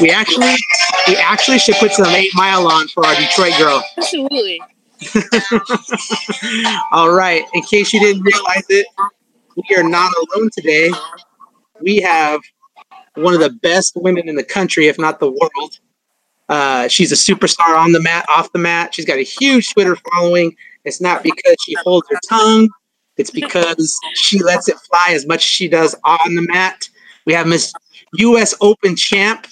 We 0.00 0.10
actually, 0.10 0.54
we 1.06 1.16
actually 1.16 1.58
should 1.58 1.76
put 1.76 1.92
some 1.92 2.06
eight 2.14 2.30
mile 2.34 2.66
on 2.66 2.88
for 2.88 3.06
our 3.06 3.14
Detroit 3.14 3.54
girl. 3.58 3.82
Absolutely. 3.96 4.60
All 6.92 7.12
right. 7.12 7.44
In 7.54 7.62
case 7.62 7.92
you 7.92 8.00
didn't 8.00 8.22
realize 8.22 8.64
it, 8.68 8.86
we 9.56 9.76
are 9.76 9.82
not 9.82 10.12
alone 10.14 10.50
today. 10.52 10.90
We 11.80 11.98
have 11.98 12.40
one 13.14 13.34
of 13.34 13.40
the 13.40 13.50
best 13.50 13.96
women 13.96 14.28
in 14.28 14.36
the 14.36 14.44
country, 14.44 14.88
if 14.88 14.98
not 14.98 15.20
the 15.20 15.30
world. 15.30 15.78
Uh, 16.48 16.88
she's 16.88 17.10
a 17.12 17.14
superstar 17.14 17.76
on 17.76 17.92
the 17.92 18.00
mat, 18.00 18.24
off 18.34 18.52
the 18.52 18.58
mat. 18.58 18.94
She's 18.94 19.04
got 19.04 19.18
a 19.18 19.22
huge 19.22 19.72
Twitter 19.72 19.96
following. 20.12 20.54
It's 20.84 21.00
not 21.00 21.22
because 21.22 21.56
she 21.64 21.74
holds 21.82 22.06
her 22.10 22.18
tongue. 22.28 22.68
It's 23.16 23.30
because 23.32 23.98
she 24.14 24.42
lets 24.42 24.68
it 24.68 24.76
fly 24.90 25.08
as 25.10 25.26
much 25.26 25.38
as 25.38 25.50
she 25.50 25.68
does 25.68 25.94
on 26.04 26.34
the 26.34 26.42
mat. 26.42 26.88
We 27.24 27.32
have 27.32 27.46
Miss 27.46 27.72
U.S. 28.14 28.54
Open 28.60 28.94
champ 28.94 29.46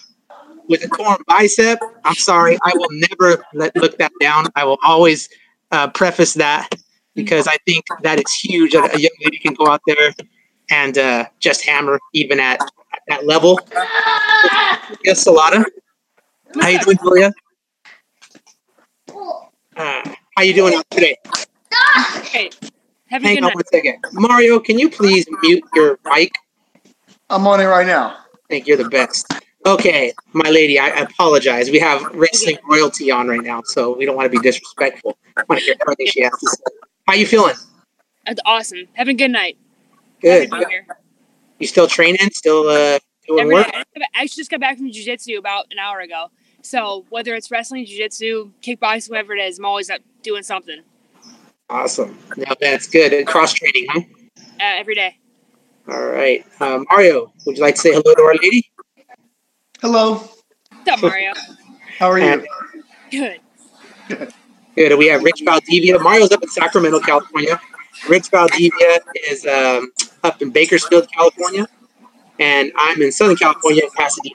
with 0.68 0.84
a 0.84 0.88
torn 0.88 1.18
bicep. 1.28 1.78
I'm 2.04 2.14
sorry, 2.14 2.59
I 2.64 2.73
will 2.74 2.88
never 2.91 3.45
let 3.54 3.74
look 3.77 3.98
that 3.98 4.12
down. 4.20 4.46
I 4.54 4.64
will 4.64 4.78
always 4.84 5.28
uh, 5.70 5.88
preface 5.88 6.34
that 6.34 6.68
because 7.14 7.46
I 7.46 7.56
think 7.66 7.84
that 8.02 8.18
it's 8.18 8.34
huge 8.34 8.73
that 8.73 8.95
a 8.95 9.00
young 9.00 9.12
lady 9.24 9.38
can 9.38 9.54
go 9.54 9.68
out 9.68 9.80
there 9.87 10.12
and 10.70 10.96
uh, 10.98 11.27
just 11.40 11.64
hammer 11.64 11.98
even 12.12 12.40
at, 12.40 12.60
at 12.60 13.00
that 13.09 13.27
level. 13.27 13.60
Yes, 15.04 15.24
Salata. 15.24 15.64
How 16.60 16.68
you 16.68 16.78
doing, 16.80 16.98
Julia? 17.02 17.32
Uh, 19.76 20.02
how 20.37 20.42
you 20.42 20.54
doing 20.54 20.80
today? 20.90 21.16
Okay. 22.18 22.51
Have 23.09 23.23
Hang 23.23 23.37
on 23.38 23.42
night. 23.45 23.54
one 23.54 23.65
second. 23.73 23.98
Mario, 24.12 24.59
can 24.59 24.78
you 24.78 24.90
please 24.90 25.26
mute 25.42 25.62
your 25.74 25.98
mic? 26.04 26.32
I'm 27.30 27.46
on 27.46 27.60
it 27.60 27.66
right 27.66 27.87
now. 27.87 28.18
think 28.48 28.66
you're 28.66 28.76
the 28.76 28.88
best. 28.88 29.26
Okay, 29.66 30.12
my 30.34 30.51
lady, 30.51 30.79
I, 30.79 30.88
I 30.88 31.01
apologize. 31.01 31.70
We 31.70 31.79
have 31.79 32.02
wrestling 32.15 32.59
royalty 32.68 33.10
on 33.10 33.29
right 33.29 33.43
now, 33.43 33.62
so 33.65 33.96
we 33.96 34.04
don't 34.04 34.15
want 34.15 34.30
to 34.30 34.38
be 34.38 34.43
disrespectful. 34.43 35.16
I 35.37 35.45
want 35.48 35.60
to 35.60 35.65
hear 35.65 35.74
everything 35.80 36.07
she 36.07 36.20
has 36.23 36.32
to 36.32 36.51
say. 36.51 36.62
How 37.07 37.15
you 37.15 37.26
feeling? 37.26 37.54
That's 38.26 38.40
awesome. 38.45 38.87
Have 38.92 39.09
a 39.09 39.15
good 39.15 39.30
night. 39.30 39.57
Good. 40.20 40.51
You 41.59 41.66
still 41.66 41.87
training? 41.87 42.30
Still 42.32 42.68
uh, 42.68 42.98
doing 43.26 43.48
work? 43.48 43.70
I 44.15 44.26
just 44.26 44.51
got 44.51 44.60
back 44.60 44.76
from 44.76 44.90
jiu-jitsu 44.90 45.38
about 45.38 45.66
an 45.70 45.79
hour 45.79 46.01
ago. 46.01 46.26
So 46.62 47.07
whether 47.09 47.35
it's 47.35 47.51
wrestling, 47.51 47.87
jiu-jitsu, 47.87 48.52
kickboxing, 48.62 49.10
whatever 49.10 49.35
it 49.35 49.40
is, 49.40 49.59
I'm 49.59 49.65
always 49.65 49.88
up 49.88 50.01
doing 50.23 50.42
something 50.42 50.82
Awesome. 51.70 52.18
Yeah, 52.37 52.52
that's 52.60 52.87
good. 52.87 53.26
Cross 53.26 53.54
training, 53.54 53.87
huh? 53.88 54.01
uh, 54.38 54.42
every 54.60 54.95
day. 54.95 55.18
All 55.88 56.04
right. 56.04 56.45
Uh, 56.60 56.85
Mario, 56.90 57.32
would 57.46 57.57
you 57.57 57.62
like 57.62 57.76
to 57.76 57.80
say 57.80 57.90
hello 57.92 58.15
to 58.15 58.23
our 58.23 58.35
lady? 58.35 58.70
Hello. 59.85 60.15
What's 60.15 60.88
up, 60.88 61.02
Mario? 61.02 61.35
How 61.99 62.10
are 62.10 62.18
you? 62.18 62.46
Good. 63.10 63.38
Good. 64.75 64.99
We 64.99 65.09
have 65.09 65.22
Rich 65.22 65.43
Valdivia. 65.44 65.99
Mario's 65.99 66.32
up 66.32 66.43
in 66.43 66.49
Sacramento, 66.49 67.00
California. 67.00 67.60
Rich 68.09 68.31
Valdivia 68.31 69.00
is 69.28 69.44
um, 69.44 69.93
up 70.22 70.41
in 70.41 70.49
Bakersfield, 70.49 71.12
California, 71.12 71.66
and 72.41 72.72
I'm 72.76 73.03
in 73.03 73.12
Southern 73.12 73.37
California, 73.37 73.82
in 73.84 73.91
Pasadena. 73.91 74.34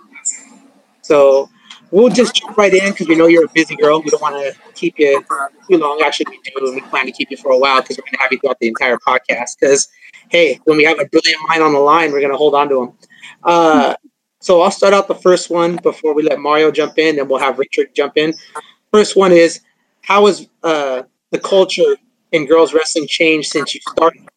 So 1.01 1.49
we'll 1.89 2.09
just 2.09 2.35
jump 2.35 2.55
right 2.55 2.71
in 2.71 2.91
because 2.91 3.07
we 3.07 3.15
know 3.15 3.25
you're 3.25 3.45
a 3.45 3.51
busy 3.51 3.75
girl. 3.75 4.03
We 4.03 4.11
don't 4.11 4.21
want 4.21 4.35
to 4.35 4.55
keep 4.75 4.99
you 4.99 5.25
too 5.67 5.77
long. 5.77 5.99
Actually, 6.05 6.27
we 6.29 6.39
do. 6.43 6.67
and 6.67 6.75
We 6.75 6.81
plan 6.81 7.07
to 7.07 7.11
keep 7.11 7.31
you 7.31 7.37
for 7.37 7.51
a 7.51 7.57
while 7.57 7.81
because 7.81 7.97
we're 7.97 8.03
going 8.03 8.17
to 8.17 8.21
have 8.21 8.31
you 8.31 8.37
throughout 8.37 8.59
the 8.59 8.67
entire 8.67 8.97
podcast. 8.97 9.57
Because 9.59 9.87
hey, 10.29 10.59
when 10.65 10.77
we 10.77 10.83
have 10.83 10.99
a 10.99 11.05
brilliant 11.05 11.41
mind 11.47 11.63
on 11.63 11.73
the 11.73 11.79
line, 11.79 12.11
we're 12.11 12.19
going 12.19 12.31
to 12.31 12.37
hold 12.37 12.53
on 12.53 12.69
to 12.69 12.75
them. 12.75 12.93
Uh, 13.43 13.95
so 14.49 14.61
I'll 14.61 14.71
start 14.71 14.95
out 14.95 15.07
the 15.07 15.13
first 15.13 15.51
one 15.51 15.75
before 15.75 16.15
we 16.15 16.23
let 16.23 16.39
Mario 16.39 16.71
jump 16.71 16.97
in, 16.97 17.19
and 17.19 17.29
we'll 17.29 17.37
have 17.37 17.59
Richard 17.59 17.93
jump 17.93 18.13
in. 18.17 18.33
First 18.91 19.15
one 19.15 19.31
is 19.31 19.59
how 20.01 20.25
has 20.25 20.49
uh, 20.63 21.03
the 21.29 21.37
culture 21.37 21.97
in 22.31 22.47
girls 22.47 22.73
wrestling 22.73 23.05
changed 23.07 23.51
since 23.51 23.75
you 23.75 23.81
started? 23.91 24.27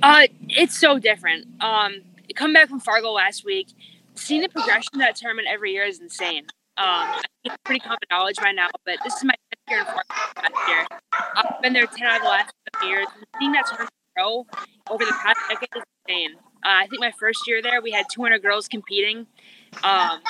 Uh, 0.00 0.28
it's 0.48 0.78
so 0.78 1.00
different. 1.00 1.48
Um, 1.60 2.02
come 2.36 2.52
back 2.52 2.68
from 2.68 2.78
Fargo 2.78 3.10
last 3.10 3.44
week. 3.44 3.66
Seeing 4.14 4.42
the 4.42 4.48
progression 4.48 4.90
of 4.94 5.00
that 5.00 5.16
tournament 5.16 5.48
every 5.50 5.72
year 5.72 5.84
is 5.84 5.98
insane. 5.98 6.46
Um, 6.78 7.08
it's 7.42 7.56
pretty 7.64 7.80
common 7.80 7.98
knowledge 8.12 8.36
by 8.36 8.52
now, 8.52 8.68
but 8.84 8.98
this 9.02 9.16
is 9.16 9.24
my 9.24 9.34
10th 9.34 9.70
year 9.70 9.80
in 9.80 9.86
Fargo 9.86 10.02
last 10.36 10.68
year. 10.68 10.86
I've 11.34 11.62
been 11.62 11.72
there 11.72 11.84
10 11.84 12.06
out 12.06 12.18
of 12.18 12.22
the 12.22 12.28
last 12.28 12.52
seven 12.76 12.88
years. 12.90 13.06
Seeing 13.40 13.50
that 13.50 13.66
tournament 13.66 13.90
grow 14.16 14.46
over 14.88 15.04
the 15.04 15.16
past 15.20 15.40
decade 15.48 15.68
is 15.74 15.82
insane. 16.06 16.36
Uh, 16.62 16.84
I 16.84 16.86
think 16.86 17.00
my 17.00 17.12
first 17.18 17.46
year 17.46 17.62
there, 17.62 17.80
we 17.80 17.90
had 17.90 18.06
200 18.12 18.42
girls 18.42 18.68
competing. 18.68 19.26
Um, 19.82 20.20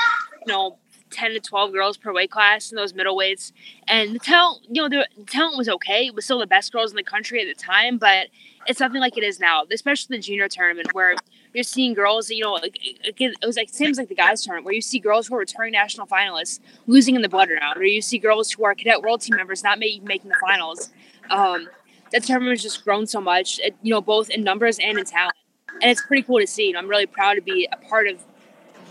you 0.47 0.53
know, 0.53 0.79
10 1.11 1.33
to 1.33 1.41
12 1.41 1.73
girls 1.73 1.97
per 1.97 2.13
weight 2.13 2.31
class 2.31 2.71
in 2.71 2.77
those 2.77 2.93
middleweights. 2.93 3.53
And 3.89 4.15
the 4.15 4.19
talent, 4.19 4.65
you 4.69 4.83
know, 4.83 4.89
the, 4.89 5.07
talent 5.27 5.59
was 5.59 5.69
okay. 5.69 6.07
It 6.07 6.15
was 6.15 6.25
still 6.25 6.39
the 6.39 6.47
best 6.47 6.73
girls 6.73 6.91
in 6.91 6.97
the 6.97 7.03
country 7.03 7.41
at 7.41 7.47
the 7.47 7.61
time, 7.61 7.99
but 7.99 8.29
it's 8.67 8.81
nothing 8.81 9.01
like 9.01 9.17
it 9.17 9.25
is 9.25 9.41
now, 9.41 9.65
especially 9.73 10.17
the 10.17 10.23
junior 10.23 10.49
tournament 10.49 10.89
where 10.93 11.17
you're 11.53 11.65
seeing 11.65 11.95
girls, 11.95 12.31
you 12.31 12.45
know, 12.45 12.59
it 12.63 13.35
was 13.45 13.57
like 13.57 13.69
same 13.71 13.91
as 13.91 13.99
like 13.99 14.09
the 14.09 14.15
guys 14.15 14.45
tournament 14.45 14.65
where 14.65 14.75
you 14.75 14.81
see 14.81 15.01
girls 15.01 15.27
who 15.27 15.35
are 15.35 15.39
returning 15.39 15.73
national 15.73 16.07
finalists 16.07 16.61
losing 16.87 17.17
in 17.17 17.23
the 17.23 17.29
blood 17.29 17.49
round, 17.51 17.77
or 17.77 17.85
you 17.85 18.01
see 18.01 18.19
girls 18.19 18.53
who 18.53 18.65
are 18.65 18.75
cadet 18.75 19.03
world 19.03 19.21
team 19.21 19.37
members 19.37 19.65
not 19.65 19.79
making 19.79 20.05
making 20.05 20.29
the 20.29 20.37
finals. 20.41 20.91
Um, 21.29 21.69
that 22.13 22.23
tournament 22.23 22.53
has 22.53 22.63
just 22.63 22.85
grown 22.85 23.07
so 23.07 23.21
much, 23.21 23.61
you 23.83 23.93
know, 23.93 24.01
both 24.01 24.31
in 24.31 24.45
numbers 24.45 24.79
and 24.79 24.99
in 24.99 25.05
talent, 25.05 25.35
and 25.75 25.91
it's 25.91 26.03
pretty 26.05 26.23
cool 26.23 26.41
to 26.41 26.47
see. 26.47 26.69
And 26.69 26.79
I'm 26.79 26.89
really 26.89 27.07
proud 27.07 27.35
to 27.35 27.43
be 27.43 27.69
a 27.71 27.77
part 27.77 28.07
of 28.09 28.23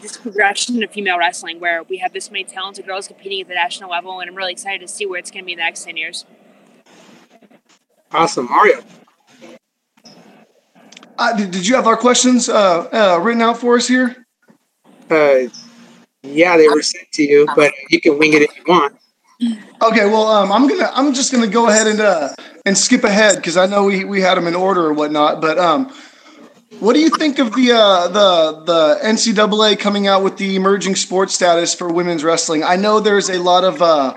this 0.02 0.18
progression 0.18 0.82
of 0.84 0.92
female 0.92 1.18
wrestling 1.18 1.60
where 1.60 1.84
we 1.84 1.98
have 1.98 2.14
this 2.14 2.32
many 2.32 2.46
talented 2.46 2.86
girls 2.86 3.08
competing 3.08 3.42
at 3.42 3.48
the 3.48 3.54
national 3.54 3.90
level, 3.90 4.20
and 4.20 4.30
I'm 4.30 4.36
really 4.36 4.54
excited 4.54 4.82
to 4.82 4.88
see 4.88 5.06
where 5.06 5.20
it's 5.20 5.32
going 5.32 5.44
to 5.44 5.46
be 5.46 5.54
in 5.54 5.58
the 5.58 5.64
next 5.64 5.84
ten 5.84 5.98
years. 5.98 6.26
Awesome, 8.12 8.48
Mario. 8.50 8.82
Uh, 11.18 11.36
did, 11.36 11.52
did 11.52 11.68
you 11.68 11.76
have 11.76 11.86
our 11.86 11.98
questions 11.98 12.48
uh, 12.48 12.88
uh, 12.94 13.20
written 13.22 13.42
out 13.42 13.58
for 13.58 13.76
us 13.76 13.88
here? 13.88 14.26
Uh, 15.12 15.50
yeah, 16.24 16.56
they 16.56 16.68
were 16.70 16.82
sent 16.82 17.12
to 17.12 17.24
you, 17.24 17.46
but 17.56 17.74
you 17.90 18.00
can 18.00 18.18
wing 18.18 18.34
it 18.34 18.42
if 18.42 18.56
you 18.56 18.64
want. 18.68 18.96
Okay, 19.82 20.06
well, 20.06 20.28
um, 20.28 20.52
I'm 20.52 20.68
gonna 20.68 20.90
I'm 20.94 21.14
just 21.14 21.32
gonna 21.32 21.48
go 21.48 21.70
ahead 21.70 21.88
and 21.88 22.02
uh, 22.02 22.30
and 22.66 22.78
skip 22.78 23.04
ahead 23.04 23.38
because 23.38 23.56
I 23.56 23.66
know 23.66 23.86
we, 23.86 24.04
we 24.04 24.20
had 24.20 24.36
them 24.36 24.48
in 24.48 24.56
order 24.56 24.86
or 24.86 24.94
whatnot. 24.94 25.40
But 25.40 25.58
um, 25.58 25.94
what 26.80 26.94
do 26.94 27.00
you 27.00 27.10
think 27.10 27.40
of 27.40 27.56
the 27.56 27.72
uh, 27.72 28.08
the 28.08 28.64
the 28.64 29.00
NCAA 29.04 29.80
coming 29.80 30.08
out 30.08 30.24
with 30.24 30.38
the 30.38 30.56
emerging 30.56 30.96
sports 30.96 31.34
status 31.34 31.74
for 31.74 31.92
women's 31.92 32.24
wrestling? 32.24 32.64
I 32.64 32.76
know 32.76 33.00
there's 33.00 33.30
a 33.30 33.40
lot 33.40 33.64
of 33.64 33.82
uh, 33.82 34.16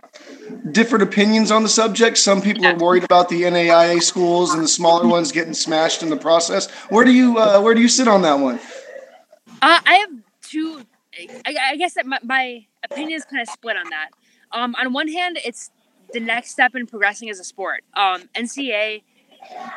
different 0.71 1.03
opinions 1.03 1.51
on 1.51 1.63
the 1.63 1.69
subject. 1.69 2.19
Some 2.19 2.43
people 2.43 2.67
are 2.67 2.77
worried 2.77 3.05
about 3.05 3.31
the 3.31 3.43
NAIA 3.43 4.03
schools 4.03 4.53
and 4.53 4.63
the 4.63 4.69
smaller 4.69 5.07
ones 5.09 5.33
getting 5.33 5.55
smashed 5.55 6.03
in 6.03 6.11
the 6.11 6.17
process. 6.17 6.71
Where 6.91 7.05
do 7.05 7.13
you 7.13 7.39
uh, 7.39 7.61
where 7.61 7.75
do 7.75 7.81
you 7.81 7.89
sit 7.89 8.07
on 8.07 8.23
that 8.23 8.35
one? 8.35 8.61
Uh, 9.63 9.81
I 9.87 9.95
have 9.95 10.11
two. 10.43 10.85
I, 11.45 11.57
I 11.71 11.77
guess 11.77 11.95
that 11.95 12.07
my, 12.07 12.19
my 12.23 12.67
opinion 12.85 13.17
is 13.17 13.25
kind 13.25 13.41
of 13.41 13.49
split 13.49 13.77
on 13.77 13.89
that. 13.91 14.11
Um, 14.53 14.75
on 14.79 14.93
one 14.93 15.09
hand, 15.09 15.39
it's 15.45 15.71
the 16.13 16.21
next 16.21 16.51
step 16.51 16.75
in 16.75 16.87
progressing 16.87 17.31
as 17.31 17.41
a 17.41 17.45
sport. 17.45 17.85
Um, 17.95 18.29
NCAA, 18.35 19.03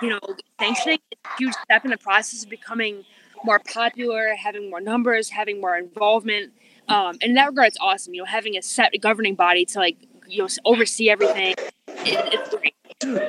you 0.01 0.09
know, 0.09 0.19
sanctioning 0.59 0.99
is 1.11 1.19
a 1.25 1.37
huge 1.37 1.53
step 1.63 1.85
in 1.85 1.91
the 1.91 1.97
process 1.97 2.43
of 2.43 2.49
becoming 2.49 3.03
more 3.43 3.59
popular, 3.59 4.35
having 4.35 4.69
more 4.69 4.81
numbers, 4.81 5.29
having 5.29 5.61
more 5.61 5.77
involvement. 5.77 6.53
Um, 6.87 7.17
and 7.21 7.23
in 7.23 7.33
that 7.35 7.49
regard, 7.49 7.67
it's 7.67 7.77
awesome. 7.81 8.13
You 8.13 8.21
know, 8.21 8.25
having 8.25 8.57
a 8.57 8.61
set 8.61 8.93
governing 9.01 9.35
body 9.35 9.65
to 9.65 9.79
like 9.79 9.97
you 10.27 10.39
know 10.39 10.47
oversee 10.65 11.09
everything. 11.09 11.55
It, 11.87 12.33
it's 12.33 12.49
great. 12.49 12.73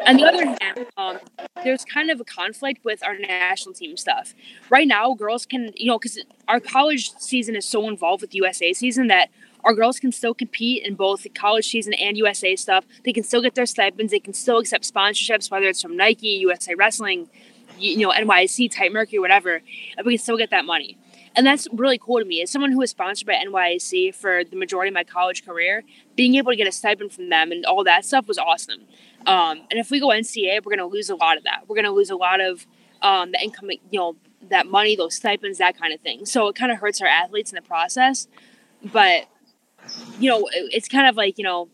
On 0.07 0.17
the 0.17 0.25
other 0.25 0.45
hand, 0.45 0.87
um, 0.97 1.19
there's 1.65 1.85
kind 1.85 2.11
of 2.11 2.21
a 2.21 2.25
conflict 2.25 2.85
with 2.85 3.03
our 3.05 3.19
national 3.19 3.75
team 3.75 3.97
stuff. 3.97 4.35
Right 4.71 4.87
now, 4.87 5.13
girls 5.15 5.45
can, 5.45 5.73
you 5.75 5.87
know, 5.87 5.99
because 5.99 6.23
our 6.49 6.61
college 6.61 7.11
season 7.19 7.57
is 7.57 7.67
so 7.67 7.89
involved 7.89 8.23
with 8.23 8.35
USA 8.35 8.73
season 8.73 9.09
that 9.09 9.29
our 9.67 9.75
girls 9.75 9.99
can 9.99 10.13
still 10.13 10.33
compete 10.33 10.85
in 10.85 10.95
both 10.95 11.25
the 11.25 11.29
college 11.29 11.67
season 11.67 11.93
and 11.95 12.17
USA 12.17 12.55
stuff. 12.55 12.85
They 13.05 13.13
can 13.13 13.25
still 13.25 13.43
get 13.43 13.57
their 13.57 13.67
stipends. 13.67 14.13
They 14.13 14.21
can 14.21 14.33
still 14.33 14.59
accept 14.59 14.91
sponsorships, 14.91 15.51
whether 15.51 15.67
it's 15.67 15.83
from 15.83 15.97
Nike, 15.97 16.29
USA 16.29 16.75
Wrestling, 16.75 17.29
you 17.77 17.99
know, 17.99 18.13
NYAC, 18.13 18.71
Titan 18.71 18.93
Mercury, 18.93 19.19
whatever. 19.19 19.61
And 19.99 20.07
we 20.07 20.17
can 20.17 20.23
still 20.23 20.37
get 20.37 20.51
that 20.51 20.65
money. 20.65 20.97
And 21.35 21.45
that's 21.45 21.67
really 21.73 21.99
cool 21.99 22.21
to 22.21 22.25
me. 22.25 22.41
As 22.43 22.51
someone 22.51 22.71
who 22.71 22.79
was 22.79 22.91
sponsored 22.91 23.27
by 23.27 23.35
NYAC 23.35 24.15
for 24.15 24.45
the 24.45 24.57
majority 24.57 24.89
of 24.89 24.95
my 24.95 25.05
college 25.05 25.45
career, 25.45 25.83
being 26.15 26.37
able 26.37 26.53
to 26.53 26.57
get 26.57 26.69
a 26.69 26.73
stipend 26.73 27.13
from 27.13 27.29
them 27.29 27.51
and 27.51 27.67
all 27.67 27.83
that 27.85 28.05
stuff 28.05 28.29
was 28.29 28.39
awesome. 28.39 28.83
Um, 29.27 29.63
and 29.71 29.81
if 29.81 29.91
we 29.91 29.99
go 29.99 30.09
NCAA, 30.09 30.65
we're 30.65 30.77
going 30.77 30.79
to 30.79 30.87
lose 30.87 31.11
a 31.11 31.17
lot 31.17 31.37
of 31.37 31.43
that. 31.43 31.65
We're 31.67 31.75
going 31.75 31.87
to 31.87 31.91
lose 31.91 32.11
a 32.11 32.17
lot 32.17 32.41
of 32.41 32.67
um, 33.03 33.33
the 33.33 33.43
income, 33.43 33.71
you 33.91 33.99
know, 33.99 34.17
that 34.49 34.69
money, 34.69 34.95
those 34.95 35.17
stipends, 35.17 35.59
that 35.59 35.77
kind 35.77 35.93
of 35.93 36.01
thing. 36.01 36.25
So 36.25 36.47
it 36.49 36.55
kind 36.55 36.71
of 36.71 36.79
hurts 36.79 37.03
our 37.03 37.09
athletes 37.09 37.51
in 37.51 37.57
the 37.57 37.63
process. 37.63 38.29
But 38.93 39.27
you 40.19 40.31
know, 40.31 40.49
it's 40.53 40.89
kind 40.89 41.09
of 41.09 41.17
like 41.17 41.39
you 41.39 41.45
know, 41.45 41.69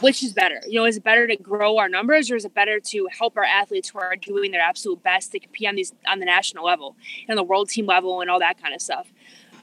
which 0.00 0.22
is 0.22 0.32
better? 0.32 0.60
You 0.66 0.80
know, 0.80 0.86
is 0.86 0.96
it 0.96 1.04
better 1.04 1.26
to 1.26 1.36
grow 1.36 1.78
our 1.78 1.88
numbers, 1.88 2.30
or 2.30 2.36
is 2.36 2.44
it 2.44 2.54
better 2.54 2.80
to 2.80 3.08
help 3.10 3.36
our 3.36 3.44
athletes 3.44 3.90
who 3.90 3.98
are 3.98 4.16
doing 4.16 4.50
their 4.50 4.60
absolute 4.60 5.02
best 5.02 5.32
to 5.32 5.40
compete 5.40 5.68
on 5.68 5.76
these 5.76 5.92
on 6.06 6.18
the 6.18 6.26
national 6.26 6.64
level 6.64 6.96
and 7.28 7.38
the 7.38 7.42
world 7.42 7.68
team 7.68 7.86
level 7.86 8.20
and 8.20 8.30
all 8.30 8.38
that 8.38 8.60
kind 8.60 8.74
of 8.74 8.80
stuff? 8.80 9.12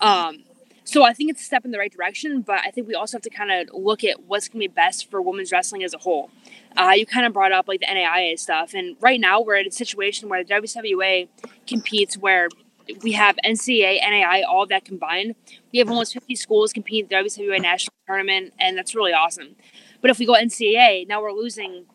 Um, 0.01 0.43
so 0.85 1.03
I 1.03 1.13
think 1.13 1.31
it's 1.31 1.41
a 1.41 1.43
step 1.43 1.65
in 1.65 1.71
the 1.71 1.79
right 1.79 1.91
direction, 1.91 2.41
but 2.41 2.59
I 2.59 2.69
think 2.69 2.87
we 2.87 2.93
also 2.93 3.17
have 3.17 3.23
to 3.23 3.29
kind 3.31 3.51
of 3.51 3.73
look 3.73 4.03
at 4.03 4.23
what's 4.25 4.47
going 4.47 4.61
to 4.61 4.69
be 4.69 4.73
best 4.73 5.09
for 5.09 5.19
women's 5.19 5.51
wrestling 5.51 5.83
as 5.83 5.95
a 5.95 5.97
whole. 5.97 6.29
Uh, 6.77 6.91
you 6.95 7.07
kind 7.07 7.25
of 7.25 7.33
brought 7.33 7.51
up 7.51 7.67
like 7.67 7.79
the 7.79 7.87
NAIA 7.87 8.37
stuff, 8.37 8.75
and 8.75 8.95
right 9.01 9.19
now 9.19 9.41
we're 9.41 9.55
in 9.55 9.67
a 9.67 9.71
situation 9.71 10.29
where 10.29 10.43
the 10.43 10.53
WCWA 10.53 11.27
competes 11.65 12.19
where 12.19 12.49
we 13.01 13.13
have 13.13 13.35
NCAA, 13.45 13.99
NAI, 14.01 14.43
all 14.43 14.65
that 14.67 14.85
combined. 14.85 15.35
We 15.71 15.79
have 15.79 15.89
almost 15.89 16.13
50 16.13 16.35
schools 16.35 16.73
competing 16.73 17.09
in 17.09 17.23
the 17.23 17.29
WCWA 17.29 17.61
national 17.61 17.93
tournament, 18.07 18.53
and 18.59 18.77
that's 18.77 18.95
really 18.95 19.13
awesome. 19.13 19.55
But 20.01 20.11
if 20.11 20.19
we 20.19 20.25
go 20.25 20.33
NCAA, 20.33 21.07
now 21.07 21.21
we're 21.21 21.31
losing 21.31 21.85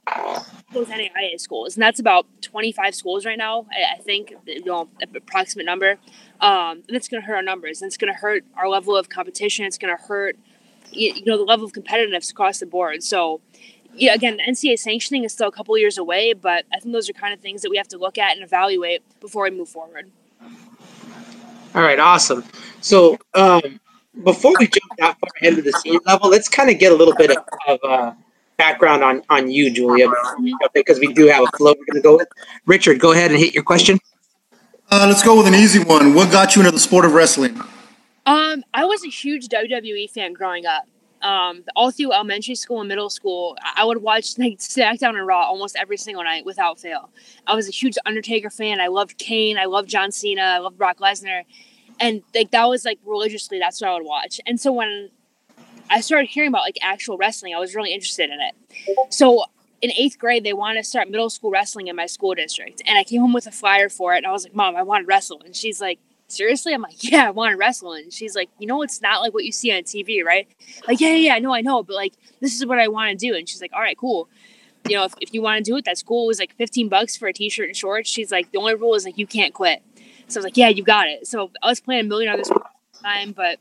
those 0.73 0.89
NAIA 0.89 1.39
schools, 1.39 1.77
and 1.77 1.83
that's 1.83 2.01
about 2.01 2.27
25 2.43 2.95
schools 2.95 3.25
right 3.25 3.39
now. 3.39 3.67
I, 3.71 4.01
think, 4.03 4.33
you 4.47 4.65
know, 4.65 4.89
approximate 5.15 5.67
number. 5.67 5.99
Um, 6.41 6.83
and 6.89 6.97
it's 6.97 7.09
going 7.09 7.23
to 7.23 7.27
hurt 7.27 7.37
our 7.37 7.43
numbers, 7.43 7.81
and 7.81 7.89
it's 7.89 7.97
going 7.97 8.13
to 8.13 8.19
hurt 8.19 8.45
our 8.57 8.69
level 8.69 8.97
of 8.97 9.09
competition. 9.09 9.65
It's 9.65 9.79
going 9.79 9.97
to 9.97 10.03
hurt, 10.03 10.37
you 10.91 11.25
know, 11.25 11.37
the 11.37 11.45
level 11.45 11.67
of 11.67 11.73
competitiveness 11.73 12.31
across 12.31 12.59
the 12.59 12.67
board. 12.67 13.03
So, 13.05 13.41
yeah, 13.95 14.15
again, 14.15 14.39
NCAA 14.39 14.79
sanctioning 14.79 15.25
is 15.25 15.33
still 15.33 15.49
a 15.49 15.53
couple 15.53 15.77
years 15.79 15.99
away, 15.99 16.33
but 16.33 16.65
I 16.75 16.81
think 16.81 16.93
those 16.93 17.09
are 17.09 17.13
kind 17.13 17.35
of 17.35 17.41
things 17.41 17.63
that 17.63 17.71
we 17.71 17.77
have 17.77 17.89
to 17.89 17.99
look 17.99 18.19
at 18.19 18.35
and 18.35 18.43
evaluate 18.43 19.03
before 19.21 19.45
we 19.45 19.51
move 19.51 19.69
forward. 19.69 20.11
All 21.75 21.83
right, 21.83 21.99
awesome. 21.99 22.45
So 22.81 23.19
um, 23.35 23.81
before 24.25 24.53
we 24.59 24.67
jump 24.67 24.93
that 24.99 25.19
far 25.19 25.31
ahead 25.41 25.59
of 25.59 25.65
the 25.65 25.73
senior 25.73 26.01
level, 26.05 26.31
let's 26.31 26.49
kind 26.49 26.71
of 26.71 26.79
get 26.79 26.93
a 26.93 26.95
little 26.95 27.15
bit 27.15 27.31
of, 27.31 27.45
of 27.69 27.79
uh, 27.85 28.13
background 28.57 29.05
on 29.05 29.23
on 29.31 29.51
you, 29.51 29.71
Julia, 29.71 30.09
because 30.75 30.99
we 30.99 31.13
do 31.13 31.29
have 31.29 31.45
a 31.45 31.57
flow 31.57 31.75
we're 31.79 31.93
going 31.93 31.95
to 31.95 32.01
go 32.01 32.17
with. 32.17 32.29
Richard, 32.67 32.99
go 32.99 33.13
ahead 33.13 33.31
and 33.31 33.39
hit 33.39 33.55
your 33.55 33.63
question. 33.63 33.99
Uh, 34.91 35.07
let's 35.09 35.23
go 35.23 35.37
with 35.37 35.47
an 35.47 35.55
easy 35.55 35.79
one. 35.79 36.15
What 36.15 36.33
got 36.33 36.57
you 36.57 36.63
into 36.63 36.73
the 36.73 36.81
sport 36.81 37.05
of 37.05 37.15
wrestling? 37.15 37.61
Um, 38.27 38.65
I 38.75 38.85
was 38.85 39.05
a 39.05 39.09
huge 39.09 39.49
WWE 39.49 40.11
fan 40.11 40.33
growing 40.33 40.67
up. 40.67 40.85
Um, 41.23 41.65
all 41.77 41.91
through 41.91 42.13
elementary 42.13 42.55
school 42.55 42.81
and 42.81 42.89
middle 42.89 43.11
school, 43.11 43.57
I 43.77 43.85
would 43.85 43.99
watch 43.99 44.39
like 44.39 44.59
SmackDown 44.59 45.17
and 45.17 45.27
Raw 45.27 45.43
almost 45.43 45.77
every 45.77 45.97
single 45.97 46.25
night 46.25 46.45
without 46.45 46.81
fail. 46.81 47.11
I 47.47 47.55
was 47.55 47.69
a 47.69 47.73
huge 47.73 47.97
Undertaker 48.07 48.51
fan. 48.51 48.81
I 48.81 48.89
loved 48.89 49.19
Kane. 49.19 49.59
I 49.59 49.67
loved 49.67 49.89
John 49.89 50.13
Cena. 50.13 50.43
I 50.43 50.59
loved 50.59 50.79
Brock 50.79 50.99
Lesnar, 50.99 51.43
and 51.99 52.23
like 52.35 52.51
that 52.53 52.65
was 52.69 52.85
like 52.85 52.99
religiously 53.05 53.59
that's 53.59 53.81
what 53.81 53.91
I 53.91 53.95
would 53.95 54.07
watch. 54.07 54.41
And 54.47 54.59
so 54.59 54.73
when 54.73 55.11
I 55.91 56.01
started 56.01 56.29
hearing 56.31 56.49
about 56.49 56.63
like 56.63 56.79
actual 56.83 57.19
wrestling, 57.19 57.55
I 57.55 57.59
was 57.59 57.75
really 57.75 57.93
interested 57.93 58.31
in 58.31 58.41
it. 58.41 59.13
So 59.13 59.45
in 59.83 59.91
eighth 59.93 60.19
grade, 60.19 60.45
they 60.45 60.53
wanted 60.53 60.83
to 60.83 60.89
start 60.89 61.11
middle 61.11 61.31
school 61.31 61.51
wrestling 61.51 61.89
in 61.89 61.97
my 61.97 62.07
school 62.07 62.35
district, 62.35 62.83
and 62.87 62.99
I 62.99 63.05
came 63.05 63.21
home 63.21 63.33
with 63.33 63.47
a 63.47 63.51
flyer 63.51 63.89
for 63.89 64.15
it. 64.15 64.19
And 64.19 64.27
I 64.27 64.33
was 64.33 64.45
like, 64.45 64.55
"Mom, 64.55 64.77
I 64.77 64.83
want 64.83 65.03
to 65.03 65.07
wrestle," 65.07 65.43
and 65.45 65.55
she's 65.55 65.81
like 65.81 65.99
seriously? 66.33 66.73
I'm 66.73 66.83
like, 66.83 67.03
yeah, 67.11 67.29
I 67.29 67.31
want 67.31 67.53
to 67.53 67.57
wrestle. 67.57 67.93
And 67.93 68.13
she's 68.13 68.35
like, 68.35 68.51
you 68.59 68.67
know, 68.67 68.83
it's 68.83 69.01
not 69.01 69.21
like 69.21 69.35
what 69.35 69.45
you 69.45 69.53
see 69.53 69.73
on 69.73 69.83
TV, 69.83 70.25
right? 70.25 70.49
Like, 70.87 71.01
yeah, 71.01 71.09
yeah, 71.09 71.29
yeah, 71.29 71.35
I 71.35 71.39
know, 71.39 71.55
I 71.55 71.61
know, 71.61 71.83
but 71.83 71.97
like, 71.97 72.15
this 72.41 72.55
is 72.55 72.67
what 72.67 72.79
I 72.79 72.89
want 72.89 73.11
to 73.11 73.27
do. 73.27 73.35
And 73.35 73.49
she's 73.49 73.61
like, 73.61 73.73
all 73.73 73.81
right, 73.81 73.97
cool. 73.97 74.29
You 74.89 74.97
know, 74.97 75.05
if, 75.05 75.15
if 75.21 75.35
you 75.35 75.43
want 75.43 75.65
to 75.65 75.71
do 75.71 75.77
it, 75.77 75.85
that's 75.85 76.03
cool. 76.03 76.25
It 76.25 76.29
was 76.29 76.39
like 76.39 76.55
15 76.57 76.89
bucks 76.89 77.17
for 77.17 77.29
a 77.29 77.33
t-shirt 77.33 77.69
and 77.69 77.77
shorts. 77.77 78.09
She's 78.09 78.33
like, 78.33 78.51
the 78.51 78.59
only 78.59 78.75
rule 78.75 78.95
is 78.95 79.05
like, 79.05 79.19
you 79.19 79.27
can't 79.27 79.53
quit. 79.53 79.83
So 80.27 80.39
I 80.39 80.41
was 80.41 80.45
like, 80.45 80.57
yeah, 80.57 80.69
you 80.69 80.83
got 80.83 81.09
it. 81.09 81.27
So 81.27 81.51
I 81.63 81.69
was 81.69 81.81
playing 81.81 82.07
a 82.07 82.09
million 82.09 82.33
other 82.33 82.45
sports 82.45 82.67
at 82.67 82.99
the 82.99 83.03
time, 83.03 83.33
but 83.33 83.59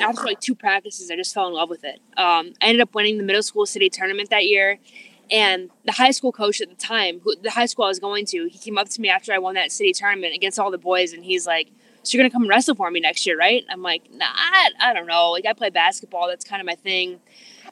after 0.00 0.22
like 0.22 0.40
two 0.40 0.54
practices, 0.54 1.10
I 1.10 1.16
just 1.16 1.32
fell 1.32 1.46
in 1.46 1.54
love 1.54 1.70
with 1.70 1.84
it. 1.84 2.00
Um, 2.16 2.52
I 2.60 2.66
ended 2.66 2.80
up 2.80 2.94
winning 2.94 3.18
the 3.18 3.22
middle 3.22 3.42
school 3.42 3.66
city 3.66 3.88
tournament 3.88 4.30
that 4.30 4.46
year. 4.46 4.78
And 5.30 5.70
the 5.84 5.92
high 5.92 6.12
school 6.12 6.32
coach 6.32 6.60
at 6.60 6.68
the 6.68 6.76
time, 6.76 7.20
who, 7.20 7.34
the 7.36 7.50
high 7.50 7.66
school 7.66 7.84
I 7.84 7.88
was 7.88 7.98
going 7.98 8.26
to, 8.26 8.48
he 8.48 8.58
came 8.58 8.78
up 8.78 8.88
to 8.90 9.00
me 9.00 9.08
after 9.08 9.32
I 9.32 9.38
won 9.38 9.54
that 9.54 9.72
city 9.72 9.92
tournament 9.92 10.34
against 10.34 10.58
all 10.58 10.70
the 10.70 10.78
boys, 10.78 11.12
and 11.12 11.24
he's 11.24 11.46
like, 11.46 11.70
so 12.06 12.16
you're 12.16 12.22
gonna 12.22 12.32
come 12.32 12.48
wrestle 12.48 12.74
for 12.74 12.90
me 12.90 13.00
next 13.00 13.26
year, 13.26 13.36
right? 13.36 13.64
I'm 13.68 13.82
like, 13.82 14.02
nah, 14.12 14.26
I, 14.28 14.70
I 14.80 14.94
don't 14.94 15.06
know. 15.06 15.30
Like 15.30 15.44
I 15.44 15.52
play 15.52 15.70
basketball, 15.70 16.28
that's 16.28 16.44
kind 16.44 16.60
of 16.60 16.66
my 16.66 16.76
thing. 16.76 17.20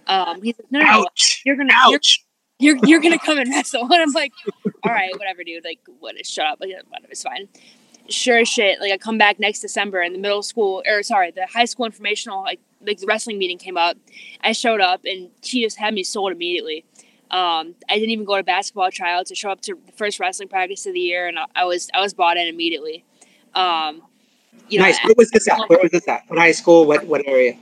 Um, 0.07 0.43
he's 0.43 0.59
like, 0.59 0.71
no, 0.73 0.81
no, 0.81 1.01
no, 1.01 1.07
you're 1.45 1.57
gonna, 1.57 1.73
Ouch. 1.73 2.25
You're, 2.59 2.77
you're, 2.77 2.87
you're 2.87 3.01
gonna 3.01 3.19
come 3.19 3.39
and 3.39 3.49
wrestle. 3.51 3.83
And 3.93 4.03
I'm 4.03 4.13
like, 4.13 4.33
all 4.83 4.93
right, 4.93 5.13
whatever, 5.17 5.45
dude. 5.45 5.65
Like, 5.65 5.81
what? 6.01 6.15
Shut 6.27 6.47
up. 6.47 6.59
Like, 6.61 6.71
whatever, 6.89 7.11
it's 7.11 7.23
fine. 7.23 7.49
Sure 8.09 8.39
as 8.39 8.49
shit. 8.49 8.81
Like 8.81 8.93
I 8.93 8.99
come 8.99 9.17
back 9.17 9.39
next 9.39 9.61
December, 9.61 10.01
and 10.01 10.15
the 10.15 10.19
middle 10.19 10.43
school, 10.43 10.83
or 10.87 11.03
sorry, 11.03 11.31
the 11.31 11.47
high 11.47 11.65
school 11.65 11.87
informational, 11.87 12.43
like 12.43 12.61
like 12.85 12.99
the 12.99 13.07
wrestling 13.07 13.39
meeting 13.39 13.57
came 13.57 13.77
up. 13.77 13.97
I 14.43 14.53
showed 14.53 14.81
up, 14.81 15.03
and 15.05 15.31
she 15.43 15.63
just 15.63 15.79
had 15.79 15.95
me 15.95 16.03
sold 16.03 16.33
immediately. 16.33 16.85
Um, 17.31 17.75
I 17.89 17.95
didn't 17.95 18.11
even 18.11 18.27
go 18.27 18.37
to 18.37 18.43
basketball 18.43 18.91
tryouts. 18.91 19.33
I 19.33 19.35
show 19.35 19.51
up 19.51 19.61
to 19.63 19.75
the 19.87 19.93
first 19.93 20.21
wrestling 20.21 20.49
practice 20.49 20.87
of 20.87 20.93
the 20.93 21.01
year, 21.01 21.27
and 21.27 21.39
I, 21.39 21.47
I 21.55 21.65
was 21.65 21.89
I 21.95 22.01
was 22.01 22.13
bought 22.13 22.37
in 22.37 22.47
immediately. 22.47 23.05
Um, 23.55 24.03
you 24.69 24.79
know, 24.79 24.85
nice. 24.85 24.99
Where 25.05 25.15
was 25.17 25.31
this 25.31 25.49
at? 25.49 25.69
Where 25.69 25.79
was 25.83 25.91
this 25.91 26.09
at? 26.09 26.23
What 26.29 26.39
high 26.39 26.53
school? 26.53 26.87
What 26.87 27.07
what 27.07 27.27
area? 27.27 27.57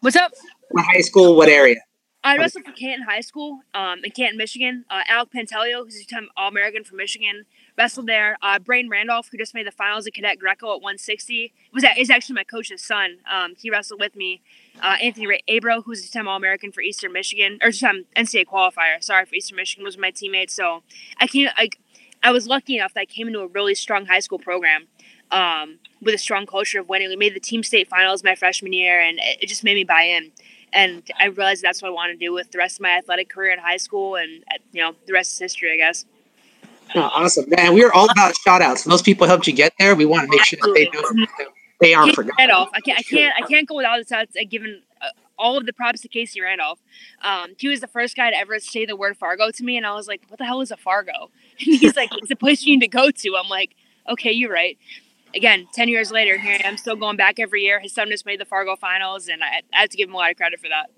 What's 0.00 0.16
up? 0.16 0.32
What 0.70 0.84
high 0.84 1.00
school? 1.00 1.36
What 1.36 1.48
area? 1.48 1.76
I 2.24 2.36
wrestled 2.36 2.64
for 2.64 2.72
Canton 2.72 3.04
High 3.04 3.20
School 3.20 3.62
um, 3.74 4.00
in 4.04 4.10
Canton, 4.12 4.38
Michigan. 4.38 4.84
Uh, 4.88 5.00
Alec 5.08 5.30
Pantaleo, 5.34 5.82
who's 5.82 6.00
a 6.00 6.06
time 6.06 6.28
All 6.36 6.48
American 6.48 6.84
from 6.84 6.98
Michigan, 6.98 7.46
wrestled 7.76 8.06
there. 8.06 8.36
Uh, 8.40 8.60
Braden 8.60 8.88
Randolph, 8.88 9.28
who 9.30 9.38
just 9.38 9.54
made 9.54 9.66
the 9.66 9.72
finals 9.72 10.06
at 10.06 10.14
Cadet 10.14 10.38
Greco 10.38 10.68
at 10.68 10.82
160, 10.82 11.52
was 11.72 11.84
is 11.98 12.10
actually 12.10 12.36
my 12.36 12.44
coach's 12.44 12.84
son. 12.84 13.18
Um, 13.30 13.54
he 13.58 13.70
wrestled 13.70 13.98
with 13.98 14.14
me. 14.14 14.40
Uh, 14.80 14.96
Anthony 15.02 15.26
Ray 15.26 15.42
Abro, 15.48 15.82
who's 15.82 16.06
a 16.06 16.10
time 16.10 16.28
All 16.28 16.36
American 16.36 16.70
for 16.70 16.80
Eastern 16.80 17.12
Michigan, 17.12 17.58
or 17.60 17.72
time 17.72 18.04
NCAA 18.16 18.46
qualifier. 18.46 19.02
Sorry 19.02 19.24
for 19.24 19.34
Eastern 19.34 19.56
Michigan 19.56 19.84
was 19.84 19.98
my 19.98 20.12
teammate. 20.12 20.50
So 20.50 20.84
I 21.18 21.26
came. 21.26 21.48
I, 21.56 21.70
I 22.22 22.30
was 22.30 22.46
lucky 22.46 22.76
enough 22.76 22.94
that 22.94 23.00
I 23.00 23.06
came 23.06 23.26
into 23.26 23.40
a 23.40 23.48
really 23.48 23.74
strong 23.74 24.06
high 24.06 24.20
school 24.20 24.38
program 24.38 24.86
um, 25.32 25.78
with 26.02 26.14
a 26.14 26.18
strong 26.18 26.46
culture 26.46 26.80
of 26.80 26.88
winning. 26.88 27.08
We 27.08 27.16
made 27.16 27.34
the 27.34 27.40
team 27.40 27.62
state 27.62 27.88
finals 27.88 28.22
my 28.24 28.34
freshman 28.34 28.72
year, 28.72 29.00
and 29.00 29.18
it, 29.22 29.46
just 29.46 29.64
made 29.64 29.74
me 29.74 29.84
buy 29.84 30.02
in. 30.02 30.32
And 30.72 31.02
I 31.18 31.26
realized 31.26 31.62
that's 31.62 31.80
what 31.80 31.88
I 31.88 31.92
want 31.92 32.12
to 32.12 32.16
do 32.16 32.32
with 32.32 32.50
the 32.50 32.58
rest 32.58 32.78
of 32.78 32.82
my 32.82 32.90
athletic 32.90 33.28
career 33.28 33.52
in 33.52 33.58
high 33.58 33.76
school, 33.76 34.16
and 34.16 34.44
you 34.72 34.82
know, 34.82 34.94
the 35.06 35.12
rest 35.12 35.32
is 35.32 35.38
history, 35.38 35.72
I 35.72 35.76
guess. 35.76 36.04
Oh, 36.94 37.10
awesome, 37.14 37.46
man! 37.48 37.72
We 37.72 37.84
are 37.84 37.92
all 37.92 38.10
about 38.10 38.36
shout 38.36 38.60
outs. 38.60 38.84
Those 38.84 39.02
people 39.02 39.26
helped 39.26 39.46
you 39.46 39.52
get 39.52 39.72
there. 39.78 39.94
We 39.94 40.04
want 40.04 40.30
to 40.30 40.30
make 40.30 40.44
sure 40.44 40.58
that 40.62 40.74
they 40.74 40.90
know 40.92 41.26
they 41.80 41.94
aren't 41.94 42.14
forgotten. 42.14 42.36
Randolph. 42.38 42.70
I 42.74 42.80
can't. 42.80 42.98
I 42.98 43.02
can't. 43.02 43.34
I 43.36 43.46
can't 43.46 43.68
go 43.68 43.76
without 43.76 43.98
the 43.98 44.14
shots. 44.14 44.36
Given 44.48 44.82
uh, 45.00 45.06
all 45.38 45.56
of 45.56 45.66
the 45.66 45.72
props 45.72 46.00
to 46.02 46.08
Casey 46.08 46.40
Randolph. 46.40 46.78
Um, 47.22 47.52
he 47.58 47.68
was 47.68 47.80
the 47.80 47.86
first 47.86 48.16
guy 48.16 48.30
to 48.30 48.36
ever 48.36 48.58
say 48.60 48.86
the 48.86 48.96
word 48.96 49.16
Fargo 49.16 49.50
to 49.50 49.64
me, 49.64 49.76
and 49.76 49.86
I 49.86 49.94
was 49.94 50.06
like, 50.06 50.22
"What 50.28 50.38
the 50.38 50.44
hell 50.44 50.60
is 50.60 50.70
a 50.70 50.76
Fargo?" 50.76 51.30
And 51.66 51.76
he's 51.76 51.96
like, 51.96 52.10
"It's 52.12 52.30
a 52.30 52.36
place 52.36 52.64
you 52.64 52.74
need 52.74 52.80
to 52.80 52.88
go 52.88 53.10
to." 53.10 53.36
I'm 53.36 53.48
like, 53.48 53.74
"Okay, 54.08 54.32
you're 54.32 54.52
right." 54.52 54.78
Again, 55.34 55.66
10 55.74 55.88
years 55.88 56.10
later, 56.10 56.38
here 56.38 56.58
I 56.62 56.68
am 56.68 56.76
still 56.76 56.96
going 56.96 57.16
back 57.16 57.38
every 57.38 57.62
year. 57.62 57.80
His 57.80 57.92
son 57.92 58.08
just 58.08 58.26
made 58.26 58.40
the 58.40 58.44
Fargo 58.44 58.76
finals, 58.76 59.28
and 59.28 59.42
I, 59.42 59.62
I 59.72 59.80
have 59.80 59.90
to 59.90 59.96
give 59.96 60.08
him 60.08 60.14
a 60.14 60.18
lot 60.18 60.30
of 60.30 60.36
credit 60.36 60.60
for 60.60 60.68
that. 60.68 60.90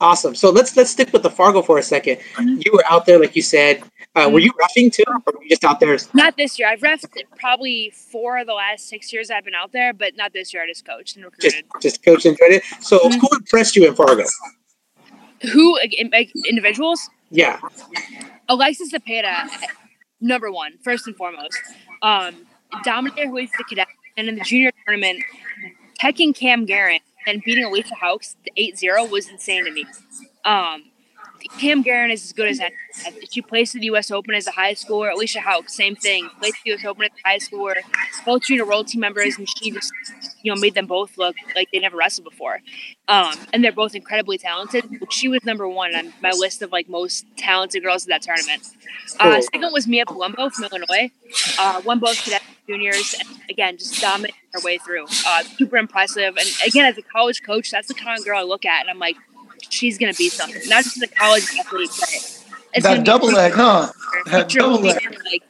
Awesome. 0.00 0.34
So 0.34 0.50
let's 0.50 0.76
let's 0.76 0.90
stick 0.90 1.10
with 1.12 1.22
the 1.22 1.30
Fargo 1.30 1.62
for 1.62 1.78
a 1.78 1.80
2nd 1.80 2.20
mm-hmm. 2.20 2.60
You 2.64 2.72
were 2.72 2.84
out 2.88 3.06
there, 3.06 3.18
like 3.18 3.34
you 3.34 3.42
said. 3.42 3.82
Uh. 4.14 4.28
Were 4.30 4.40
you 4.40 4.52
roughing 4.60 4.90
too, 4.90 5.04
or 5.06 5.20
were 5.24 5.42
you 5.42 5.48
just 5.48 5.64
out 5.64 5.80
there? 5.80 5.96
Not 6.12 6.36
this 6.36 6.58
year. 6.58 6.68
I've 6.68 6.80
refed 6.80 7.16
probably 7.38 7.92
four 7.94 8.38
of 8.38 8.46
the 8.46 8.52
last 8.52 8.88
six 8.88 9.12
years 9.12 9.30
I've 9.30 9.44
been 9.44 9.54
out 9.54 9.72
there, 9.72 9.94
but 9.94 10.14
not 10.14 10.34
this 10.34 10.52
year. 10.52 10.62
I 10.62 10.66
just 10.66 10.84
coached 10.84 11.16
and 11.16 11.24
recruited. 11.24 11.64
Just, 11.74 11.82
just 11.82 12.04
coached 12.04 12.26
and 12.26 12.36
traded. 12.36 12.62
So 12.80 12.98
mm-hmm. 12.98 13.18
who 13.18 13.28
impressed 13.36 13.74
you 13.74 13.86
in 13.86 13.94
Fargo? 13.94 14.24
Who 15.52 15.78
individuals? 16.46 17.08
Yeah. 17.30 17.60
Alexis 18.48 18.92
Zepeda, 18.92 19.48
number 20.20 20.50
one, 20.50 20.78
first 20.82 21.06
and 21.06 21.16
foremost. 21.16 21.58
Um, 22.02 22.34
dominated 22.84 23.30
with 23.30 23.50
the 23.56 23.64
cadet, 23.64 23.88
and 24.16 24.28
in 24.28 24.36
the 24.36 24.42
junior 24.42 24.72
tournament, 24.86 25.22
teching 26.02 26.34
Cam 26.34 26.64
Garrett 26.64 27.02
and 27.26 27.42
beating 27.44 27.64
Alicia 27.64 27.94
Hawks 27.94 28.36
8-0 28.56 29.10
was 29.10 29.28
insane 29.28 29.64
to 29.64 29.70
me. 29.70 29.84
Um, 30.44 30.84
Cam 31.58 31.82
Garrett 31.82 32.10
is 32.10 32.24
as 32.24 32.32
good 32.32 32.48
as 32.48 32.60
any. 32.60 32.74
She 33.30 33.42
placed 33.42 33.74
at 33.74 33.80
the 33.80 33.86
U.S. 33.86 34.10
Open 34.10 34.34
as 34.34 34.46
a 34.46 34.50
high 34.50 34.74
schooler. 34.74 35.12
Alicia 35.12 35.40
Hawks, 35.40 35.74
same 35.74 35.96
thing. 35.96 36.28
Placed 36.38 36.56
at 36.56 36.64
the 36.64 36.70
U.S. 36.70 36.84
Open 36.84 37.04
as 37.04 37.10
a 37.24 37.28
high 37.28 37.38
schooler. 37.38 37.74
Both 38.24 38.42
junior 38.42 38.66
world 38.66 38.88
team 38.88 39.00
members, 39.00 39.38
and 39.38 39.48
she 39.48 39.70
just, 39.70 39.92
you 40.42 40.54
know, 40.54 40.60
made 40.60 40.74
them 40.74 40.86
both 40.86 41.18
look 41.18 41.36
like 41.54 41.70
they 41.72 41.78
never 41.78 41.96
wrestled 41.96 42.28
before. 42.28 42.60
Um, 43.08 43.34
and 43.52 43.62
they're 43.62 43.72
both 43.72 43.94
incredibly 43.94 44.38
talented. 44.38 44.84
She 45.10 45.28
was 45.28 45.44
number 45.44 45.68
one 45.68 45.94
on 45.94 46.12
my 46.22 46.30
list 46.30 46.62
of 46.62 46.72
like 46.72 46.88
most 46.88 47.24
talented 47.36 47.82
girls 47.82 48.04
in 48.04 48.10
that 48.10 48.22
tournament. 48.22 48.62
Uh, 49.20 49.40
second 49.40 49.72
was 49.72 49.86
Mia 49.86 50.04
Palumbo 50.04 50.52
from 50.52 50.64
Illinois. 50.64 51.10
Uh, 51.58 51.82
won 51.84 51.98
both 51.98 52.22
cadet 52.22 52.42
juniors, 52.66 53.14
and 53.18 53.28
again, 53.48 53.76
just 53.78 54.00
dominated 54.00 54.36
her 54.52 54.60
way 54.64 54.78
through. 54.78 55.06
Uh, 55.26 55.42
super 55.42 55.76
impressive. 55.76 56.36
And 56.36 56.48
again, 56.66 56.86
as 56.86 56.98
a 56.98 57.02
college 57.02 57.42
coach, 57.42 57.70
that's 57.70 57.88
the 57.88 57.94
kind 57.94 58.18
of 58.18 58.24
girl 58.24 58.38
I 58.38 58.42
look 58.42 58.64
at, 58.64 58.80
and 58.80 58.90
I'm 58.90 58.98
like, 58.98 59.16
she's 59.70 59.98
going 59.98 60.12
to 60.12 60.18
be 60.18 60.28
something. 60.28 60.62
Not 60.66 60.84
just 60.84 61.02
a 61.02 61.06
college 61.08 61.44
athlete, 61.58 61.90
but 62.74 62.82
that 62.82 63.04
double 63.04 63.28
leg, 63.28 63.52
huh? 63.52 63.90
That 64.26 64.48
double 64.48 64.80
leg. 64.80 64.98
Like, 65.24 65.42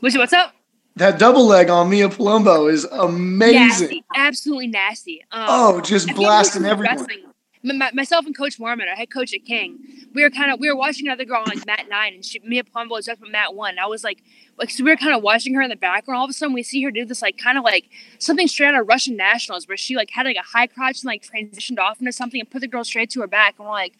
what's 0.00 0.32
up? 0.32 0.54
That 0.96 1.18
double 1.18 1.46
leg 1.46 1.70
on 1.70 1.90
Mia 1.90 2.08
Palumbo 2.08 2.70
is 2.70 2.84
amazing. 2.84 3.58
Nasty, 3.58 4.04
absolutely 4.14 4.68
nasty. 4.68 5.24
Um, 5.32 5.46
oh, 5.48 5.80
just 5.80 6.14
blasting 6.14 6.64
everyone. 6.64 7.06
Myself 7.64 8.26
and 8.26 8.36
Coach 8.36 8.58
Moorman, 8.58 8.88
our 8.88 8.94
head 8.94 9.10
coach 9.10 9.32
at 9.32 9.46
King, 9.46 9.78
we 10.12 10.22
were 10.22 10.28
kind 10.28 10.52
of 10.52 10.60
we 10.60 10.68
were 10.68 10.76
watching 10.76 11.06
another 11.06 11.24
girl 11.24 11.40
on 11.40 11.46
like 11.46 11.66
mat 11.66 11.86
nine, 11.88 12.14
and 12.14 12.24
she 12.24 12.38
Mia 12.44 12.62
Palumbo 12.62 12.90
was 12.90 13.08
up 13.08 13.22
at 13.22 13.28
mat 13.28 13.54
one. 13.54 13.78
I 13.78 13.86
was 13.86 14.04
like, 14.04 14.22
like 14.58 14.70
so 14.70 14.84
we 14.84 14.90
were 14.90 14.96
kind 14.96 15.14
of 15.14 15.22
watching 15.22 15.54
her 15.54 15.62
in 15.62 15.70
the 15.70 15.76
background. 15.76 16.18
All 16.18 16.24
of 16.24 16.30
a 16.30 16.34
sudden, 16.34 16.52
we 16.54 16.62
see 16.62 16.82
her 16.82 16.90
do 16.90 17.06
this 17.06 17.22
like 17.22 17.38
kind 17.38 17.56
of 17.56 17.64
like 17.64 17.88
something 18.18 18.46
straight 18.46 18.68
out 18.74 18.80
of 18.80 18.86
Russian 18.86 19.16
nationals, 19.16 19.66
where 19.66 19.78
she 19.78 19.96
like 19.96 20.10
had 20.10 20.26
like 20.26 20.36
a 20.36 20.42
high 20.42 20.66
crotch 20.66 21.02
and 21.02 21.06
like 21.06 21.22
transitioned 21.22 21.78
off 21.78 22.00
into 22.00 22.12
something 22.12 22.38
and 22.38 22.50
put 22.50 22.60
the 22.60 22.68
girl 22.68 22.84
straight 22.84 23.08
to 23.10 23.22
her 23.22 23.26
back, 23.26 23.54
and 23.58 23.66
we're 23.66 23.72
like, 23.72 23.94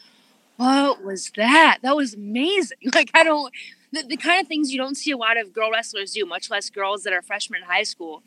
what 0.57 1.03
was 1.03 1.33
that? 1.37 1.79
That 1.83 1.97
was 1.97 2.15
amazing. 2.15 2.79
Like 2.95 3.11
I 3.15 3.25
don't. 3.25 3.53
The, 3.93 4.03
the 4.03 4.17
kind 4.17 4.41
of 4.41 4.49
things 4.49 4.73
you 4.73 4.79
don't 4.79 4.97
see 4.97 5.13
a 5.13 5.17
lot 5.17 5.37
of 5.37 5.53
girl 5.53 5.71
wrestlers 5.71 6.13
do, 6.13 6.27
much 6.27 6.51
less 6.51 6.69
girls 6.69 7.05
that 7.05 7.13
are 7.13 7.23
freshmen 7.23 7.63
in 7.63 7.69
high 7.69 7.85
school. 7.85 8.23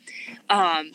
Um, 0.50 0.94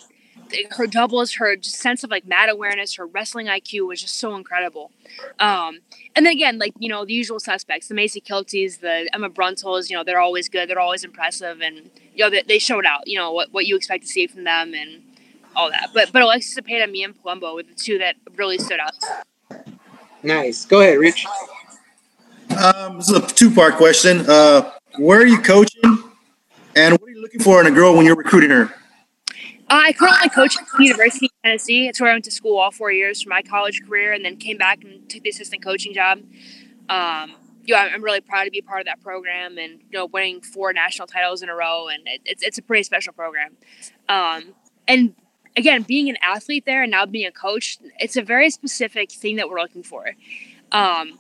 her 0.73 0.87
doubles, 0.87 1.35
her 1.35 1.57
sense 1.63 2.05
of 2.05 2.11
like 2.11 2.27
mat 2.27 2.49
awareness, 2.49 2.95
her 2.97 3.07
wrestling 3.07 3.47
IQ 3.47 3.89
was 3.89 4.01
just 4.01 4.17
so 4.17 4.35
incredible. 4.35 4.91
Um, 5.39 5.81
and 6.15 6.27
then 6.27 6.33
again, 6.33 6.59
like 6.59 6.73
you 6.79 6.89
know, 6.89 7.05
the 7.05 7.13
usual 7.13 7.41
suspects, 7.41 7.89
the 7.89 7.95
Macey 7.95 8.21
Kilties, 8.21 8.81
the 8.81 9.09
Emma 9.13 9.31
Bruntils, 9.31 9.91
you 9.91 9.97
know, 9.97 10.05
they're 10.05 10.21
always 10.21 10.49
good, 10.49 10.69
they're 10.69 10.81
always 10.81 11.05
impressive, 11.05 11.61
and 11.61 11.91
you 12.15 12.25
know, 12.25 12.31
they, 12.31 12.43
they 12.43 12.59
showed 12.59 12.87
out. 12.87 13.07
You 13.07 13.19
know 13.19 13.33
what 13.33 13.53
what 13.53 13.67
you 13.67 13.77
expect 13.77 14.05
to 14.05 14.09
see 14.09 14.27
from 14.27 14.45
them 14.45 14.75
and 14.75 15.03
all 15.57 15.71
that. 15.71 15.91
But 15.95 16.13
but 16.13 16.23
Alexis 16.23 16.59
Zepeda, 16.59 16.91
me 16.91 17.05
and 17.05 17.15
Palumbo 17.23 17.55
were 17.55 17.63
the 17.63 17.75
two 17.75 17.99
that 17.99 18.17
really 18.37 18.59
stood 18.59 18.81
out. 18.81 18.95
Nice. 20.23 20.65
Go 20.65 20.81
ahead, 20.81 20.99
Rich. 20.99 21.27
Um, 22.63 22.99
this 22.99 23.09
is 23.09 23.17
a 23.17 23.27
two-part 23.27 23.77
question. 23.77 24.25
Uh, 24.29 24.71
where 24.99 25.21
are 25.21 25.27
you 25.27 25.41
coaching, 25.41 25.83
and 26.77 26.99
what 26.99 27.09
are 27.09 27.13
you 27.13 27.23
looking 27.23 27.41
for 27.41 27.61
in 27.61 27.67
a 27.67 27.71
girl 27.71 27.97
when 27.97 28.05
you're 28.05 28.17
recruiting 28.17 28.51
her? 28.51 28.73
I 29.73 29.93
currently 29.95 30.29
coach 30.29 30.57
at 30.59 30.67
the 30.77 30.85
University 30.85 31.27
of 31.27 31.33
Tennessee. 31.43 31.89
It's 31.89 32.01
where 32.01 32.11
I 32.11 32.15
went 32.15 32.25
to 32.27 32.31
school 32.31 32.59
all 32.59 32.71
four 32.71 32.93
years 32.93 33.23
for 33.23 33.31
my 33.31 33.41
college 33.41 33.81
career, 33.83 34.13
and 34.13 34.25
then 34.25 34.37
came 34.37 34.59
back 34.59 34.85
and 34.85 35.09
took 35.09 35.23
the 35.23 35.31
assistant 35.31 35.65
coaching 35.65 35.95
job. 35.95 36.21
Um, 36.91 37.33
you 37.65 37.75
know, 37.75 37.81
I'm 37.81 38.03
really 38.03 38.21
proud 38.21 38.45
to 38.45 38.51
be 38.51 38.61
part 38.61 38.81
of 38.81 38.87
that 38.87 39.01
program, 39.03 39.57
and 39.57 39.81
you 39.91 39.99
know, 39.99 40.07
winning 40.07 40.43
four 40.43 40.73
national 40.75 41.07
titles 41.07 41.43
in 41.43 41.49
a 41.49 41.55
row, 41.55 41.89
and 41.89 42.07
it, 42.07 42.21
it's 42.27 42.43
it's 42.43 42.59
a 42.59 42.63
pretty 42.63 42.83
special 42.83 43.15
program. 43.15 43.57
Um, 44.09 44.55
and 44.87 45.15
again, 45.57 45.83
being 45.83 46.11
an 46.11 46.17
athlete 46.21 46.67
there 46.67 46.83
and 46.83 46.91
now 46.91 47.07
being 47.07 47.27
a 47.27 47.33
coach, 47.33 47.79
it's 47.99 48.17
a 48.17 48.23
very 48.23 48.51
specific 48.51 49.11
thing 49.11 49.37
that 49.37 49.49
we're 49.49 49.61
looking 49.61 49.83
for. 49.83 50.11
Um, 50.73 51.19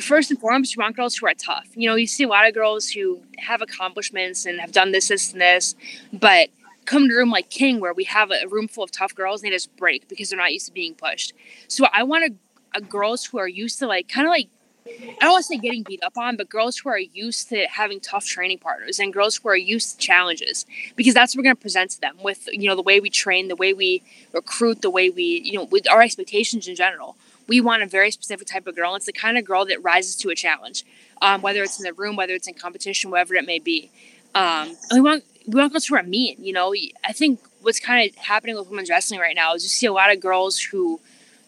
first 0.00 0.30
and 0.30 0.38
foremost, 0.38 0.76
you 0.76 0.80
want 0.80 0.94
girls 0.94 1.16
who 1.16 1.26
are 1.26 1.34
tough. 1.34 1.68
You 1.74 1.88
know, 1.88 1.96
you 1.96 2.06
see 2.06 2.24
a 2.24 2.28
lot 2.28 2.46
of 2.46 2.54
girls 2.54 2.90
who 2.90 3.22
have 3.38 3.60
accomplishments 3.60 4.46
and 4.46 4.60
have 4.60 4.70
done 4.70 4.92
this, 4.92 5.08
this, 5.08 5.32
and 5.32 5.40
this, 5.40 5.74
but 6.12 6.50
come 6.88 7.08
to 7.08 7.14
a 7.14 7.18
room 7.18 7.30
like 7.30 7.50
King 7.50 7.80
where 7.80 7.92
we 7.92 8.04
have 8.04 8.30
a 8.30 8.48
room 8.48 8.66
full 8.66 8.82
of 8.82 8.90
tough 8.90 9.14
girls 9.14 9.42
and 9.42 9.48
they 9.50 9.54
just 9.54 9.76
break 9.76 10.08
because 10.08 10.30
they're 10.30 10.38
not 10.38 10.52
used 10.52 10.66
to 10.66 10.72
being 10.72 10.94
pushed. 10.94 11.34
So 11.68 11.86
I 11.92 12.02
want 12.02 12.24
a, 12.24 12.78
a 12.78 12.80
girls 12.80 13.26
who 13.26 13.38
are 13.38 13.48
used 13.48 13.78
to 13.80 13.86
like 13.86 14.08
kind 14.08 14.26
of 14.26 14.30
like 14.30 14.48
I 14.86 15.16
don't 15.20 15.32
want 15.32 15.44
to 15.44 15.48
say 15.48 15.58
getting 15.58 15.82
beat 15.82 16.02
up 16.02 16.16
on, 16.16 16.38
but 16.38 16.48
girls 16.48 16.78
who 16.78 16.88
are 16.88 16.98
used 16.98 17.50
to 17.50 17.66
having 17.66 18.00
tough 18.00 18.24
training 18.24 18.58
partners 18.58 18.98
and 18.98 19.12
girls 19.12 19.36
who 19.36 19.50
are 19.50 19.56
used 19.56 19.92
to 19.92 19.98
challenges 19.98 20.64
because 20.96 21.12
that's 21.12 21.34
what 21.34 21.40
we're 21.40 21.44
going 21.44 21.56
to 21.56 21.60
present 21.60 21.90
to 21.90 22.00
them 22.00 22.16
with 22.22 22.48
you 22.52 22.68
know 22.68 22.74
the 22.74 22.82
way 22.82 22.98
we 22.98 23.10
train, 23.10 23.48
the 23.48 23.56
way 23.56 23.74
we 23.74 24.02
recruit, 24.32 24.80
the 24.80 24.88
way 24.88 25.10
we 25.10 25.42
you 25.44 25.58
know 25.58 25.64
with 25.64 25.88
our 25.90 26.00
expectations 26.00 26.68
in 26.68 26.74
general. 26.74 27.16
We 27.48 27.60
want 27.60 27.82
a 27.82 27.86
very 27.86 28.10
specific 28.10 28.46
type 28.46 28.66
of 28.66 28.76
girl. 28.76 28.94
It's 28.94 29.06
the 29.06 29.12
kind 29.12 29.38
of 29.38 29.44
girl 29.44 29.64
that 29.66 29.82
rises 29.82 30.16
to 30.16 30.30
a 30.30 30.34
challenge, 30.34 30.84
um, 31.22 31.40
whether 31.42 31.62
it's 31.62 31.78
in 31.78 31.84
the 31.84 31.94
room, 31.94 32.16
whether 32.16 32.34
it's 32.34 32.48
in 32.48 32.54
competition, 32.54 33.10
whatever 33.10 33.34
it 33.34 33.46
may 33.46 33.58
be. 33.58 33.90
Um, 34.34 34.76
we 34.92 35.00
want 35.00 35.24
we 35.48 35.58
want 35.58 35.72
girls 35.72 35.86
who 35.86 35.96
are 35.96 36.02
mean. 36.02 36.36
You 36.38 36.52
know, 36.52 36.74
I 37.04 37.12
think 37.12 37.40
what's 37.62 37.80
kind 37.80 38.08
of 38.08 38.14
happening 38.16 38.56
with 38.56 38.68
women's 38.68 38.90
wrestling 38.90 39.18
right 39.18 39.34
now 39.34 39.54
is 39.54 39.62
you 39.62 39.68
see 39.70 39.86
a 39.86 39.92
lot 39.92 40.12
of 40.12 40.20
girls 40.20 40.60
who 40.60 41.00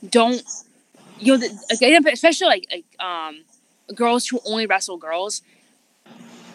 don't, 0.08 0.42
you 1.18 1.36
know, 1.36 1.46
especially 2.10 2.46
like, 2.46 2.66
like 2.72 3.04
um, 3.04 3.42
girls 3.94 4.26
who 4.26 4.40
only 4.46 4.66
wrestle 4.66 4.96
girls. 4.96 5.42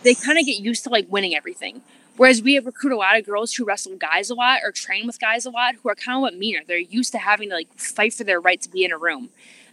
They 0.01 0.15
kind 0.15 0.39
of 0.39 0.45
get 0.45 0.59
used 0.59 0.83
to 0.85 0.89
like 0.89 1.05
winning 1.09 1.35
everything. 1.35 1.81
Whereas 2.17 2.41
we 2.41 2.57
recruit 2.59 2.93
a 2.93 2.97
lot 2.97 3.17
of 3.17 3.25
girls 3.25 3.53
who 3.53 3.65
wrestle 3.65 3.95
guys 3.97 4.29
a 4.29 4.35
lot 4.35 4.61
or 4.63 4.71
train 4.71 5.05
with 5.05 5.19
guys 5.19 5.45
a 5.45 5.49
lot 5.49 5.75
who 5.75 5.89
are 5.89 5.95
kind 5.95 6.15
of 6.17 6.21
what 6.21 6.35
meaner. 6.35 6.61
They're 6.65 6.77
used 6.77 7.11
to 7.11 7.17
having 7.19 7.49
to 7.49 7.55
like 7.55 7.73
fight 7.75 8.13
for 8.13 8.23
their 8.23 8.39
right 8.39 8.61
to 8.61 8.69
be 8.69 8.85
in 8.85 8.91
a 8.91 8.97
room. 8.97 9.29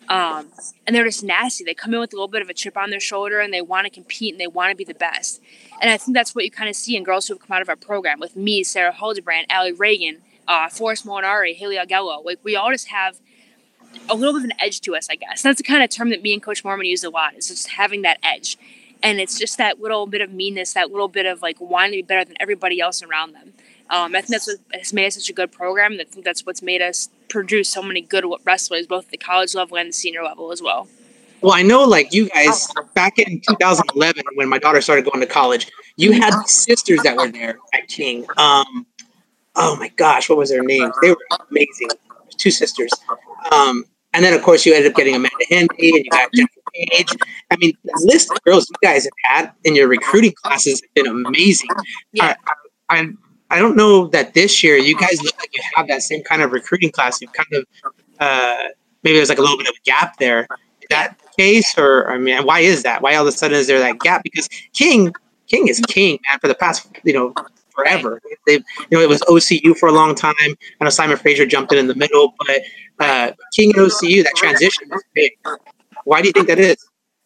Um, 0.09 0.49
and 0.87 0.95
they're 0.95 1.05
just 1.05 1.23
nasty. 1.23 1.65
They 1.65 1.75
come 1.75 1.95
in 1.95 2.01
with 2.01 2.13
a 2.13 2.17
little 2.17 2.29
bit 2.29 2.43
of 2.43 2.49
a 2.49 2.55
chip 2.55 2.77
on 2.77 2.91
their 2.91 3.01
shoulder 3.01 3.41
and 3.41 3.53
they 3.53 3.63
want 3.63 3.87
to 3.87 3.91
compete 3.91 4.35
and 4.35 4.41
they 4.41 4.47
want 4.47 4.71
to 4.71 4.77
be 4.77 4.85
the 4.85 4.95
best. 4.95 5.41
And 5.81 5.91
I 5.91 5.97
think 5.97 6.15
that's 6.15 6.35
what 6.35 6.45
you 6.45 6.51
kind 6.51 6.69
of 6.69 6.77
see 6.77 6.97
in 6.97 7.05
girls 7.05 7.29
who 7.29 7.35
have 7.35 7.41
come 7.41 7.55
out 7.55 7.63
of 7.63 7.69
our 7.69 7.77
program 7.77 8.21
with 8.21 8.37
me, 8.37 8.63
Sarah 8.65 8.93
Hildebrandt, 8.93 9.47
Alli 9.49 9.73
Ragan, 9.73 10.19
uh, 10.49 10.69
Forrest 10.69 11.07
Molinari, 11.07 11.55
Haley 11.55 11.77
Augello. 11.77 12.25
Like 12.25 12.41
we 12.43 12.57
all 12.57 12.71
just 12.71 12.89
have 12.89 13.21
a 14.09 14.15
little 14.15 14.35
bit 14.35 14.45
of 14.45 14.45
an 14.45 14.61
edge 14.61 14.81
to 14.83 14.95
us, 14.95 15.09
I 15.11 15.17
guess. 15.17 15.43
That's 15.43 15.59
the 15.59 15.65
kind 15.65 15.83
of 15.83 15.91
term 15.91 16.11
that 16.11 16.23
me 16.23 16.33
and 16.33 16.43
Coach 16.43 16.65
Moorman 16.65 16.87
use 16.87 17.05
a 17.05 17.11
lot 17.11 17.35
is 17.35 17.49
just 17.49 17.69
having 17.71 18.03
that 18.03 18.19
edge. 18.23 18.59
And 19.03 19.19
it's 19.19 19.39
just 19.39 19.59
that 19.59 19.81
little 19.81 20.07
bit 20.07 20.21
of 20.21 20.33
meanness, 20.33 20.75
that 20.75 20.91
little 20.91 21.09
bit 21.09 21.27
of 21.27 21.43
like 21.43 21.61
wanting 21.61 21.93
to 21.93 21.97
be 21.99 22.03
better 22.03 22.25
than 22.25 22.37
everybody 22.39 22.81
else 22.81 23.03
around 23.03 23.33
them. 23.33 23.53
Um, 23.91 24.15
I 24.15 24.21
think 24.21 24.29
that's 24.31 24.47
what 24.47 24.59
has 24.73 24.93
made 24.93 25.07
us 25.07 25.15
such 25.15 25.29
a 25.29 25.33
good 25.33 25.53
program. 25.53 25.99
I 26.01 26.05
think 26.05 26.25
that's 26.25 26.47
what's 26.47 26.63
made 26.63 26.81
us 26.81 27.09
produce 27.33 27.69
so 27.69 27.83
many 27.83 28.03
good 28.03 28.25
wrestlers, 28.45 28.87
both 28.87 29.07
at 29.07 29.11
the 29.11 29.17
college 29.17 29.55
level 29.55 29.77
and 29.77 29.89
the 29.89 29.93
senior 29.93 30.23
level 30.23 30.53
as 30.53 30.63
well. 30.63 30.87
Well, 31.41 31.55
I 31.55 31.63
know, 31.63 31.83
like 31.83 32.13
you 32.13 32.29
guys, 32.29 32.69
back 32.95 33.19
in 33.19 33.41
2011, 33.49 34.23
when 34.35 34.49
my 34.49 34.59
daughter 34.59 34.81
started 34.81 35.05
going 35.05 35.21
to 35.21 35.27
college, 35.27 35.69
you 35.97 36.13
had 36.13 36.33
sisters 36.45 37.03
that 37.03 37.17
were 37.17 37.29
there 37.29 37.59
at 37.73 37.89
King. 37.89 38.25
Um, 38.37 38.87
oh 39.57 39.77
my 39.77 39.89
gosh, 39.97 40.29
what 40.29 40.39
was 40.39 40.51
their 40.51 40.63
name? 40.63 40.93
They 41.01 41.11
were 41.11 41.19
amazing. 41.51 41.89
Two 42.37 42.53
sisters. 42.53 42.91
Um, 43.51 43.85
and 44.13 44.25
then, 44.25 44.35
of 44.35 44.43
course, 44.43 44.65
you 44.65 44.75
ended 44.75 44.93
up 44.93 44.97
getting 44.97 45.17
Amanda 45.17 45.35
Hendey 45.51 45.95
and 45.95 46.05
you 46.05 46.11
got 46.11 46.33
Jennifer 46.33 46.61
Page. 46.75 47.17
I 47.51 47.57
mean, 47.57 47.73
the 47.83 48.03
list 48.05 48.31
of 48.31 48.41
girls 48.45 48.69
you 48.69 48.89
guys 48.89 49.05
have 49.05 49.13
had 49.25 49.53
in 49.65 49.75
your 49.75 49.89
recruiting 49.89 50.33
classes 50.43 50.81
has 50.81 50.91
been 50.95 51.07
amazing. 51.07 51.71
Yeah. 52.13 52.37
I, 52.89 53.01
I, 53.01 53.09
I 53.53 53.59
don't 53.59 53.77
know 53.77 54.07
that 54.09 54.33
this 54.33 54.63
year 54.63 54.79
you 54.79 54.97
guys 54.97 55.23
look 55.23 55.39
like 55.39 55.51
you 55.53 55.63
have 55.75 55.87
that 55.89 56.03
same 56.03 56.23
kind 56.25 56.41
of 56.41 56.53
recruiting 56.53 56.91
class. 56.91 57.21
You 57.21 57.29
kind 57.29 57.53
of 57.53 57.67
uh, 58.19 58.69
maybe 59.03 59.17
there's 59.17 59.29
like 59.29 59.39
a 59.39 59.43
little 59.43 59.59
bit 59.59 59.69
of 59.69 59.75
a 59.75 59.85
gap 59.85 60.17
there. 60.17 60.49
Is 60.81 60.89
that 60.89 61.21
case, 61.37 61.77
or 61.77 62.11
I 62.11 62.17
mean, 62.17 62.45
why 62.45 62.61
is 62.61 62.83
that? 62.85 63.03
Why 63.03 63.15
all 63.15 63.23
of 63.23 63.29
a 63.29 63.37
sudden 63.37 63.59
is 63.59 63.67
there 63.67 63.79
that 63.79 64.01
gap? 64.01 64.23
Because 64.23 64.49
King, 64.73 65.13
King 65.49 65.69
is 65.69 65.81
King, 65.87 66.19
man. 66.29 66.39
For 66.41 66.49
the 66.49 66.55
past, 66.55 66.89
you 67.05 67.13
know, 67.13 67.35
forever. 67.75 68.23
They, 68.47 68.55
you 68.55 68.63
know, 68.91 69.01
it 69.01 69.09
was 69.09 69.21
OCU 69.23 69.77
for 69.77 69.89
a 69.89 69.93
long 69.93 70.15
time. 70.15 70.35
I 70.41 70.57
know 70.81 70.89
Simon 70.89 71.19
Fraser 71.19 71.45
jumped 71.45 71.73
in 71.73 71.79
in 71.79 71.89
the 71.89 71.95
middle, 71.95 72.35
but 72.39 72.63
uh, 73.01 73.33
King 73.55 73.73
and 73.77 73.87
OCU, 73.87 74.25
that 74.25 74.35
transition 74.35 74.89
was 74.91 75.03
big. 75.15 75.33
Why 76.05 76.23
do 76.23 76.29
you 76.29 76.33
think 76.33 76.49
that 76.49 76.59
is? 76.59 76.77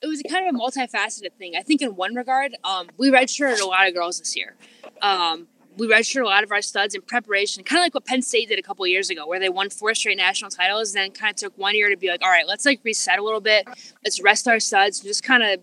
It 0.02 0.08
was 0.08 0.22
kind 0.28 0.48
of 0.48 0.54
a 0.54 0.58
multifaceted 0.58 1.32
thing. 1.38 1.54
I 1.56 1.62
think 1.62 1.82
in 1.82 1.94
one 1.96 2.14
regard, 2.16 2.56
um, 2.64 2.88
we 2.98 3.10
redshirted 3.10 3.60
a 3.60 3.64
lot 3.64 3.86
of 3.86 3.94
girls 3.94 4.18
this 4.18 4.36
year. 4.36 4.54
Um, 5.00 5.46
we 5.76 5.86
registered 5.86 6.22
a 6.22 6.26
lot 6.26 6.42
of 6.42 6.50
our 6.50 6.62
studs 6.62 6.94
in 6.94 7.02
preparation, 7.02 7.62
kind 7.62 7.80
of 7.80 7.84
like 7.84 7.94
what 7.94 8.06
Penn 8.06 8.22
State 8.22 8.48
did 8.48 8.58
a 8.58 8.62
couple 8.62 8.86
years 8.86 9.10
ago, 9.10 9.26
where 9.26 9.38
they 9.38 9.48
won 9.48 9.70
four 9.70 9.94
straight 9.94 10.16
national 10.16 10.50
titles, 10.50 10.94
and 10.94 11.04
then 11.04 11.10
kind 11.12 11.30
of 11.30 11.36
took 11.36 11.56
one 11.58 11.74
year 11.74 11.90
to 11.90 11.96
be 11.96 12.08
like, 12.08 12.22
all 12.22 12.30
right, 12.30 12.46
let's 12.46 12.64
like 12.64 12.80
reset 12.82 13.18
a 13.18 13.22
little 13.22 13.40
bit, 13.40 13.68
let's 14.04 14.22
rest 14.22 14.48
our 14.48 14.58
studs, 14.58 15.00
just 15.00 15.22
kind 15.22 15.42
of, 15.42 15.60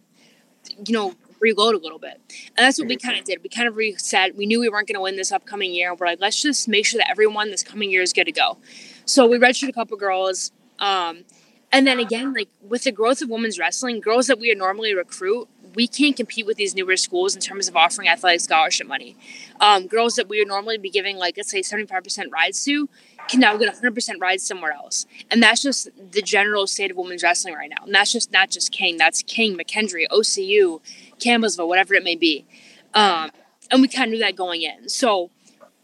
you 0.88 0.94
know, 0.94 1.14
reload 1.40 1.76
a 1.76 1.78
little 1.78 2.00
bit. 2.00 2.22
And 2.56 2.66
that's 2.66 2.80
what 2.80 2.88
we 2.88 2.96
kind 2.96 3.20
of 3.20 3.26
did. 3.26 3.44
We 3.44 3.50
kind 3.50 3.68
of 3.68 3.76
reset. 3.76 4.36
We 4.36 4.46
knew 4.46 4.60
we 4.60 4.70
weren't 4.70 4.88
going 4.88 4.96
to 4.96 5.02
win 5.02 5.18
this 5.18 5.32
upcoming 5.32 5.74
year. 5.74 5.94
We're 5.94 6.08
like, 6.08 6.22
let's 6.22 6.42
just 6.42 6.68
make 6.68 6.86
sure 6.86 7.00
that 7.00 7.10
everyone 7.10 7.52
this 7.52 7.64
coming 7.64 7.92
year 7.92 8.02
is 8.02 8.14
good 8.14 8.26
to 8.26 8.32
go. 8.32 8.58
So 9.06 9.28
we 9.28 9.38
registered 9.38 9.70
a 9.70 9.74
couple 9.74 9.98
girls. 9.98 10.52
Um, 10.80 11.26
and 11.72 11.86
then 11.86 12.00
again, 12.00 12.34
like 12.34 12.50
with 12.62 12.84
the 12.84 12.92
growth 12.92 13.22
of 13.22 13.30
women's 13.30 13.60
wrestling, 13.60 14.00
girls 14.00 14.28
that 14.28 14.40
we 14.40 14.50
would 14.50 14.58
normally 14.58 14.94
recruit 14.94 15.50
we 15.76 15.88
can't 15.88 16.16
compete 16.16 16.46
with 16.46 16.58
these 16.58 16.76
newer 16.76 16.98
schools 16.98 17.36
in 17.36 17.42
terms 17.42 17.68
of 17.68 17.76
offering 17.76 18.08
athletic 18.08 18.42
scholarship 18.42 18.88
money. 18.88 19.16
Um, 19.60 19.88
girls 19.88 20.16
that 20.16 20.28
we 20.28 20.40
would 20.40 20.48
normally 20.48 20.78
be 20.78 20.90
giving, 20.90 21.18
like, 21.18 21.38
let's 21.38 21.52
say 21.52 21.62
75% 21.62 22.32
rides 22.32 22.64
to, 22.66 22.90
can 23.28 23.40
now 23.40 23.58
get 23.58 23.74
100% 23.74 24.22
rides 24.22 24.46
somewhere 24.46 24.72
else. 24.72 25.06
And 25.32 25.42
that's 25.42 25.62
just 25.62 25.90
the 26.12 26.22
general 26.22 26.68
state 26.68 26.92
of 26.92 26.98
women's 26.98 27.24
wrestling 27.24 27.56
right 27.56 27.70
now. 27.70 27.86
And 27.86 27.94
that's 27.94 28.12
just 28.12 28.32
not 28.32 28.50
just 28.50 28.72
King, 28.72 28.98
that's 28.98 29.24
King, 29.24 29.58
McKendree, 29.58 30.08
OCU, 30.10 30.80
Campbellsville, 31.20 31.68
whatever 31.68 31.94
it 31.94 32.04
may 32.04 32.16
be. 32.16 32.46
Um, 32.94 33.32
and 33.72 33.82
we 33.82 33.88
kind 33.88 34.06
of 34.06 34.12
knew 34.12 34.20
that 34.20 34.36
going 34.36 34.62
in. 34.62 34.90
So, 34.90 35.32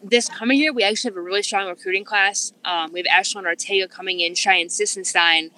this 0.02 0.28
coming 0.28 0.58
year, 0.58 0.72
we 0.72 0.82
actually 0.82 1.10
have 1.10 1.18
a 1.18 1.20
really 1.20 1.42
strong 1.42 1.68
recruiting 1.68 2.04
class. 2.04 2.52
Um, 2.64 2.90
we 2.92 3.00
have 3.00 3.06
Ashlyn 3.06 3.44
Ortega 3.44 3.86
coming 3.86 4.20
in, 4.20 4.34
Cheyenne 4.34 4.68
Sissenstein, 4.68 5.50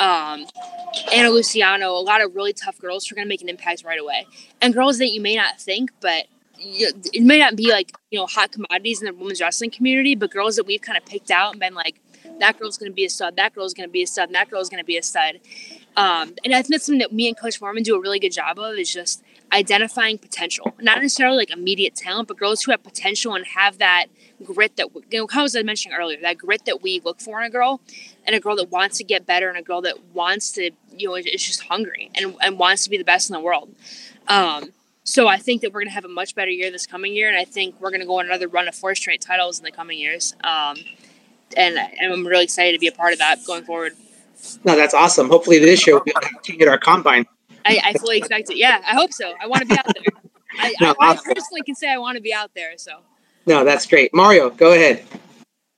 um, 0.00 0.46
Anna 1.12 1.30
Luciano, 1.30 1.90
a 1.90 2.00
lot 2.00 2.22
of 2.22 2.34
really 2.34 2.54
tough 2.54 2.78
girls 2.78 3.06
who 3.06 3.14
are 3.14 3.16
going 3.16 3.26
to 3.26 3.28
make 3.28 3.42
an 3.42 3.48
impact 3.48 3.84
right 3.84 4.00
away. 4.00 4.26
And 4.60 4.72
girls 4.74 4.98
that 4.98 5.08
you 5.08 5.20
may 5.20 5.36
not 5.36 5.60
think, 5.60 5.92
but 6.00 6.26
you, 6.58 6.90
it 7.12 7.22
may 7.22 7.38
not 7.38 7.54
be 7.54 7.70
like, 7.70 7.92
you 8.10 8.18
know, 8.18 8.26
hot 8.26 8.50
commodities 8.50 9.00
in 9.00 9.06
the 9.06 9.12
women's 9.12 9.40
wrestling 9.40 9.70
community, 9.70 10.14
but 10.14 10.30
girls 10.30 10.56
that 10.56 10.66
we've 10.66 10.80
kind 10.80 10.98
of 10.98 11.04
picked 11.04 11.30
out 11.30 11.52
and 11.52 11.60
been 11.60 11.74
like, 11.74 12.00
that 12.40 12.58
girl's 12.58 12.78
going 12.78 12.90
to 12.90 12.94
be 12.94 13.04
a 13.04 13.10
stud, 13.10 13.36
that 13.36 13.54
girl's 13.54 13.74
going 13.74 13.88
to 13.88 13.92
be 13.92 14.02
a 14.02 14.06
stud, 14.06 14.32
that 14.32 14.50
girl's 14.50 14.70
going 14.70 14.82
to 14.82 14.86
be 14.86 14.96
a 14.96 15.02
stud. 15.02 15.36
Um, 15.96 16.34
and 16.44 16.54
I 16.54 16.62
think 16.62 16.68
that's 16.68 16.86
something 16.86 17.00
that 17.00 17.12
me 17.12 17.28
and 17.28 17.36
Coach 17.36 17.60
Moorman 17.60 17.84
do 17.84 17.94
a 17.94 18.00
really 18.00 18.18
good 18.18 18.32
job 18.32 18.58
of 18.58 18.78
is 18.78 18.90
just 18.90 19.22
identifying 19.52 20.16
potential, 20.16 20.74
not 20.80 20.98
necessarily 21.02 21.36
like 21.36 21.50
immediate 21.50 21.94
talent, 21.94 22.28
but 22.28 22.38
girls 22.38 22.62
who 22.62 22.70
have 22.70 22.82
potential 22.82 23.34
and 23.34 23.44
have 23.46 23.78
that 23.78 24.06
grit 24.42 24.76
that 24.76 24.88
you 25.10 25.20
know, 25.20 25.26
how 25.30 25.42
was 25.42 25.54
I 25.56 25.62
mentioning 25.62 25.96
earlier, 25.98 26.18
that 26.22 26.38
grit 26.38 26.64
that 26.66 26.82
we 26.82 27.00
look 27.04 27.20
for 27.20 27.40
in 27.40 27.46
a 27.46 27.50
girl, 27.50 27.80
and 28.26 28.36
a 28.36 28.40
girl 28.40 28.56
that 28.56 28.70
wants 28.70 28.98
to 28.98 29.04
get 29.04 29.26
better, 29.26 29.48
and 29.48 29.58
a 29.58 29.62
girl 29.62 29.82
that 29.82 29.96
wants 30.12 30.52
to, 30.52 30.70
you 30.96 31.08
know, 31.08 31.16
is 31.16 31.24
just 31.24 31.62
hungry 31.62 32.10
and, 32.14 32.36
and 32.40 32.58
wants 32.58 32.84
to 32.84 32.90
be 32.90 32.98
the 32.98 33.04
best 33.04 33.30
in 33.30 33.34
the 33.34 33.40
world. 33.40 33.74
Um, 34.28 34.72
so 35.04 35.26
I 35.26 35.38
think 35.38 35.62
that 35.62 35.72
we're 35.72 35.80
gonna 35.80 35.90
have 35.90 36.04
a 36.04 36.08
much 36.08 36.34
better 36.34 36.50
year 36.50 36.70
this 36.70 36.86
coming 36.86 37.14
year, 37.14 37.28
and 37.28 37.36
I 37.36 37.44
think 37.44 37.80
we're 37.80 37.90
gonna 37.90 38.06
go 38.06 38.20
on 38.20 38.26
another 38.26 38.48
run 38.48 38.68
of 38.68 38.74
four 38.74 38.94
straight 38.94 39.20
titles 39.20 39.58
in 39.58 39.64
the 39.64 39.72
coming 39.72 39.98
years. 39.98 40.34
Um, 40.44 40.76
and, 41.56 41.76
and 41.76 42.12
I'm 42.12 42.26
really 42.26 42.44
excited 42.44 42.72
to 42.72 42.78
be 42.78 42.86
a 42.86 42.92
part 42.92 43.12
of 43.12 43.18
that 43.18 43.44
going 43.46 43.64
forward. 43.64 43.94
No, 44.64 44.76
that's 44.76 44.94
awesome. 44.94 45.28
Hopefully 45.28 45.58
this 45.58 45.86
year 45.86 45.96
we'll 45.96 46.04
be 46.04 46.12
able 46.12 46.22
to 46.22 46.28
continue 46.28 46.68
our 46.68 46.78
combine. 46.78 47.26
I, 47.64 47.80
I 47.84 47.92
fully 47.94 48.18
expect 48.18 48.50
it. 48.50 48.56
Yeah, 48.56 48.80
I 48.86 48.94
hope 48.94 49.12
so. 49.12 49.34
I 49.40 49.46
want 49.46 49.62
to 49.62 49.66
be 49.66 49.76
out 49.76 49.84
there. 49.86 50.04
I, 50.58 50.74
No, 50.80 50.94
I, 51.00 51.12
I 51.12 51.16
personally 51.16 51.62
can 51.64 51.74
say 51.74 51.92
I 51.92 51.98
want 51.98 52.16
to 52.16 52.22
be 52.22 52.32
out 52.32 52.50
there. 52.54 52.72
So 52.76 53.00
No, 53.46 53.64
that's 53.64 53.86
great. 53.86 54.14
Mario, 54.14 54.50
go 54.50 54.72
ahead. 54.72 55.04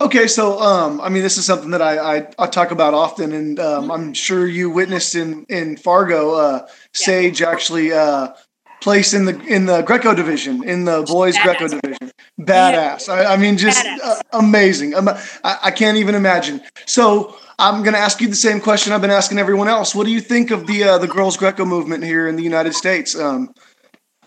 Okay, 0.02 0.26
so 0.26 0.58
um, 0.58 1.00
I 1.00 1.08
mean, 1.08 1.22
this 1.22 1.38
is 1.38 1.46
something 1.46 1.70
that 1.70 1.80
I, 1.80 2.16
I, 2.16 2.28
I 2.36 2.46
talk 2.48 2.72
about 2.72 2.92
often, 2.92 3.32
and 3.32 3.60
um, 3.60 3.88
I'm 3.88 4.12
sure 4.12 4.48
you 4.48 4.68
witnessed 4.68 5.14
in 5.14 5.44
in 5.48 5.76
Fargo. 5.76 6.34
Uh, 6.34 6.66
Sage 6.92 7.40
actually 7.40 7.92
uh, 7.92 8.32
placed 8.80 9.14
in 9.14 9.26
the 9.26 9.40
in 9.46 9.66
the 9.66 9.82
Greco 9.82 10.12
division 10.12 10.64
in 10.68 10.86
the 10.86 11.02
boys 11.02 11.36
Badass. 11.36 11.42
Greco 11.44 11.68
division. 11.68 12.10
Badass. 12.40 13.08
I, 13.08 13.34
I 13.34 13.36
mean, 13.36 13.56
just 13.56 13.86
uh, 13.86 14.16
amazing. 14.32 14.96
Um, 14.96 15.08
I, 15.08 15.58
I 15.64 15.70
can't 15.70 15.96
even 15.96 16.16
imagine. 16.16 16.60
So 16.84 17.36
I'm 17.60 17.84
going 17.84 17.94
to 17.94 18.00
ask 18.00 18.20
you 18.20 18.26
the 18.26 18.34
same 18.34 18.60
question 18.60 18.92
I've 18.92 19.02
been 19.02 19.10
asking 19.10 19.38
everyone 19.38 19.68
else. 19.68 19.94
What 19.94 20.04
do 20.04 20.10
you 20.10 20.20
think 20.20 20.50
of 20.50 20.66
the 20.66 20.82
uh, 20.82 20.98
the 20.98 21.06
girls 21.06 21.36
Greco 21.36 21.64
movement 21.64 22.02
here 22.02 22.26
in 22.26 22.34
the 22.34 22.42
United 22.42 22.74
States? 22.74 23.14
Um, 23.14 23.54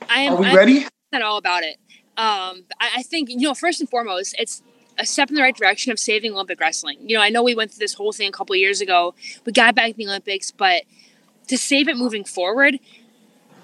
I 0.07 0.21
am. 0.21 0.33
are 0.35 0.37
we 0.37 0.47
I'm 0.47 0.55
ready? 0.55 0.87
not 1.11 1.21
all 1.21 1.37
about 1.37 1.63
it. 1.63 1.75
Um, 2.17 2.63
I, 2.79 2.91
I 2.97 3.03
think 3.03 3.29
you 3.29 3.41
know 3.41 3.53
first 3.53 3.81
and 3.81 3.89
foremost, 3.89 4.35
it's 4.39 4.63
a 4.97 5.05
step 5.05 5.29
in 5.29 5.35
the 5.35 5.41
right 5.41 5.55
direction 5.55 5.91
of 5.91 5.99
saving 5.99 6.33
Olympic 6.33 6.59
wrestling. 6.59 6.97
You 7.01 7.17
know, 7.17 7.23
I 7.23 7.29
know 7.29 7.43
we 7.43 7.55
went 7.55 7.71
through 7.71 7.79
this 7.79 7.93
whole 7.93 8.11
thing 8.11 8.29
a 8.29 8.31
couple 8.31 8.55
years 8.55 8.81
ago. 8.81 9.13
We 9.45 9.51
got 9.51 9.75
back 9.75 9.95
the 9.95 10.05
Olympics, 10.07 10.51
but 10.51 10.83
to 11.47 11.57
save 11.57 11.87
it 11.87 11.97
moving 11.97 12.23
forward, 12.23 12.79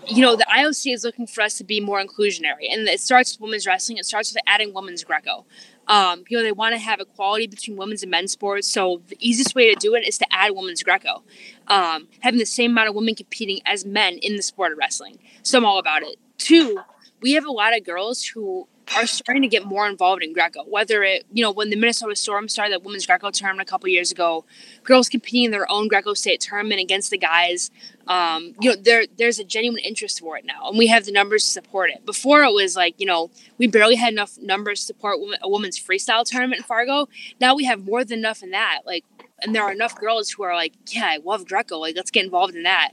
you 0.07 0.21
know, 0.21 0.35
the 0.35 0.45
IOC 0.45 0.93
is 0.93 1.03
looking 1.03 1.27
for 1.27 1.41
us 1.41 1.57
to 1.57 1.63
be 1.63 1.79
more 1.79 2.03
inclusionary, 2.03 2.71
and 2.71 2.88
it 2.88 3.00
starts 3.00 3.33
with 3.33 3.41
women's 3.41 3.67
wrestling. 3.67 3.97
It 3.97 4.05
starts 4.05 4.33
with 4.33 4.41
adding 4.47 4.73
women's 4.73 5.03
Greco. 5.03 5.45
Um, 5.88 6.23
you 6.27 6.38
know, 6.38 6.43
they 6.43 6.51
want 6.51 6.73
to 6.73 6.79
have 6.79 7.00
equality 7.00 7.47
between 7.47 7.77
women's 7.77 8.01
and 8.01 8.11
men's 8.11 8.31
sports. 8.31 8.67
So 8.67 9.01
the 9.07 9.17
easiest 9.19 9.55
way 9.55 9.73
to 9.73 9.79
do 9.79 9.93
it 9.95 10.07
is 10.07 10.17
to 10.19 10.25
add 10.31 10.51
women's 10.55 10.83
Greco, 10.83 11.23
um, 11.67 12.07
having 12.21 12.39
the 12.39 12.45
same 12.45 12.71
amount 12.71 12.89
of 12.89 12.95
women 12.95 13.15
competing 13.15 13.59
as 13.65 13.85
men 13.85 14.17
in 14.17 14.35
the 14.35 14.41
sport 14.41 14.71
of 14.71 14.77
wrestling. 14.77 15.19
So 15.43 15.57
I'm 15.57 15.65
all 15.65 15.79
about 15.79 16.03
it. 16.03 16.17
Two, 16.38 16.79
we 17.21 17.33
have 17.33 17.45
a 17.45 17.51
lot 17.51 17.75
of 17.75 17.83
girls 17.83 18.25
who 18.25 18.67
are 18.95 19.07
starting 19.07 19.41
to 19.41 19.48
get 19.48 19.65
more 19.65 19.88
involved 19.88 20.24
in 20.24 20.33
Greco. 20.33 20.63
Whether 20.63 21.03
it, 21.03 21.25
you 21.31 21.43
know, 21.43 21.51
when 21.51 21.69
the 21.69 21.75
Minnesota 21.75 22.15
Storm 22.15 22.48
started 22.50 22.74
that 22.74 22.83
women's 22.83 23.05
Greco 23.05 23.31
tournament 23.31 23.67
a 23.67 23.69
couple 23.69 23.89
years 23.89 24.12
ago, 24.12 24.45
girls 24.83 25.10
competing 25.10 25.45
in 25.45 25.51
their 25.51 25.69
own 25.71 25.88
Greco 25.88 26.13
state 26.13 26.41
tournament 26.41 26.81
against 26.81 27.10
the 27.10 27.17
guys. 27.17 27.71
Um, 28.07 28.53
you 28.60 28.71
know, 28.71 28.75
there 28.75 29.05
there's 29.17 29.39
a 29.39 29.43
genuine 29.43 29.79
interest 29.79 30.19
for 30.19 30.38
it 30.38 30.45
now, 30.45 30.67
and 30.67 30.77
we 30.77 30.88
have 30.88 31.05
the 31.05 31.12
numbers 31.12 31.43
to 31.43 31.50
support 31.50 31.89
it. 31.89 32.05
Before 32.05 32.43
it 32.43 32.53
was 32.53 32.75
like, 32.75 32.95
you 32.98 33.05
know, 33.05 33.29
we 33.57 33.67
barely 33.67 33.95
had 33.95 34.12
enough 34.12 34.38
numbers 34.39 34.81
to 34.81 34.86
support 34.88 35.17
a 35.41 35.50
women's 35.50 35.79
freestyle 35.79 36.25
tournament 36.25 36.60
in 36.60 36.63
Fargo. 36.63 37.07
Now 37.39 37.55
we 37.55 37.65
have 37.65 37.86
more 37.86 38.03
than 38.03 38.19
enough 38.19 38.43
in 38.43 38.51
that. 38.51 38.81
Like, 38.86 39.05
and 39.41 39.55
there 39.55 39.63
are 39.63 39.71
enough 39.71 39.95
girls 39.95 40.31
who 40.31 40.43
are 40.43 40.55
like, 40.55 40.74
yeah, 40.88 41.05
I 41.05 41.17
love 41.24 41.48
Greco. 41.48 41.77
Like, 41.77 41.95
let's 41.95 42.12
get 42.12 42.25
involved 42.25 42.55
in 42.55 42.63
that. 42.63 42.91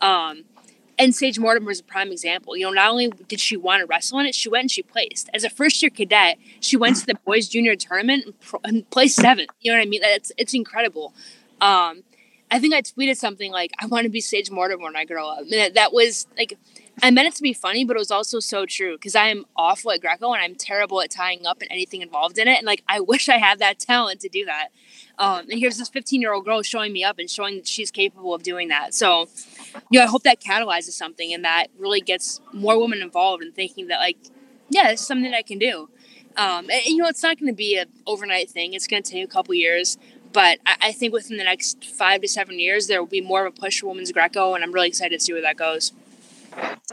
Um, 0.00 0.44
and 0.98 1.14
Sage 1.14 1.38
Mortimer 1.38 1.70
is 1.70 1.80
a 1.80 1.84
prime 1.84 2.10
example. 2.10 2.56
You 2.56 2.66
know, 2.66 2.72
not 2.72 2.90
only 2.90 3.08
did 3.28 3.40
she 3.40 3.56
want 3.56 3.80
to 3.80 3.86
wrestle 3.86 4.18
in 4.18 4.26
it, 4.26 4.34
she 4.34 4.48
went 4.48 4.62
and 4.62 4.70
she 4.70 4.82
placed. 4.82 5.28
As 5.34 5.44
a 5.44 5.50
first 5.50 5.82
year 5.82 5.90
cadet, 5.90 6.38
she 6.60 6.76
went 6.76 6.96
to 6.96 7.06
the 7.06 7.14
boys 7.24 7.48
junior 7.48 7.76
tournament 7.76 8.24
and, 8.26 8.40
pro- 8.40 8.60
and 8.64 8.88
placed 8.90 9.16
seventh. 9.16 9.50
You 9.60 9.72
know 9.72 9.78
what 9.78 9.86
I 9.86 9.88
mean? 9.88 10.00
That's 10.00 10.32
it's 10.36 10.54
incredible. 10.54 11.14
Um, 11.60 12.02
I 12.50 12.60
think 12.60 12.74
I 12.74 12.82
tweeted 12.82 13.16
something 13.16 13.50
like, 13.50 13.72
"I 13.78 13.86
want 13.86 14.04
to 14.04 14.10
be 14.10 14.20
Sage 14.20 14.50
Mortimer 14.50 14.84
when 14.84 14.96
I 14.96 15.04
grow 15.04 15.28
up." 15.28 15.40
And 15.40 15.52
that, 15.52 15.74
that 15.74 15.92
was 15.92 16.26
like, 16.38 16.56
I 17.02 17.10
meant 17.10 17.28
it 17.28 17.34
to 17.36 17.42
be 17.42 17.52
funny, 17.52 17.84
but 17.84 17.96
it 17.96 17.98
was 17.98 18.10
also 18.10 18.40
so 18.40 18.64
true 18.64 18.96
because 18.96 19.14
I 19.14 19.28
am 19.28 19.44
awful 19.54 19.90
at 19.90 20.00
Greco 20.00 20.32
and 20.32 20.42
I'm 20.42 20.54
terrible 20.54 21.02
at 21.02 21.10
tying 21.10 21.46
up 21.46 21.60
and 21.60 21.70
anything 21.70 22.00
involved 22.00 22.38
in 22.38 22.48
it. 22.48 22.56
And 22.56 22.66
like, 22.66 22.82
I 22.88 23.00
wish 23.06 23.28
I 23.28 23.36
had 23.36 23.58
that 23.58 23.78
talent 23.78 24.20
to 24.20 24.28
do 24.28 24.46
that. 24.46 24.68
Um, 25.18 25.46
and 25.50 25.58
here's 25.58 25.76
this 25.76 25.88
15 25.88 26.20
year 26.20 26.32
old 26.32 26.44
girl 26.44 26.62
showing 26.62 26.92
me 26.92 27.04
up 27.04 27.18
and 27.18 27.28
showing 27.28 27.56
that 27.56 27.66
she's 27.66 27.90
capable 27.90 28.34
of 28.34 28.42
doing 28.42 28.68
that. 28.68 28.94
So, 28.94 29.28
you 29.90 29.98
know, 29.98 30.04
I 30.04 30.08
hope 30.08 30.22
that 30.22 30.40
catalyzes 30.40 30.92
something 30.92 31.32
and 31.32 31.44
that 31.44 31.66
really 31.78 32.00
gets 32.00 32.40
more 32.52 32.78
women 32.80 33.02
involved 33.02 33.42
and 33.42 33.54
thinking 33.54 33.88
that, 33.88 33.98
like, 33.98 34.18
yeah, 34.70 34.90
is 34.90 35.00
something 35.00 35.30
that 35.30 35.36
I 35.36 35.42
can 35.42 35.58
do. 35.58 35.88
Um, 36.36 36.68
and, 36.70 36.84
you 36.84 36.96
know, 36.96 37.08
it's 37.08 37.22
not 37.22 37.38
going 37.38 37.50
to 37.50 37.56
be 37.56 37.78
an 37.78 37.88
overnight 38.06 38.50
thing. 38.50 38.74
It's 38.74 38.86
going 38.86 39.02
to 39.02 39.10
take 39.10 39.24
a 39.24 39.28
couple 39.28 39.54
years. 39.54 39.96
But 40.32 40.58
I, 40.66 40.76
I 40.82 40.92
think 40.92 41.12
within 41.12 41.38
the 41.38 41.44
next 41.44 41.84
five 41.84 42.20
to 42.22 42.28
seven 42.28 42.58
years, 42.58 42.86
there 42.86 43.00
will 43.00 43.08
be 43.08 43.20
more 43.20 43.46
of 43.46 43.54
a 43.54 43.58
push 43.58 43.80
for 43.80 43.86
women's 43.86 44.12
Greco, 44.12 44.54
and 44.54 44.62
I'm 44.62 44.72
really 44.72 44.88
excited 44.88 45.18
to 45.18 45.24
see 45.24 45.32
where 45.32 45.42
that 45.42 45.56
goes. 45.56 45.92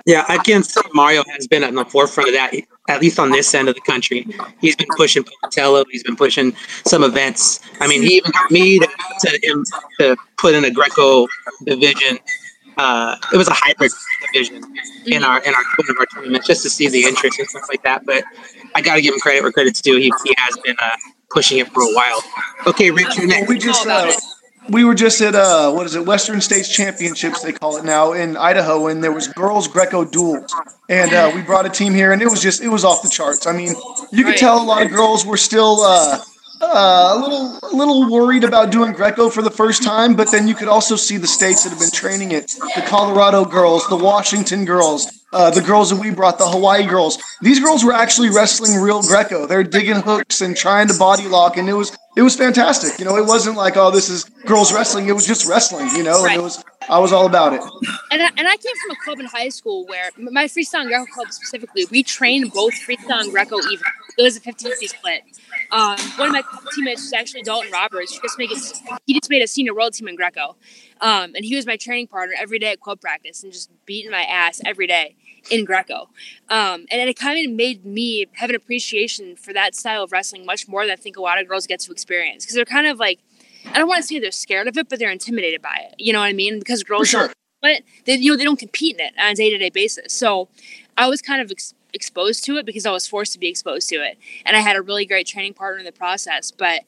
Yeah, 0.06 0.26
I 0.28 0.38
can 0.38 0.64
say 0.64 0.82
Mario 0.94 1.24
has 1.30 1.48
been 1.48 1.64
on 1.64 1.76
the 1.76 1.86
forefront 1.86 2.30
of 2.30 2.36
that, 2.36 2.54
at 2.90 3.02
least 3.02 3.20
on 3.20 3.32
this 3.32 3.54
end 3.54 3.70
of 3.70 3.76
the 3.76 3.82
country. 3.82 4.28
He's 4.60 4.76
been 4.76 4.88
pushing 4.98 5.24
Pocatello. 5.24 5.86
He's 5.90 6.04
been 6.04 6.16
pushing 6.16 6.54
some 6.86 7.04
events. 7.04 7.62
I 7.80 7.88
mean, 7.88 8.02
he 8.02 8.16
even 8.16 8.32
got 8.32 8.52
me 8.52 8.80
to, 8.80 8.88
to, 9.22 9.66
to 10.00 10.18
put 10.38 10.56
in 10.56 10.66
a 10.66 10.72
Greco 10.72 11.28
division. 11.64 12.20
Uh, 12.78 13.16
it 13.32 13.38
was 13.38 13.48
a 13.48 13.54
hybrid 13.54 13.92
division 14.26 14.64
in 15.06 15.24
our 15.24 15.38
in 15.44 15.54
our 15.54 15.64
one 15.78 15.90
of 15.90 15.96
our 16.00 16.08
tournaments 16.08 16.48
just 16.48 16.64
to 16.64 16.70
see 16.70 16.90
the 16.90 17.04
interest 17.04 17.38
and 17.40 17.48
stuff 17.48 17.64
like 17.70 17.84
that. 17.84 18.06
But 18.06 18.24
I 18.74 18.82
got 18.82 18.96
to 18.96 19.02
give 19.02 19.14
him 19.14 19.20
credit 19.20 19.44
where 19.44 19.52
credit's 19.52 19.80
due. 19.80 19.98
He, 19.98 20.12
he 20.26 20.34
has 20.38 20.58
been 20.58 20.76
uh, 20.82 20.98
pushing 21.30 21.60
it 21.60 21.68
for 21.68 21.84
a 21.84 21.94
while. 21.94 22.24
Okay, 22.66 22.90
Rich, 22.90 23.18
you're 23.18 23.28
next. 23.28 23.48
We 23.48 23.60
just 23.60 23.86
uh, 23.86 24.12
we 24.70 24.84
were 24.84 24.96
just 24.96 25.22
at 25.22 25.36
uh, 25.36 25.72
what 25.72 25.86
is 25.86 25.96
it? 25.96 26.06
Western 26.06 26.42
States 26.42 26.70
Championships 26.70 27.42
they 27.42 27.52
call 27.52 27.78
it 27.78 27.86
now 27.86 28.14
in 28.14 28.38
Idaho, 28.38 28.88
and 28.88 29.04
there 29.04 29.12
was 29.12 29.28
girls 29.28 29.68
Greco 29.68 30.06
duels, 30.06 30.54
and 30.90 31.14
uh, 31.14 31.32
we 31.34 31.42
brought 31.42 31.66
a 31.66 31.70
team 31.70 31.94
here, 31.94 32.12
and 32.12 32.22
it 32.22 32.28
was 32.28 32.42
just 32.42 32.62
it 32.62 32.70
was 32.70 32.84
off 32.84 33.02
the 33.02 33.10
charts. 33.10 33.48
I 33.48 33.54
mean, 33.54 33.74
you 34.12 34.24
could 34.24 34.38
tell 34.38 34.62
a 34.62 34.66
lot 34.66 34.84
of 34.84 34.92
girls 34.92 35.26
were 35.26 35.38
still. 35.38 35.82
Uh, 35.82 36.20
uh, 36.66 37.16
a 37.16 37.20
little, 37.20 37.60
a 37.62 37.76
little 37.76 38.10
worried 38.10 38.46
about 38.46 38.72
doing 38.72 38.94
Greco 38.94 39.30
for 39.30 39.42
the 39.42 39.52
first 39.52 39.84
time, 39.84 40.16
but 40.16 40.32
then 40.32 40.48
you 40.48 40.56
could 40.56 40.70
also 40.70 40.96
see 40.96 41.18
the 41.18 41.28
states 41.28 41.64
that 41.64 41.72
have 41.72 41.80
been 41.80 41.92
training 41.92 42.32
it: 42.32 42.52
the 42.76 42.84
Colorado 42.88 43.44
girls, 43.44 43.86
the 43.90 43.98
Washington 43.98 44.64
girls, 44.64 45.23
uh, 45.34 45.50
the 45.50 45.62
girls 45.62 45.90
that 45.90 46.00
we 46.00 46.12
brought, 46.12 46.38
the 46.38 46.48
Hawaii 46.48 46.86
girls. 46.86 47.18
These 47.42 47.60
girls 47.60 47.84
were 47.84 47.94
actually 47.94 48.30
wrestling 48.30 48.80
real 48.80 49.02
Greco. 49.02 49.46
They're 49.46 49.64
digging 49.64 49.96
hooks 49.96 50.42
and 50.42 50.56
trying 50.56 50.88
to 50.88 50.98
body 50.98 51.28
lock, 51.28 51.58
and 51.58 51.68
it 51.68 51.74
was, 51.74 51.98
it 52.16 52.22
was 52.22 52.36
fantastic. 52.36 53.00
You 53.00 53.06
know, 53.06 53.18
it 53.18 53.26
wasn't 53.26 53.58
like, 53.58 53.76
oh, 53.76 53.92
this 53.92 54.10
is 54.10 54.26
girls 54.46 54.72
wrestling. 54.74 55.08
It 55.08 55.14
was 55.14 55.26
just 55.26 55.48
wrestling. 55.48 55.90
You 55.96 56.04
know, 56.04 56.24
and 56.26 56.36
it 56.36 56.42
was, 56.42 56.64
I 56.90 57.00
was 57.00 57.12
all 57.12 57.26
about 57.26 57.54
it. 57.54 57.62
And 58.12 58.22
I, 58.22 58.30
and 58.38 58.48
I 58.48 58.56
came 58.58 58.76
from 58.82 58.92
a 58.92 59.04
club 59.04 59.20
in 59.20 59.26
high 59.26 59.50
school 59.50 59.86
where 59.88 60.10
my 60.18 60.46
freestyle 60.46 60.88
Greco 60.88 61.06
club 61.12 61.32
specifically, 61.32 61.86
we 61.92 62.04
trained 62.04 62.52
both 62.54 62.74
freestyle 62.74 63.22
and 63.22 63.32
Greco 63.32 63.58
even. 63.58 63.86
It 64.18 64.22
was 64.22 64.38
a 64.38 64.40
50 64.40 64.70
50 64.70 64.88
split. 64.88 65.24
Um, 65.74 65.98
one 66.18 66.28
of 66.28 66.34
my 66.34 66.44
teammates 66.76 67.02
was 67.02 67.14
actually 67.14 67.42
Dalton 67.42 67.72
Roberts. 67.72 68.14
He 68.14 68.20
just, 68.20 68.38
made 68.38 68.52
a, 68.52 69.00
he 69.08 69.14
just 69.14 69.30
made 69.30 69.42
a 69.42 69.48
senior 69.48 69.74
world 69.74 69.94
team 69.94 70.08
in 70.08 70.16
Greco. 70.16 70.56
Um, 71.02 71.34
and 71.36 71.44
he 71.44 71.56
was 71.56 71.66
my 71.66 71.78
training 71.78 72.08
partner 72.08 72.36
every 72.40 72.60
day 72.60 72.72
at 72.74 72.80
club 72.80 73.02
practice 73.02 73.44
and 73.44 73.52
just 73.52 73.72
beating 73.88 74.12
my 74.12 74.22
ass 74.22 74.62
every 74.64 74.86
day 74.86 75.16
in 75.50 75.66
Greco. 75.66 76.10
Um, 76.48 76.86
and 76.92 77.10
it 77.10 77.18
kind 77.18 77.44
of 77.44 77.52
made 77.52 77.86
me 77.86 78.28
have 78.34 78.52
an 78.52 78.56
appreciation 78.56 79.36
for 79.36 79.52
that 79.52 79.74
style 79.74 80.04
of 80.04 80.12
wrestling 80.12 80.46
much 80.46 80.68
more 80.68 80.86
than 80.86 80.94
I 80.94 80.96
think 80.96 81.18
a 81.18 81.22
lot 81.22 81.42
of 81.42 81.48
girls 81.48 81.66
get 81.66 81.80
to 81.82 81.92
experience. 81.92 82.46
Because 82.46 82.56
they're 82.56 82.66
kind 82.66 82.86
of 82.86 83.00
like, 83.00 83.20
I 83.66 83.80
don't 83.80 83.88
want 83.88 84.02
to 84.04 84.08
say 84.08 84.20
they're 84.20 84.32
scared 84.32 84.68
of 84.68 84.78
it, 84.78 84.90
but 84.90 85.00
they're 85.00 85.12
intimidated 85.12 85.64
by 85.64 85.88
it. 85.90 85.96
You 85.98 86.14
know 86.14 86.20
what 86.20 86.26
I 86.26 86.34
mean? 86.34 86.60
Because 86.60 86.84
girls 86.84 87.10
sure. 87.10 87.32
but 87.64 87.82
they 88.06 88.16
you 88.16 88.30
know 88.30 88.38
they 88.38 88.44
don't 88.44 88.60
compete 88.60 88.98
in 88.98 89.06
it 89.08 89.14
on 89.18 89.32
a 89.32 89.36
day 89.36 89.50
to 89.50 89.58
day 89.58 89.72
basis. 89.72 90.14
So 90.14 90.50
I 90.98 91.08
was 91.08 91.22
kind 91.22 91.42
of 91.42 91.50
ex- 91.50 91.74
exposed 91.94 92.44
to 92.46 92.58
it 92.58 92.66
because 92.66 92.86
I 92.86 92.92
was 92.92 93.08
forced 93.08 93.34
to 93.34 93.40
be 93.40 93.48
exposed 93.48 93.90
to 93.90 93.96
it, 93.96 94.18
and 94.46 94.56
I 94.56 94.60
had 94.60 94.76
a 94.76 94.82
really 94.82 95.06
great 95.06 95.28
training 95.28 95.54
partner 95.54 95.80
in 95.80 95.86
the 95.86 95.92
process. 95.92 96.52
But 96.52 96.82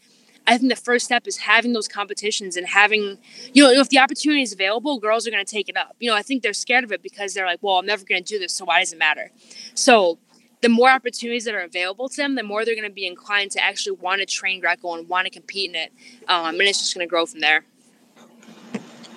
I 0.48 0.58
think 0.58 0.70
the 0.70 0.76
first 0.76 1.06
step 1.06 1.28
is 1.28 1.38
having 1.38 1.74
those 1.74 1.88
competitions 1.88 2.56
and 2.58 2.68
having 2.68 3.18
you 3.54 3.64
know 3.64 3.72
if 3.72 3.90
the 3.90 4.00
opportunity 4.00 4.42
is 4.42 4.54
available, 4.54 5.00
girls 5.00 5.28
are 5.28 5.32
going 5.32 5.46
to 5.46 5.52
take 5.52 5.70
it 5.70 5.78
up. 5.78 5.96
You 6.00 6.10
know 6.10 6.16
I 6.16 6.22
think 6.22 6.44
they're 6.44 6.54
scared 6.54 6.84
of 6.84 6.92
it 6.92 7.02
because 7.02 7.34
they're 7.34 7.46
like, 7.46 7.60
well, 7.62 7.78
I'm 7.78 7.86
never 7.86 8.06
going 8.06 8.24
to 8.24 8.28
do 8.28 8.40
this, 8.40 8.54
so 8.54 8.66
why 8.66 8.80
does 8.80 8.94
it 8.94 9.00
matter? 9.00 9.32
So 9.74 10.20
the 10.62 10.70
more 10.70 10.90
opportunities 10.90 11.46
that 11.46 11.54
are 11.54 11.62
available 11.62 12.10
to 12.10 12.18
them, 12.18 12.36
the 12.36 12.44
more 12.44 12.66
they're 12.66 12.76
going 12.76 12.88
to 12.88 12.94
be 12.94 13.06
inclined 13.06 13.52
to 13.52 13.64
actually 13.64 13.98
want 13.98 14.20
to 14.22 14.26
train 14.26 14.60
Greco 14.60 14.96
and 14.96 15.08
want 15.08 15.26
to 15.26 15.32
compete 15.32 15.70
in 15.70 15.76
it, 15.76 15.92
um, 16.28 16.60
and 16.60 16.62
it's 16.62 16.80
just 16.80 16.94
going 16.96 17.06
to 17.06 17.10
grow 17.10 17.26
from 17.26 17.40
there. 17.40 17.66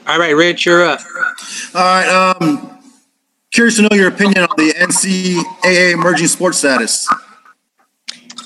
All 0.07 0.18
right, 0.18 0.35
Rich, 0.35 0.64
you're 0.64 0.85
up. 0.85 1.01
All 1.74 1.83
right. 1.83 2.37
Um, 2.40 2.78
curious 3.59 3.75
to 3.75 3.83
know 3.83 3.97
your 3.97 4.07
opinion 4.07 4.44
on 4.44 4.57
the 4.57 4.73
NCAA 4.75 5.92
emerging 5.92 6.29
sports 6.29 6.59
status. 6.59 7.09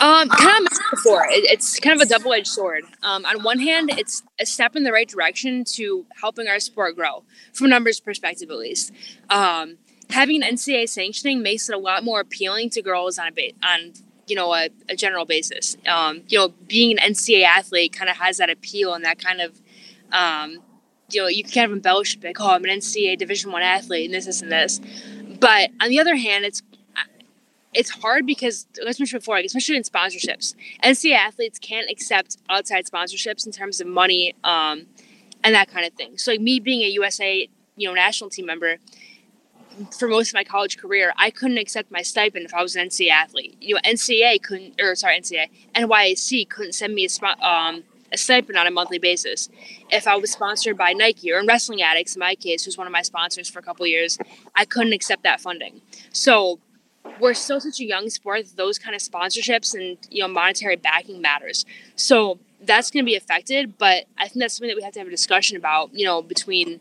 Um, 0.01 0.27
kind 0.31 0.66
of 0.66 0.79
before, 0.90 1.27
it, 1.27 1.44
it's 1.53 1.79
kind 1.79 2.01
of 2.01 2.01
a 2.01 2.09
double-edged 2.09 2.46
sword. 2.46 2.85
Um, 3.03 3.27
on 3.27 3.42
one 3.42 3.59
hand, 3.59 3.90
it's 3.90 4.22
a 4.40 4.46
step 4.46 4.75
in 4.75 4.85
the 4.85 4.90
right 4.90 5.07
direction 5.07 5.64
to 5.75 6.07
helping 6.18 6.48
our 6.48 6.59
sport 6.59 6.96
grow, 6.96 7.25
from 7.53 7.68
numbers 7.68 8.01
perspective 8.01 8.48
at 8.51 8.57
least. 8.57 8.90
Um, 9.29 9.77
having 10.09 10.42
an 10.42 10.55
NCAA 10.55 10.88
sanctioning 10.88 11.42
makes 11.42 11.68
it 11.68 11.75
a 11.75 11.79
lot 11.79 12.05
more 12.05 12.20
appealing 12.20 12.70
to 12.70 12.81
girls 12.81 13.18
on 13.18 13.29
a 13.29 13.33
ba- 13.33 13.53
on 13.62 13.92
you 14.27 14.35
know 14.35 14.55
a, 14.55 14.70
a 14.88 14.96
general 14.96 15.27
basis. 15.27 15.77
Um, 15.87 16.22
you 16.29 16.38
know, 16.38 16.55
being 16.68 16.98
an 16.98 17.12
NCAA 17.12 17.44
athlete 17.44 17.92
kind 17.92 18.09
of 18.09 18.16
has 18.16 18.38
that 18.38 18.48
appeal 18.48 18.94
and 18.94 19.05
that 19.05 19.18
kind 19.18 19.42
of 19.42 19.61
um, 20.11 20.61
you 21.14 21.22
know 21.22 21.29
you 21.29 21.42
can 21.44 21.53
kind 21.53 21.64
of 21.66 21.72
embellish 21.72 22.18
like 22.22 22.40
oh 22.40 22.51
I'm 22.51 22.64
an 22.64 22.70
NCAA 22.70 23.18
Division 23.18 23.53
One 23.53 23.62
athlete 23.62 24.07
and 24.07 24.14
this 24.14 24.27
this 24.27 24.42
and 24.42 24.53
this. 24.53 24.81
But 25.40 25.70
on 25.81 25.88
the 25.88 26.01
other 26.01 26.16
hand, 26.16 26.44
it's 26.44 26.62
it's 27.75 27.90
hard 27.90 28.27
because 28.27 28.66
as 28.87 28.98
mentioned 28.98 29.20
before, 29.20 29.37
like 29.37 29.46
especially 29.46 29.77
in 29.77 29.83
sponsorships, 29.83 30.55
NCAA 30.85 31.16
athletes 31.16 31.59
can't 31.59 31.90
accept 31.90 32.37
outside 32.51 32.85
sponsorships 32.87 33.46
in 33.46 33.53
terms 33.53 33.81
of 33.81 33.87
money 33.87 34.35
um, 34.44 34.87
and 35.42 35.55
that 35.55 35.68
kind 35.68 35.87
of 35.87 35.92
thing. 35.94 36.18
So 36.18 36.33
like 36.33 36.40
me 36.40 36.61
being 36.61 36.83
a 36.83 36.88
USA 36.88 37.48
you 37.77 37.88
know 37.88 37.94
national 37.94 38.31
team 38.31 38.46
member 38.46 38.79
for 39.98 40.09
most 40.09 40.29
of 40.29 40.35
my 40.35 40.44
college 40.44 40.79
career, 40.79 41.12
I 41.16 41.31
couldn't 41.31 41.59
accept 41.59 41.90
my 41.90 42.03
stipend 42.03 42.44
if 42.44 42.55
I 42.55 42.62
was 42.62 42.77
an 42.77 42.88
NCAA 42.88 43.11
athlete. 43.11 43.57
You 43.61 43.75
know, 43.75 43.81
NCAA 43.85 44.42
couldn't, 44.42 44.81
or 44.81 44.94
sorry, 44.94 45.18
NCAA, 45.18 45.48
NYAC 45.75 46.48
couldn't 46.48 46.75
send 46.75 46.94
me 46.94 47.07
a, 47.07 47.46
um, 47.46 47.85
a 48.12 48.18
stipend 48.18 48.59
on 48.59 48.66
a 48.66 48.70
monthly 48.70 48.98
basis. 48.98 49.48
If 49.90 50.07
I 50.07 50.16
was 50.16 50.31
sponsored 50.31 50.77
by 50.77 50.92
Nike 50.92 51.33
or 51.33 51.38
in 51.38 51.46
Wrestling 51.46 51.83
Addicts, 51.83 52.14
in 52.14 52.20
my 52.20 52.35
case, 52.35 52.64
who's 52.64 52.77
one 52.77 52.87
of 52.87 52.92
my 52.92 53.03
sponsors 53.03 53.48
for 53.48 53.59
a 53.59 53.62
couple 53.62 53.87
years, 53.87 54.18
I 54.55 54.64
couldn't 54.64 54.92
accept 54.92 55.22
that 55.22 55.40
funding. 55.40 55.81
So 56.12 56.61
we're 57.20 57.35
still 57.35 57.61
such 57.61 57.81
a 57.81 57.85
young 57.85 58.11
sport 58.11 58.46
those 58.57 58.79
kind 58.79 58.94
of 58.94 59.01
sponsorships 59.01 59.75
and 59.75 59.98
you 60.11 60.22
know 60.22 60.29
monetary 60.29 60.77
backing 60.77 61.20
matters. 61.20 61.64
So 61.96 62.38
that's 62.61 62.90
going 62.90 63.05
to 63.05 63.09
be 63.09 63.16
affected, 63.16 63.77
but 63.79 64.05
I 64.18 64.29
think 64.29 64.40
that's 64.40 64.55
something 64.55 64.68
that 64.68 64.77
we 64.77 64.83
have 64.83 64.92
to 64.92 65.01
have 65.01 65.09
a 65.09 65.11
discussion 65.11 65.57
about. 65.57 65.92
You 65.92 66.05
know, 66.05 66.22
between 66.22 66.81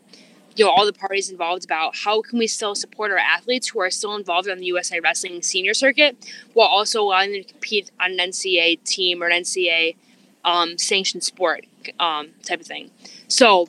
you 0.56 0.64
know 0.64 0.70
all 0.70 0.86
the 0.86 0.92
parties 0.92 1.30
involved 1.30 1.64
about 1.64 1.96
how 1.96 2.22
can 2.22 2.38
we 2.38 2.46
still 2.46 2.74
support 2.74 3.10
our 3.10 3.18
athletes 3.18 3.68
who 3.68 3.80
are 3.80 3.90
still 3.90 4.14
involved 4.14 4.48
on 4.48 4.58
the 4.58 4.66
USA 4.66 5.00
Wrestling 5.00 5.42
senior 5.42 5.74
circuit 5.74 6.16
while 6.54 6.68
also 6.68 7.02
allowing 7.02 7.32
them 7.32 7.42
to 7.42 7.48
compete 7.48 7.90
on 8.00 8.12
an 8.12 8.18
NCAA 8.18 8.82
team 8.84 9.22
or 9.22 9.28
an 9.28 9.42
NCAA 9.42 9.96
um, 10.44 10.78
sanctioned 10.78 11.24
sport 11.24 11.66
um, 11.98 12.30
type 12.42 12.60
of 12.60 12.66
thing. 12.66 12.90
So 13.28 13.68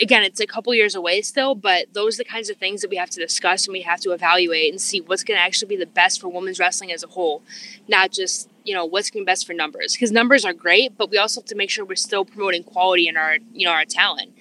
again, 0.00 0.22
it's 0.22 0.40
a 0.40 0.46
couple 0.46 0.74
years 0.74 0.94
away 0.94 1.22
still, 1.22 1.54
but 1.54 1.92
those 1.92 2.18
are 2.18 2.24
the 2.24 2.28
kinds 2.28 2.48
of 2.48 2.56
things 2.56 2.80
that 2.80 2.90
we 2.90 2.96
have 2.96 3.10
to 3.10 3.20
discuss 3.20 3.66
and 3.66 3.72
we 3.72 3.82
have 3.82 4.00
to 4.00 4.12
evaluate 4.12 4.70
and 4.70 4.80
see 4.80 5.00
what's 5.00 5.24
going 5.24 5.36
to 5.36 5.42
actually 5.42 5.68
be 5.68 5.76
the 5.76 5.86
best 5.86 6.20
for 6.20 6.28
women's 6.28 6.58
wrestling 6.58 6.92
as 6.92 7.02
a 7.02 7.08
whole, 7.08 7.42
not 7.88 8.10
just 8.12 8.48
you 8.64 8.74
know 8.74 8.84
what's 8.84 9.10
going 9.10 9.22
to 9.22 9.24
be 9.24 9.30
best 9.30 9.46
for 9.46 9.54
numbers 9.54 9.92
because 9.94 10.12
numbers 10.12 10.44
are 10.44 10.52
great, 10.52 10.96
but 10.96 11.10
we 11.10 11.18
also 11.18 11.40
have 11.40 11.46
to 11.46 11.56
make 11.56 11.68
sure 11.68 11.84
we're 11.84 11.96
still 11.96 12.24
promoting 12.24 12.62
quality 12.62 13.08
in 13.08 13.16
our 13.16 13.38
you 13.52 13.66
know 13.66 13.72
our 13.72 13.84
talent. 13.84 14.32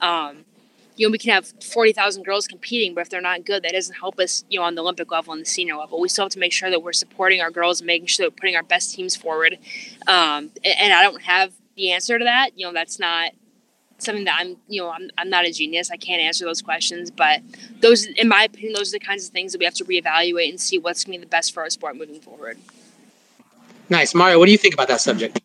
Um, 0.00 0.44
you 0.98 1.06
know, 1.06 1.12
we 1.12 1.18
can 1.18 1.30
have 1.30 1.52
40,000 1.62 2.24
girls 2.24 2.48
competing, 2.48 2.92
but 2.92 3.02
if 3.02 3.08
they're 3.08 3.20
not 3.20 3.44
good, 3.44 3.62
that 3.62 3.72
doesn't 3.72 3.94
help 3.94 4.18
us, 4.18 4.44
you 4.50 4.58
know, 4.58 4.64
on 4.64 4.74
the 4.74 4.82
Olympic 4.82 5.10
level 5.12 5.32
and 5.32 5.40
the 5.40 5.46
senior 5.46 5.76
level. 5.76 6.00
We 6.00 6.08
still 6.08 6.24
have 6.24 6.32
to 6.32 6.40
make 6.40 6.52
sure 6.52 6.70
that 6.70 6.82
we're 6.82 6.92
supporting 6.92 7.40
our 7.40 7.52
girls 7.52 7.80
and 7.80 7.86
making 7.86 8.08
sure 8.08 8.26
that 8.26 8.32
we're 8.32 8.40
putting 8.40 8.56
our 8.56 8.64
best 8.64 8.94
teams 8.94 9.14
forward. 9.14 9.58
Um, 10.08 10.50
and, 10.64 10.74
and 10.80 10.92
I 10.92 11.02
don't 11.02 11.22
have 11.22 11.52
the 11.76 11.92
answer 11.92 12.18
to 12.18 12.24
that. 12.24 12.50
You 12.58 12.66
know, 12.66 12.72
that's 12.72 12.98
not 12.98 13.30
something 13.98 14.24
that 14.24 14.38
I'm, 14.40 14.56
you 14.66 14.82
know, 14.82 14.90
I'm, 14.90 15.08
I'm 15.16 15.30
not 15.30 15.44
a 15.44 15.52
genius. 15.52 15.90
I 15.90 15.96
can't 15.96 16.20
answer 16.20 16.44
those 16.44 16.62
questions, 16.62 17.12
but 17.12 17.42
those, 17.80 18.06
in 18.06 18.26
my 18.26 18.44
opinion, 18.44 18.72
those 18.72 18.92
are 18.92 18.98
the 18.98 19.04
kinds 19.04 19.24
of 19.26 19.30
things 19.30 19.52
that 19.52 19.58
we 19.58 19.64
have 19.66 19.74
to 19.74 19.84
reevaluate 19.84 20.48
and 20.48 20.60
see 20.60 20.78
what's 20.78 21.04
going 21.04 21.12
to 21.12 21.18
be 21.20 21.24
the 21.24 21.30
best 21.30 21.54
for 21.54 21.62
our 21.62 21.70
sport 21.70 21.96
moving 21.96 22.20
forward. 22.20 22.58
Nice. 23.88 24.16
Mario, 24.16 24.40
what 24.40 24.46
do 24.46 24.52
you 24.52 24.58
think 24.58 24.74
about 24.74 24.88
that 24.88 25.00
subject? 25.00 25.40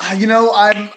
Uh, 0.00 0.14
you 0.16 0.26
know, 0.26 0.52
I'm 0.52 0.90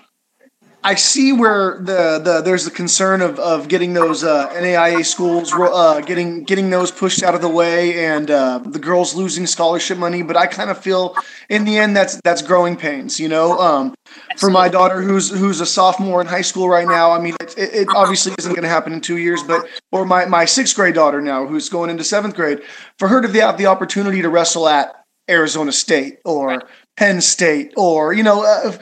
I 0.88 0.95
see 0.95 1.34
where 1.34 1.80
the, 1.80 2.21
the 2.23 2.41
there's 2.45 2.63
the 2.63 2.71
concern 2.71 3.21
of, 3.21 3.38
of 3.39 3.67
getting 3.67 3.91
those 3.93 4.23
uh, 4.23 4.47
NAIA 4.54 5.06
schools 5.06 5.52
uh, 5.54 6.00
getting 6.00 6.45
getting 6.45 6.69
those 6.69 6.91
pushed 6.91 7.23
out 7.23 7.36
of 7.36 7.41
the 7.41 7.50
way 7.50 8.06
and 8.06 8.32
uh, 8.32 8.60
the 8.60 8.80
girls 8.80 9.13
losing 9.13 9.45
scholarship 9.47 9.97
money. 9.97 10.23
But 10.23 10.38
I 10.38 10.47
kind 10.47 10.69
of 10.69 10.78
feel 10.78 11.17
in 11.50 11.65
the 11.65 11.78
end 11.78 11.93
that's 11.97 12.21
that's 12.23 12.41
growing 12.41 12.78
pains. 12.78 13.19
You 13.19 13.28
know, 13.28 13.60
um, 13.60 13.95
for 14.38 14.50
my 14.50 14.69
daughter 14.69 15.02
who's 15.02 15.30
who's 15.30 15.60
a 15.60 15.65
sophomore 15.65 16.21
in 16.21 16.28
high 16.28 16.41
school 16.41 16.69
right 16.69 16.88
now. 16.88 17.12
I 17.12 17.19
mean, 17.19 17.36
it, 17.41 17.58
it 17.58 17.88
obviously 17.93 18.34
isn't 18.38 18.54
going 18.54 18.63
to 18.63 18.69
happen 18.69 18.93
in 18.93 19.02
two 19.02 19.17
years. 19.17 19.43
But 19.43 19.67
or 19.91 20.06
my 20.06 20.23
my 20.23 20.45
sixth 20.45 20.73
grade 20.73 20.95
daughter 20.95 21.21
now 21.21 21.45
who's 21.45 21.67
going 21.67 21.89
into 21.89 22.06
seventh 22.06 22.34
grade, 22.36 22.62
for 22.97 23.10
her 23.10 23.21
to 23.21 23.41
have 23.41 23.58
the 23.58 23.65
opportunity 23.65 24.21
to 24.21 24.30
wrestle 24.30 24.69
at 24.69 25.04
Arizona 25.30 25.73
State 25.73 26.19
or 26.23 26.63
Penn 26.97 27.21
State 27.21 27.73
or 27.77 28.12
you 28.12 28.23
know 28.23 28.43
uh, 28.43 28.75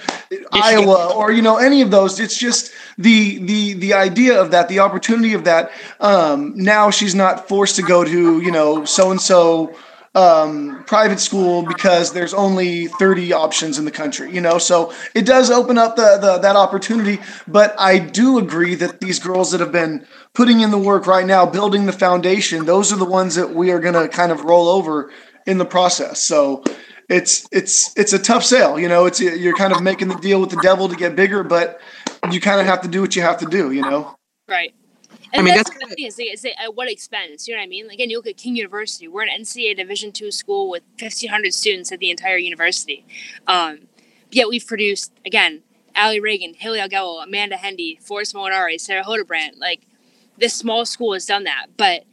Iowa 0.51 1.13
or 1.13 1.32
you 1.32 1.41
know 1.41 1.58
any 1.58 1.82
of 1.82 1.91
those. 1.91 2.19
It's 2.19 2.38
just 2.38 2.73
the 2.97 3.38
the 3.39 3.73
the 3.73 3.93
idea 3.93 4.41
of 4.41 4.51
that, 4.51 4.69
the 4.69 4.80
opportunity 4.80 5.34
of 5.34 5.43
that. 5.43 5.71
Um, 5.99 6.54
now 6.56 6.89
she's 6.89 7.13
not 7.13 7.47
forced 7.47 7.75
to 7.75 7.84
go 7.84 8.04
to 8.04 8.41
you 8.41 8.51
know 8.51 8.86
so 8.86 9.12
and 9.12 9.21
so 9.21 9.75
private 10.15 11.19
school 11.19 11.62
because 11.63 12.13
there's 12.13 12.34
only 12.34 12.88
30 12.88 13.34
options 13.34 13.78
in 13.78 13.84
the 13.84 13.91
country 13.91 14.32
you 14.32 14.39
know 14.39 14.58
so 14.58 14.93
it 15.13 15.25
does 15.25 15.51
open 15.51 15.78
up 15.78 15.97
the, 15.97 16.17
the 16.21 16.38
that 16.38 16.56
opportunity 16.56 17.21
but 17.49 17.75
i 17.78 17.99
do 17.99 18.38
agree 18.38 18.75
that 18.75 19.01
these 19.01 19.19
girls 19.19 19.51
that 19.51 19.60
have 19.60 19.73
been 19.73 20.08
putting 20.34 20.62
in 20.62 20.71
the 20.71 20.78
work 20.78 21.06
right 21.06 21.25
now 21.25 21.45
building 21.45 21.86
the 21.86 21.91
foundation 21.91 22.63
those 22.63 22.93
are 22.93 22.97
the 22.97 23.04
ones 23.04 23.36
that 23.36 23.49
we 23.49 23.71
are 23.71 23.80
going 23.80 23.93
to 23.93 24.08
kind 24.08 24.32
of 24.32 24.45
roll 24.45 24.69
over 24.69 25.12
in 25.45 25.58
the 25.58 25.65
process 25.65 26.21
so 26.21 26.63
it's 27.10 27.48
it's 27.52 27.96
it's 27.98 28.13
a 28.13 28.20
tough 28.20 28.44
sale. 28.44 28.80
You 28.80 28.88
know, 28.88 29.06
it's 29.06 29.20
you're 29.20 29.56
kind 29.56 29.74
of 29.74 29.82
making 29.82 30.08
the 30.08 30.15
deal 30.15 30.41
with 30.41 30.50
the 30.50 30.60
devil 30.62 30.89
to 30.89 30.96
get 30.96 31.15
bigger, 31.15 31.44
but 31.44 31.80
you 32.32 32.41
kind 32.41 32.60
of 32.60 32.65
have 32.65 32.82
to 32.82 32.88
do 32.88 33.02
what 33.02 33.15
you 33.15 33.22
have 33.22 33.38
to 33.39 33.46
do. 33.46 33.72
You 33.72 33.82
know, 33.82 34.15
right. 34.48 34.74
And 35.34 35.41
I 35.41 35.44
mean, 35.44 35.56
that's, 35.56 35.70
that's 35.70 35.89
the 35.89 35.96
thing 35.96 36.06
is, 36.06 36.20
is 36.20 36.46
at 36.46 36.76
what 36.76 36.89
expense? 36.89 37.48
You 37.48 37.56
know 37.56 37.60
what 37.60 37.65
I 37.65 37.68
mean? 37.68 37.89
Again, 37.89 38.10
you 38.10 38.18
look 38.18 38.28
at 38.28 38.38
King 38.38 38.56
University. 38.56 39.08
We're 39.08 39.24
an 39.24 39.30
NCAA 39.41 39.76
Division 39.76 40.12
two 40.12 40.32
school 40.32 40.70
with 40.70 40.84
fifteen 40.98 41.30
hundred 41.30 41.54
students 41.54 41.91
at 41.91 42.00
the 42.00 42.10
entire 42.10 42.38
university. 42.38 43.06
Um, 43.48 43.88
yet 44.32 44.48
we've 44.48 44.65
produced 44.65 45.12
again 45.26 45.63
Alli 45.94 46.20
Ragan, 46.20 46.56
Haley 46.56 46.80
Augello, 46.80 47.24
Amanda 47.24 47.56
Hendey, 47.56 48.02
Forrest 48.02 48.34
Molinari, 48.34 48.80
Sarah 48.80 49.04
Hildebrandt. 49.04 49.60
Like 49.60 49.82
this 50.38 50.54
small 50.54 50.86
school 50.86 51.13
has 51.13 51.26
done 51.26 51.44
that, 51.44 51.68
but 51.78 52.06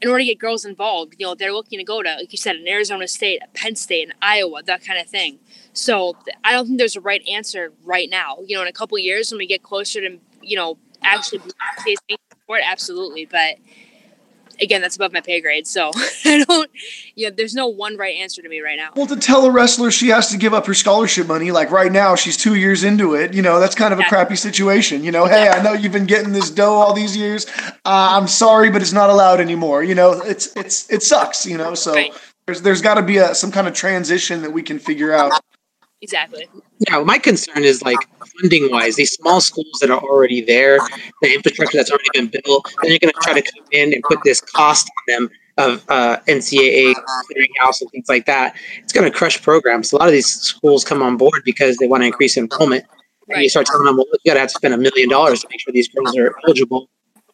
in 0.00 0.08
order 0.08 0.20
to 0.20 0.24
get 0.24 0.38
girls 0.38 0.64
involved, 0.64 1.14
you 1.18 1.26
know, 1.26 1.34
they're 1.34 1.52
looking 1.52 1.78
to 1.78 1.84
go 1.84 2.02
to, 2.02 2.14
like 2.14 2.32
you 2.32 2.38
said, 2.38 2.56
an 2.56 2.68
Arizona 2.68 3.08
State, 3.08 3.40
a 3.42 3.48
Penn 3.48 3.76
State, 3.76 4.08
an 4.08 4.14
Iowa, 4.22 4.62
that 4.62 4.84
kind 4.84 5.00
of 5.00 5.08
thing. 5.08 5.38
So 5.72 6.16
I 6.44 6.52
don't 6.52 6.66
think 6.66 6.78
there's 6.78 6.96
a 6.96 7.00
right 7.00 7.26
answer 7.28 7.72
right 7.84 8.08
now. 8.08 8.38
You 8.46 8.56
know, 8.56 8.62
in 8.62 8.68
a 8.68 8.72
couple 8.72 8.98
years 8.98 9.30
when 9.30 9.38
we 9.38 9.46
get 9.46 9.62
closer 9.62 10.00
to, 10.00 10.18
you 10.42 10.56
know, 10.56 10.78
actually 11.02 11.40
sport, 12.42 12.62
absolutely. 12.64 13.26
But 13.26 13.56
again, 14.60 14.80
that's 14.80 14.96
above 14.96 15.12
my 15.12 15.20
pay 15.20 15.40
grade. 15.40 15.66
So 15.66 15.90
I 16.24 16.44
don't, 16.44 16.70
you 17.14 17.28
know, 17.28 17.34
there's 17.36 17.54
no 17.54 17.66
one 17.66 17.96
right 17.96 18.16
answer 18.16 18.42
to 18.42 18.48
me 18.48 18.60
right 18.60 18.76
now. 18.76 18.90
Well, 18.96 19.06
to 19.06 19.16
tell 19.16 19.44
a 19.44 19.50
wrestler 19.50 19.90
she 19.90 20.08
has 20.08 20.30
to 20.30 20.36
give 20.36 20.54
up 20.54 20.66
her 20.66 20.74
scholarship 20.74 21.26
money, 21.26 21.50
like 21.50 21.70
right 21.70 21.92
now, 21.92 22.14
she's 22.14 22.36
two 22.36 22.54
years 22.54 22.84
into 22.84 23.14
it, 23.14 23.34
you 23.34 23.42
know, 23.42 23.60
that's 23.60 23.74
kind 23.74 23.92
of 23.92 24.00
a 24.00 24.04
crappy 24.04 24.36
situation. 24.36 25.04
You 25.04 25.12
know, 25.12 25.26
hey. 25.26 25.48
I 25.48 25.62
know 25.62 25.72
you've 25.72 25.92
been 25.92 26.06
getting 26.06 26.32
this 26.32 26.50
dough 26.50 26.74
all 26.74 26.94
these 26.94 27.16
years. 27.16 27.46
Uh, 27.58 27.72
I'm 27.84 28.28
sorry, 28.28 28.70
but 28.70 28.82
it's 28.82 28.92
not 28.92 29.10
allowed 29.10 29.40
anymore. 29.40 29.82
You 29.82 29.94
know, 29.94 30.12
it's, 30.12 30.54
it's, 30.56 30.90
it 30.90 31.02
sucks, 31.02 31.46
you 31.46 31.56
know, 31.56 31.74
so 31.74 31.94
right. 31.94 32.12
there's, 32.46 32.62
there's 32.62 32.82
got 32.82 32.94
to 32.94 33.02
be 33.02 33.18
a, 33.18 33.34
some 33.34 33.50
kind 33.50 33.66
of 33.66 33.74
transition 33.74 34.42
that 34.42 34.52
we 34.52 34.62
can 34.62 34.78
figure 34.78 35.12
out. 35.12 35.32
Exactly. 36.00 36.48
Yeah, 36.86 36.96
well, 36.96 37.04
my 37.04 37.18
concern 37.18 37.64
is 37.64 37.82
like 37.82 37.98
funding 38.40 38.70
wise, 38.70 38.96
these 38.96 39.12
small 39.12 39.40
schools 39.40 39.78
that 39.80 39.90
are 39.90 40.00
already 40.00 40.40
there, 40.40 40.78
the 41.22 41.34
infrastructure 41.34 41.76
that's 41.76 41.90
already 41.90 42.08
been 42.14 42.30
built, 42.44 42.72
then 42.82 42.90
you're 42.92 43.00
going 43.00 43.12
to 43.12 43.20
try 43.20 43.34
to 43.34 43.42
come 43.42 43.64
in 43.72 43.92
and 43.92 44.02
put 44.04 44.20
this 44.22 44.40
cost 44.40 44.88
on 44.88 45.04
them 45.08 45.30
of 45.58 45.84
uh, 45.88 46.18
NCAA 46.28 46.94
clearinghouse 46.94 47.80
and 47.80 47.90
things 47.90 48.08
like 48.08 48.26
that. 48.26 48.54
It's 48.78 48.92
going 48.92 49.10
to 49.10 49.16
crush 49.16 49.42
programs. 49.42 49.92
A 49.92 49.96
lot 49.96 50.06
of 50.06 50.12
these 50.12 50.28
schools 50.28 50.84
come 50.84 51.02
on 51.02 51.16
board 51.16 51.42
because 51.44 51.76
they 51.78 51.88
want 51.88 52.02
to 52.02 52.06
increase 52.06 52.36
enrollment. 52.36 52.84
Right. 53.28 53.34
And 53.34 53.42
you 53.42 53.48
start 53.48 53.66
telling 53.66 53.84
them, 53.84 53.96
well, 53.96 54.06
you 54.24 54.30
got 54.30 54.34
to 54.34 54.40
have 54.40 54.48
to 54.50 54.54
spend 54.54 54.74
a 54.74 54.78
million 54.78 55.08
dollars 55.08 55.42
to 55.42 55.48
make 55.50 55.60
sure 55.60 55.72
these 55.72 55.88
girls 55.88 56.16
are 56.16 56.32
eligible. 56.46 56.88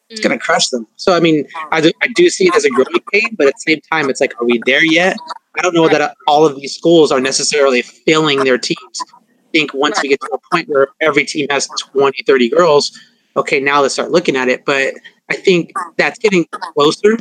It's 0.09 0.21
mm. 0.21 0.25
going 0.25 0.39
to 0.39 0.43
crush 0.43 0.69
them. 0.69 0.87
So, 0.97 1.15
I 1.15 1.21
mean, 1.21 1.47
I 1.71 1.83
do, 1.83 1.93
I 2.03 2.09
do 2.09 2.31
see 2.31 2.47
it 2.47 2.55
as 2.55 2.65
a 2.65 2.71
growing 2.71 2.89
pain, 3.13 3.29
but 3.37 3.47
at 3.47 3.55
the 3.55 3.73
same 3.73 3.81
time, 3.93 4.09
it's 4.09 4.21
like, 4.21 4.33
are 4.41 4.45
we 4.47 4.61
there 4.65 4.85
yet? 4.85 5.17
I 5.57 5.63
don't 5.63 5.75
know 5.75 5.89
that 5.89 6.17
all 6.27 6.47
of 6.47 6.57
these 6.57 6.75
schools 6.75 7.13
are 7.13 7.21
necessarily 7.21 7.83
filling 7.83 8.43
their 8.45 8.59
teams. 8.59 9.01
I 9.11 9.51
think 9.53 9.73
once 9.73 10.03
we 10.03 10.09
get 10.09 10.21
to 10.21 10.31
a 10.33 10.39
point 10.53 10.69
where 10.69 10.89
every 11.01 11.25
team 11.25 11.47
has 11.51 11.69
20, 11.93 12.25
30 12.25 12.49
girls, 12.51 12.99
okay, 13.37 13.61
now 13.61 13.81
let's 13.81 13.95
start 13.95 14.11
looking 14.11 14.37
at 14.37 14.49
it. 14.49 14.65
But 14.65 14.95
I 15.31 15.37
think 15.37 15.73
that's 15.97 16.19
getting 16.19 16.47
closer, 16.47 17.19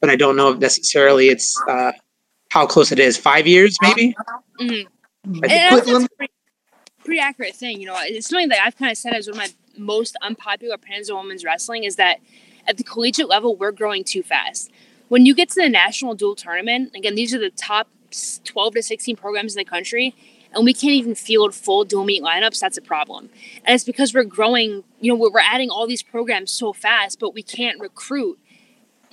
but 0.00 0.10
I 0.10 0.16
don't 0.16 0.36
know 0.36 0.50
if 0.50 0.58
necessarily 0.58 1.28
it's 1.28 1.60
uh, 1.68 1.92
how 2.50 2.66
close 2.66 2.92
it 2.92 3.00
is. 3.00 3.16
Five 3.16 3.46
years, 3.46 3.76
maybe? 3.82 4.14
Mm-hmm. 4.60 4.88
And 5.44 5.82
pretty, 6.16 6.32
pretty 7.04 7.20
accurate 7.20 7.56
thing. 7.56 7.80
You 7.80 7.86
know, 7.86 7.96
it's 7.98 8.28
something 8.28 8.48
that 8.50 8.60
I've 8.64 8.76
kind 8.76 8.92
of 8.92 8.96
said 8.98 9.14
as 9.14 9.26
one 9.26 9.34
of 9.34 9.38
my 9.38 9.48
most 9.76 10.16
unpopular 10.22 10.74
opinions 10.74 11.10
of 11.10 11.16
women's 11.16 11.44
wrestling 11.44 11.84
is 11.84 11.96
that 11.96 12.20
at 12.68 12.76
the 12.76 12.84
collegiate 12.84 13.28
level, 13.28 13.56
we're 13.56 13.72
growing 13.72 14.04
too 14.04 14.22
fast 14.22 14.70
when 15.12 15.26
you 15.26 15.34
get 15.34 15.50
to 15.50 15.60
the 15.60 15.68
national 15.68 16.14
dual 16.14 16.34
tournament, 16.34 16.90
again, 16.96 17.14
these 17.14 17.34
are 17.34 17.38
the 17.38 17.50
top 17.50 17.86
12 18.44 18.76
to 18.76 18.82
16 18.82 19.14
programs 19.14 19.54
in 19.54 19.58
the 19.58 19.64
country, 19.66 20.14
and 20.54 20.64
we 20.64 20.72
can't 20.72 20.94
even 20.94 21.14
field 21.14 21.54
full 21.54 21.84
dual 21.84 22.04
meet 22.04 22.22
lineups. 22.22 22.58
That's 22.58 22.78
a 22.78 22.80
problem. 22.80 23.28
And 23.66 23.74
it's 23.74 23.84
because 23.84 24.14
we're 24.14 24.24
growing, 24.24 24.84
you 25.00 25.12
know, 25.12 25.14
we're 25.14 25.38
adding 25.38 25.68
all 25.68 25.86
these 25.86 26.02
programs 26.02 26.50
so 26.50 26.72
fast, 26.72 27.20
but 27.20 27.34
we 27.34 27.42
can't 27.42 27.78
recruit 27.78 28.38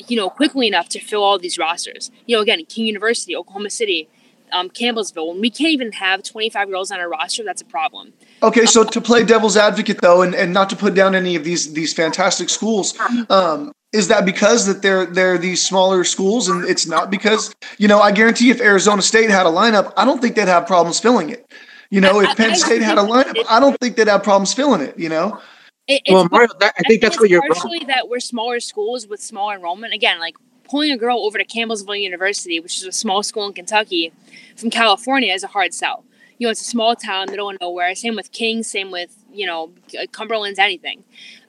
you 0.07 0.15
know, 0.15 0.29
quickly 0.29 0.65
enough 0.67 0.87
to 0.87 0.99
fill 1.01 1.21
all 1.21 1.37
these 1.37 1.57
rosters. 1.57 2.09
You 2.25 2.37
know, 2.37 2.41
again, 2.41 2.63
King 2.63 2.85
University, 2.85 3.35
Oklahoma 3.35 3.69
City, 3.69 4.07
um, 4.53 4.69
Campbellsville. 4.69 5.27
When 5.27 5.41
we 5.41 5.49
can't 5.49 5.71
even 5.71 5.91
have 5.91 6.23
25 6.23 6.69
girls 6.69 6.91
on 6.91 7.01
our 7.01 7.09
roster, 7.09 7.43
that's 7.43 7.61
a 7.61 7.65
problem. 7.65 8.13
Okay, 8.41 8.65
so 8.65 8.85
to 8.85 9.01
play 9.01 9.25
devil's 9.25 9.57
advocate 9.57 9.99
though, 9.99 10.21
and, 10.21 10.33
and 10.33 10.53
not 10.53 10.69
to 10.69 10.77
put 10.77 10.93
down 10.93 11.13
any 11.13 11.35
of 11.35 11.43
these 11.43 11.73
these 11.73 11.93
fantastic 11.93 12.49
schools, 12.49 12.97
um, 13.29 13.73
is 13.91 14.07
that 14.09 14.25
because 14.25 14.65
that 14.67 14.81
they're 14.81 15.05
they're 15.05 15.37
these 15.37 15.63
smaller 15.65 16.03
schools, 16.03 16.47
and 16.47 16.63
it's 16.65 16.87
not 16.87 17.09
because 17.09 17.53
you 17.77 17.87
know 17.87 17.99
I 17.99 18.11
guarantee 18.11 18.51
if 18.51 18.61
Arizona 18.61 19.01
State 19.01 19.29
had 19.29 19.45
a 19.45 19.49
lineup, 19.49 19.93
I 19.97 20.05
don't 20.05 20.21
think 20.21 20.35
they'd 20.35 20.47
have 20.47 20.67
problems 20.67 20.99
filling 20.99 21.29
it. 21.29 21.51
You 21.89 22.01
know, 22.01 22.19
if 22.21 22.37
Penn 22.37 22.55
State 22.55 22.83
had 22.83 22.99
a 22.99 23.01
lineup, 23.01 23.43
I 23.49 23.59
don't 23.59 23.79
think 23.79 23.95
they'd 23.95 24.07
have 24.07 24.23
problems 24.23 24.53
filling 24.53 24.81
it. 24.81 24.97
You 24.97 25.09
know. 25.09 25.41
It, 25.87 26.03
well, 26.07 26.27
Mario, 26.29 26.49
that, 26.59 26.75
I 26.77 26.83
think 26.87 27.01
that's 27.01 27.19
what 27.19 27.31
you're. 27.31 27.41
Partially 27.47 27.83
that 27.85 28.09
we're 28.09 28.19
smaller 28.19 28.59
schools 28.59 29.07
with 29.07 29.19
small 29.19 29.49
enrollment. 29.51 29.91
Again, 29.91 30.19
like 30.19 30.35
pulling 30.69 30.91
a 30.91 30.97
girl 30.97 31.25
over 31.25 31.39
to 31.39 31.45
Campbellsville 31.45 31.99
University, 31.99 32.59
which 32.59 32.77
is 32.77 32.83
a 32.83 32.91
small 32.91 33.23
school 33.23 33.47
in 33.47 33.53
Kentucky, 33.53 34.13
from 34.55 34.69
California 34.69 35.33
is 35.33 35.43
a 35.43 35.47
hard 35.47 35.73
sell. 35.73 36.05
You 36.37 36.45
know, 36.45 36.51
it's 36.51 36.61
a 36.61 36.65
small 36.65 36.95
town, 36.95 37.31
middle 37.31 37.49
of 37.49 37.57
nowhere. 37.59 37.95
Same 37.95 38.15
with 38.15 38.31
King, 38.31 38.61
same 38.61 38.91
with 38.91 39.15
you 39.33 39.47
know 39.47 39.71
Cumberland's 40.11 40.59
anything. 40.59 41.03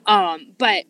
Um, 0.07 0.47
but 0.57 0.85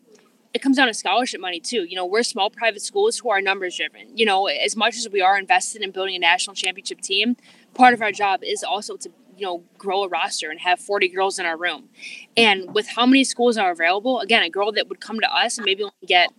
it 0.53 0.61
comes 0.61 0.77
down 0.77 0.87
to 0.87 0.93
scholarship 0.93 1.39
money 1.39 1.59
too. 1.59 1.83
You 1.83 1.95
know, 1.95 2.05
we're 2.05 2.23
small 2.23 2.49
private 2.49 2.81
schools 2.81 3.19
who 3.19 3.29
are 3.29 3.41
numbers 3.41 3.77
driven. 3.77 4.15
You 4.17 4.25
know, 4.25 4.47
as 4.47 4.75
much 4.75 4.97
as 4.97 5.07
we 5.09 5.21
are 5.21 5.37
invested 5.37 5.81
in 5.81 5.91
building 5.91 6.15
a 6.15 6.19
national 6.19 6.55
championship 6.55 7.01
team, 7.01 7.37
part 7.73 7.93
of 7.93 8.01
our 8.01 8.11
job 8.11 8.41
is 8.43 8.63
also 8.63 8.97
to 8.97 9.11
you 9.37 9.45
know 9.45 9.63
grow 9.77 10.03
a 10.03 10.07
roster 10.07 10.49
and 10.49 10.59
have 10.59 10.79
40 10.79 11.07
girls 11.09 11.39
in 11.39 11.45
our 11.45 11.57
room 11.57 11.89
and 12.37 12.75
with 12.75 12.89
how 12.89 13.05
many 13.05 13.23
schools 13.23 13.57
are 13.57 13.71
available 13.71 14.19
again 14.19 14.43
a 14.43 14.49
girl 14.49 14.71
that 14.73 14.87
would 14.87 14.99
come 14.99 15.19
to 15.19 15.33
us 15.33 15.57
and 15.57 15.65
maybe 15.65 15.83
only 15.83 15.93
get 16.05 16.29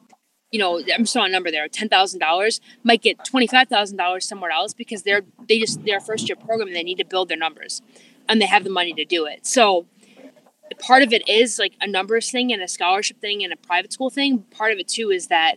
you 0.53 0.59
know 0.59 0.81
i'm 0.95 1.07
still 1.07 1.23
on 1.23 1.31
a 1.31 1.33
number 1.33 1.51
there 1.51 1.67
$10000 1.67 2.61
might 2.85 3.03
get 3.03 3.19
$25000 3.25 4.23
somewhere 4.23 4.51
else 4.51 4.75
because 4.75 5.03
they're 5.03 5.23
they 5.49 5.59
just 5.59 5.83
they're 5.85 5.97
a 5.97 6.01
first 6.01 6.29
year 6.29 6.37
program 6.37 6.69
and 6.69 6.77
they 6.77 6.83
need 6.83 6.99
to 6.99 7.05
build 7.05 7.29
their 7.29 7.37
numbers 7.37 7.83
and 8.29 8.41
they 8.41 8.47
have 8.47 8.63
the 8.63 8.71
money 8.71 8.93
to 8.93 9.05
do 9.05 9.25
it 9.25 9.47
so 9.47 9.87
part 10.79 11.03
of 11.03 11.13
it 11.13 11.29
is 11.29 11.59
like 11.59 11.75
a 11.81 11.87
numbers 11.87 12.31
thing 12.31 12.53
and 12.53 12.63
a 12.63 12.69
scholarship 12.69 13.21
thing 13.21 13.43
and 13.43 13.53
a 13.53 13.57
private 13.57 13.93
school 13.93 14.11
thing 14.11 14.39
part 14.57 14.73
of 14.73 14.79
it 14.79 14.89
too 14.89 15.11
is 15.11 15.29
that 15.29 15.57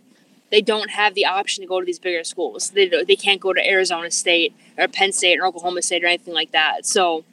they 0.52 0.62
don't 0.62 0.90
have 0.90 1.16
the 1.16 1.26
option 1.26 1.64
to 1.64 1.68
go 1.68 1.80
to 1.80 1.86
these 1.86 2.00
bigger 2.00 2.24
schools. 2.24 2.70
They, 2.70 2.88
they 2.88 3.16
can't 3.16 3.42
go 3.42 3.52
to 3.52 3.68
Arizona 3.68 4.12
State 4.12 4.56
or 4.78 4.88
Penn 4.88 5.12
State 5.12 5.40
or 5.40 5.48
Oklahoma 5.48 5.82
State 5.82 6.04
or 6.04 6.08
anything 6.08 6.34
like 6.34 6.52
that. 6.52 6.86
So, 6.86 7.24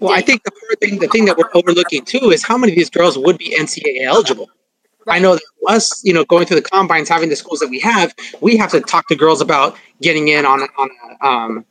well, 0.00 0.12
I 0.12 0.20
think 0.20 0.42
the 0.44 0.76
thing, 0.80 0.98
the 0.98 1.08
thing 1.08 1.26
that 1.26 1.36
we're 1.36 1.50
overlooking 1.54 2.04
too 2.04 2.30
is 2.30 2.44
how 2.44 2.56
many 2.56 2.72
of 2.72 2.76
these 2.76 2.90
girls 2.90 3.18
would 3.18 3.38
be 3.38 3.56
NCAA 3.58 4.04
eligible. 4.04 4.48
Right. 5.06 5.16
I 5.16 5.18
know 5.18 5.34
that 5.34 5.42
us, 5.68 6.02
you 6.04 6.12
know, 6.12 6.24
going 6.24 6.46
through 6.46 6.60
the 6.60 6.68
combines, 6.68 7.08
having 7.08 7.28
the 7.28 7.36
schools 7.36 7.58
that 7.60 7.68
we 7.68 7.80
have, 7.80 8.14
we 8.40 8.56
have 8.56 8.70
to 8.70 8.80
talk 8.80 9.08
to 9.08 9.16
girls 9.16 9.40
about 9.40 9.76
getting 10.00 10.28
in 10.28 10.46
on 10.46 10.62
a, 10.62 10.66
on 10.78 10.90
a, 11.20 11.26
um, 11.26 11.64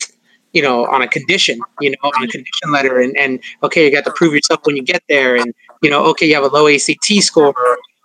you 0.54 0.62
know, 0.62 0.86
on 0.88 1.02
a 1.02 1.08
condition, 1.08 1.60
you 1.80 1.92
know, 1.92 1.98
on 2.04 2.24
a 2.24 2.28
condition 2.28 2.72
letter, 2.72 3.00
and 3.00 3.16
and 3.18 3.40
okay, 3.64 3.86
you 3.86 3.92
got 3.92 4.06
to 4.06 4.12
prove 4.12 4.34
yourself 4.34 4.60
when 4.64 4.76
you 4.76 4.84
get 4.84 5.04
there, 5.08 5.36
and 5.36 5.54
you 5.82 5.90
know, 5.90 6.04
okay, 6.06 6.26
you 6.26 6.36
have 6.36 6.44
a 6.44 6.48
low 6.48 6.68
ACT 6.68 7.06
score, 7.22 7.54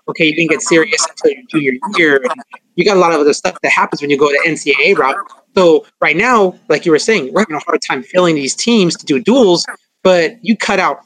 okay, 0.09 0.27
you 0.27 0.35
didn't 0.35 0.51
get 0.51 0.63
serious 0.63 1.07
until 1.09 1.33
your 1.33 1.43
junior 1.51 1.79
year, 1.97 2.21
and 2.23 2.41
you 2.77 2.85
got 2.85 2.97
a 2.97 3.01
lot 3.01 3.13
of 3.13 3.21
other 3.21 3.33
stuff 3.33 3.59
that 3.63 3.73
happens 3.73 4.01
when 4.01 4.11
you 4.11 4.19
go 4.19 4.29
the 4.29 4.41
NCAA 4.47 4.97
route. 4.97 5.17
So 5.57 5.87
right 6.01 6.17
now, 6.17 6.59
like 6.69 6.85
you 6.85 6.93
were 6.93 6.99
saying, 6.99 7.33
we're 7.33 7.41
having 7.41 7.57
a 7.57 7.61
hard 7.61 7.81
time 7.83 8.03
filling 8.03 8.35
these 8.35 8.55
teams 8.55 8.97
to 8.97 9.07
do 9.07 9.21
duels, 9.21 9.67
but 10.03 10.37
you 10.43 10.57
cut 10.57 10.79
out 10.79 11.01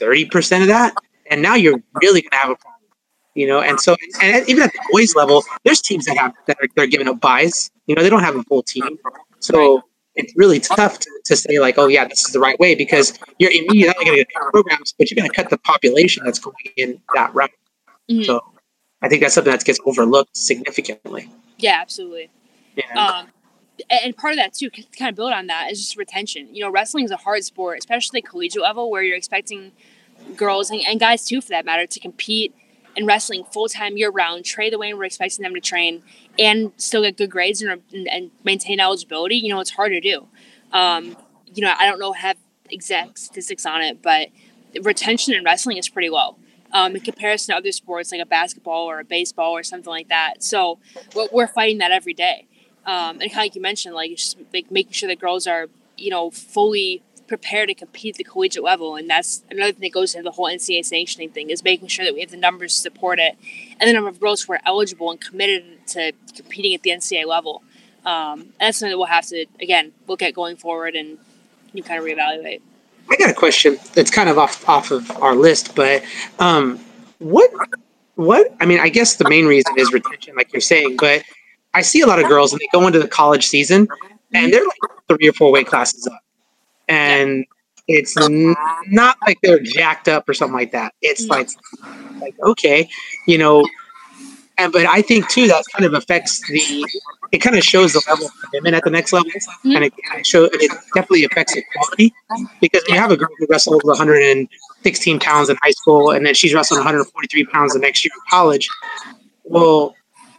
30% 0.00 0.62
of 0.62 0.68
that, 0.68 0.94
and 1.30 1.42
now 1.42 1.54
you're 1.54 1.82
really 2.02 2.22
to 2.22 2.28
have 2.32 2.50
a 2.50 2.56
problem. 2.56 2.70
You 3.34 3.48
know, 3.48 3.60
and 3.60 3.80
so 3.80 3.96
and 4.22 4.48
even 4.48 4.62
at 4.62 4.72
the 4.72 4.78
boys 4.92 5.16
level, 5.16 5.42
there's 5.64 5.80
teams 5.80 6.04
that 6.04 6.16
have 6.16 6.32
that 6.46 6.56
are 6.62 6.68
they're 6.76 6.86
giving 6.86 7.08
up 7.08 7.20
buys. 7.20 7.68
You 7.86 7.96
know, 7.96 8.02
they 8.02 8.08
don't 8.08 8.22
have 8.22 8.36
a 8.36 8.44
full 8.44 8.62
team, 8.62 8.96
so 9.40 9.82
it's 10.16 10.32
really 10.36 10.60
tough 10.60 10.98
to, 11.00 11.10
to 11.24 11.36
say 11.36 11.58
like, 11.58 11.78
oh 11.78 11.86
yeah, 11.86 12.06
this 12.06 12.24
is 12.24 12.32
the 12.32 12.40
right 12.40 12.58
way 12.58 12.74
because 12.74 13.18
you're 13.38 13.50
immediately 13.50 14.04
going 14.04 14.18
to 14.18 14.24
cut 14.24 14.52
programs, 14.52 14.94
but 14.98 15.10
you're 15.10 15.16
going 15.16 15.30
to 15.30 15.34
cut 15.34 15.50
the 15.50 15.58
population 15.58 16.24
that's 16.24 16.38
going 16.38 16.54
in 16.76 17.00
that 17.14 17.34
route. 17.34 17.50
Mm-hmm. 18.10 18.22
So 18.24 18.40
I 19.02 19.08
think 19.08 19.22
that's 19.22 19.34
something 19.34 19.52
that 19.52 19.64
gets 19.64 19.80
overlooked 19.84 20.36
significantly. 20.36 21.30
Yeah, 21.58 21.78
absolutely. 21.80 22.30
Yeah. 22.76 22.94
Um, 22.94 23.26
and 23.90 24.16
part 24.16 24.32
of 24.32 24.38
that 24.38 24.54
too, 24.54 24.70
to 24.70 24.82
kind 24.96 25.08
of 25.08 25.16
build 25.16 25.32
on 25.32 25.48
that, 25.48 25.70
is 25.70 25.80
just 25.80 25.96
retention. 25.96 26.54
You 26.54 26.62
know, 26.64 26.70
wrestling 26.70 27.04
is 27.04 27.10
a 27.10 27.16
hard 27.16 27.44
sport, 27.44 27.78
especially 27.78 28.22
collegiate 28.22 28.62
level, 28.62 28.90
where 28.90 29.02
you're 29.02 29.16
expecting 29.16 29.72
girls 30.36 30.70
and, 30.70 30.80
and 30.86 31.00
guys 31.00 31.24
too, 31.24 31.40
for 31.40 31.48
that 31.48 31.64
matter, 31.64 31.86
to 31.86 32.00
compete 32.00 32.54
in 32.96 33.06
wrestling 33.06 33.44
full 33.44 33.68
time 33.68 33.96
year 33.96 34.10
round, 34.10 34.44
trade 34.44 34.72
the 34.72 34.78
way 34.78 34.92
we're 34.94 35.04
expecting 35.04 35.42
them 35.42 35.54
to 35.54 35.60
train, 35.60 36.02
and 36.38 36.72
still 36.76 37.02
get 37.02 37.16
good 37.16 37.30
grades 37.30 37.62
and, 37.62 37.82
and 37.92 38.30
maintain 38.44 38.80
eligibility. 38.80 39.36
You 39.36 39.50
know, 39.50 39.60
it's 39.60 39.70
hard 39.70 39.92
to 39.92 40.00
do. 40.00 40.28
Um, 40.72 41.16
you 41.52 41.62
know, 41.62 41.72
I 41.78 41.86
don't 41.86 41.98
know 41.98 42.12
have 42.12 42.36
exact 42.70 43.18
statistics 43.18 43.66
on 43.66 43.82
it, 43.82 44.02
but 44.02 44.28
retention 44.82 45.34
in 45.34 45.44
wrestling 45.44 45.76
is 45.76 45.88
pretty 45.88 46.10
low 46.10 46.36
um, 46.72 46.96
in 46.96 47.00
comparison 47.00 47.54
to 47.54 47.58
other 47.58 47.72
sports 47.72 48.10
like 48.12 48.20
a 48.20 48.26
basketball 48.26 48.84
or 48.84 48.98
a 49.00 49.04
baseball 49.04 49.52
or 49.52 49.62
something 49.62 49.90
like 49.90 50.08
that. 50.08 50.42
So 50.42 50.78
we're, 51.14 51.28
we're 51.32 51.46
fighting 51.46 51.78
that 51.78 51.92
every 51.92 52.14
day. 52.14 52.46
Um, 52.84 53.20
and 53.20 53.30
kind 53.30 53.30
of 53.30 53.36
like 53.36 53.54
you 53.54 53.62
mentioned, 53.62 53.94
like 53.94 54.10
just 54.10 54.36
like 54.52 54.70
making 54.70 54.92
sure 54.92 55.08
that 55.08 55.18
girls 55.18 55.46
are 55.46 55.68
you 55.96 56.10
know 56.10 56.30
fully 56.30 57.02
prepared 57.26 57.68
to 57.68 57.74
compete 57.74 58.14
at 58.14 58.18
the 58.18 58.24
collegiate 58.24 58.62
level, 58.62 58.96
and 58.96 59.08
that's 59.08 59.42
another 59.50 59.72
thing 59.72 59.82
that 59.82 59.92
goes 59.92 60.14
into 60.14 60.24
the 60.24 60.32
whole 60.32 60.46
NCAA 60.46 60.84
sanctioning 60.84 61.30
thing 61.30 61.50
is 61.50 61.64
making 61.64 61.88
sure 61.88 62.04
that 62.04 62.14
we 62.14 62.20
have 62.20 62.30
the 62.30 62.36
numbers 62.36 62.74
to 62.74 62.80
support 62.80 63.18
it, 63.18 63.36
and 63.80 63.88
the 63.88 63.92
number 63.92 64.08
of 64.08 64.20
girls 64.20 64.42
who 64.42 64.52
are 64.52 64.60
eligible 64.66 65.10
and 65.10 65.20
committed 65.20 65.64
to 65.88 66.12
competing 66.34 66.74
at 66.74 66.82
the 66.82 66.90
NCAA 66.90 67.26
level. 67.26 67.62
Um, 68.04 68.50
that's 68.60 68.78
something 68.78 68.92
that 68.92 68.98
we'll 68.98 69.06
have 69.06 69.26
to 69.28 69.46
again 69.60 69.92
look 70.06 70.22
at 70.22 70.34
going 70.34 70.56
forward 70.56 70.94
and 70.94 71.18
you 71.72 71.82
kind 71.82 71.98
of 71.98 72.04
reevaluate. 72.04 72.60
I 73.10 73.16
got 73.16 73.30
a 73.30 73.34
question 73.34 73.78
that's 73.94 74.10
kind 74.10 74.28
of 74.28 74.38
off 74.38 74.68
off 74.68 74.90
of 74.90 75.10
our 75.22 75.34
list, 75.34 75.74
but 75.74 76.02
um, 76.38 76.78
what 77.18 77.50
what 78.16 78.54
I 78.60 78.66
mean, 78.66 78.80
I 78.80 78.88
guess 78.88 79.16
the 79.16 79.28
main 79.28 79.46
reason 79.46 79.74
is 79.76 79.92
retention, 79.92 80.36
like 80.36 80.52
you're 80.52 80.60
saying, 80.60 80.96
but 80.98 81.22
I 81.74 81.82
see 81.82 82.00
a 82.00 82.06
lot 82.06 82.18
of 82.18 82.28
girls 82.28 82.52
and 82.52 82.60
they 82.60 82.68
go 82.72 82.86
into 82.86 82.98
the 82.98 83.08
college 83.08 83.46
season 83.46 83.88
and 84.32 84.52
they're 84.52 84.64
like 84.64 84.90
three 85.08 85.28
or 85.28 85.32
four 85.32 85.50
weight 85.50 85.66
classes 85.66 86.06
up, 86.06 86.20
and 86.88 87.44
it's 87.86 88.16
not 88.16 89.16
like 89.26 89.38
they're 89.42 89.60
jacked 89.60 90.08
up 90.08 90.28
or 90.28 90.34
something 90.34 90.56
like 90.56 90.72
that. 90.72 90.94
It's 91.02 91.26
like 91.26 91.48
like 92.20 92.34
okay, 92.40 92.88
you 93.26 93.38
know, 93.38 93.66
and 94.58 94.72
but 94.72 94.86
I 94.86 95.02
think 95.02 95.28
too 95.28 95.46
that 95.48 95.64
kind 95.72 95.84
of 95.84 95.94
affects 95.94 96.40
the. 96.48 96.86
It 97.32 97.38
kind 97.38 97.56
of 97.56 97.64
shows 97.64 97.94
the 97.94 98.02
level 98.08 98.26
of 98.26 98.32
commitment 98.44 98.76
at 98.76 98.84
the 98.84 98.90
next 98.90 99.12
level, 99.12 99.28
mm-hmm. 99.28 99.72
and 99.72 99.84
it 99.86 100.26
show 100.26 100.44
it 100.44 100.70
definitely 100.94 101.24
affects 101.24 101.54
the 101.54 101.64
quality 101.74 102.14
because 102.60 102.82
you 102.86 102.96
have 102.96 103.10
a 103.10 103.16
girl 103.16 103.28
who 103.38 103.46
wrestled 103.50 103.82
116 103.82 105.18
pounds 105.18 105.48
in 105.48 105.56
high 105.60 105.72
school, 105.72 106.12
and 106.12 106.24
then 106.24 106.34
she's 106.34 106.54
wrestling 106.54 106.78
143 106.78 107.44
pounds 107.46 107.72
the 107.72 107.80
next 107.80 108.04
year 108.04 108.12
in 108.14 108.20
college. 108.30 108.68
Well, 109.42 109.96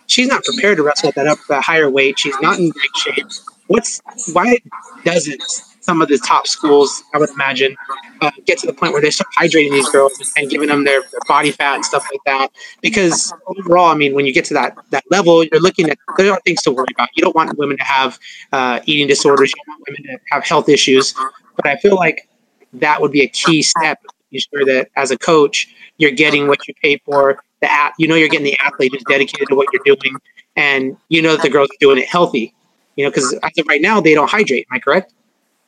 she's 0.08 0.28
not 0.28 0.44
prepared 0.46 0.78
to 0.78 0.84
wrestle 0.84 1.10
at 1.10 1.16
that 1.16 1.28
up 1.28 1.38
that 1.50 1.64
higher 1.64 1.90
weight. 1.90 2.18
She's 2.18 2.36
not 2.42 2.60
in 2.60 2.70
great 2.70 2.96
shape. 2.96 3.28
What's 3.68 4.02
why 4.32 4.60
doesn't 5.04 5.44
some 5.86 6.02
of 6.02 6.08
the 6.08 6.18
top 6.18 6.48
schools, 6.48 7.04
I 7.14 7.20
would 7.20 7.30
imagine, 7.30 7.76
uh, 8.22 8.32
get 8.46 8.58
to 8.60 8.68
the 8.68 8.74
point 8.74 8.94
where 8.94 9.02
they 9.02 9.12
start 9.12 9.30
hydrating 9.38 9.72
these 9.72 9.88
girls 9.90 10.34
and 10.36 10.50
giving 10.50 10.70
them 10.70 10.84
their, 10.84 11.02
their, 11.02 11.20
body 11.28 11.52
fat 11.52 11.76
and 11.76 11.86
stuff 11.86 12.06
like 12.12 12.22
that. 12.26 12.52
Because 12.82 13.34
overall, 13.46 13.92
I 13.92 13.96
mean, 13.96 14.14
when 14.16 14.26
you 14.26 14.34
get 14.34 14.46
to 14.46 14.54
that 14.56 14.76
that 14.90 15.04
level, 15.12 15.44
you're 15.44 15.62
looking 15.62 15.90
at 15.90 15.98
there 16.18 16.32
are 16.32 16.40
things 16.42 16.62
to 16.64 16.72
worry 16.72 16.88
about. 16.94 17.10
You 17.16 17.24
don't 17.24 17.36
want 17.36 17.58
women 17.58 17.78
to 17.78 17.84
have 17.84 18.20
uh, 18.52 18.80
eating 18.86 19.08
disorders. 19.08 19.52
You 19.52 19.62
don't 19.66 19.80
want 19.80 19.84
women 19.90 20.18
to 20.18 20.24
have 20.32 20.44
health 20.44 20.70
issues. 20.70 21.14
But 21.56 21.68
I 21.68 21.78
feel 21.78 21.96
like 21.96 22.28
that 22.74 23.02
would 23.02 23.12
be 23.12 23.22
a 23.22 23.28
key 23.28 23.62
step. 23.62 24.00
You 24.32 24.40
sure 24.40 24.66
that 24.66 24.90
as 24.96 25.12
a 25.12 25.18
coach, 25.18 25.74
you're 25.98 26.12
getting 26.12 26.48
what 26.48 26.68
you 26.68 26.74
pay 26.82 26.98
for. 27.06 27.42
The 27.62 27.72
at, 27.72 27.94
you 27.98 28.08
know, 28.08 28.16
you're 28.16 28.28
getting 28.28 28.46
the 28.46 28.58
athlete 28.60 28.92
who's 28.92 29.04
dedicated 29.08 29.48
to 29.48 29.56
what 29.56 29.68
you're 29.72 29.96
doing, 29.96 30.18
and 30.56 30.98
you 31.10 31.22
know 31.22 31.36
that 31.36 31.42
the 31.44 31.50
girls 31.50 31.70
are 31.70 31.80
doing 31.80 32.00
it 32.00 32.08
healthy. 32.08 32.54
You 32.96 33.06
know, 33.06 33.12
because 33.12 33.34
as 33.34 33.58
of 33.58 33.68
right 33.68 33.82
now, 33.82 34.02
they 34.02 34.14
don't 34.14 34.30
hydrate. 34.30 34.66
Am 34.72 34.78
I 34.78 34.80
correct? 34.80 35.14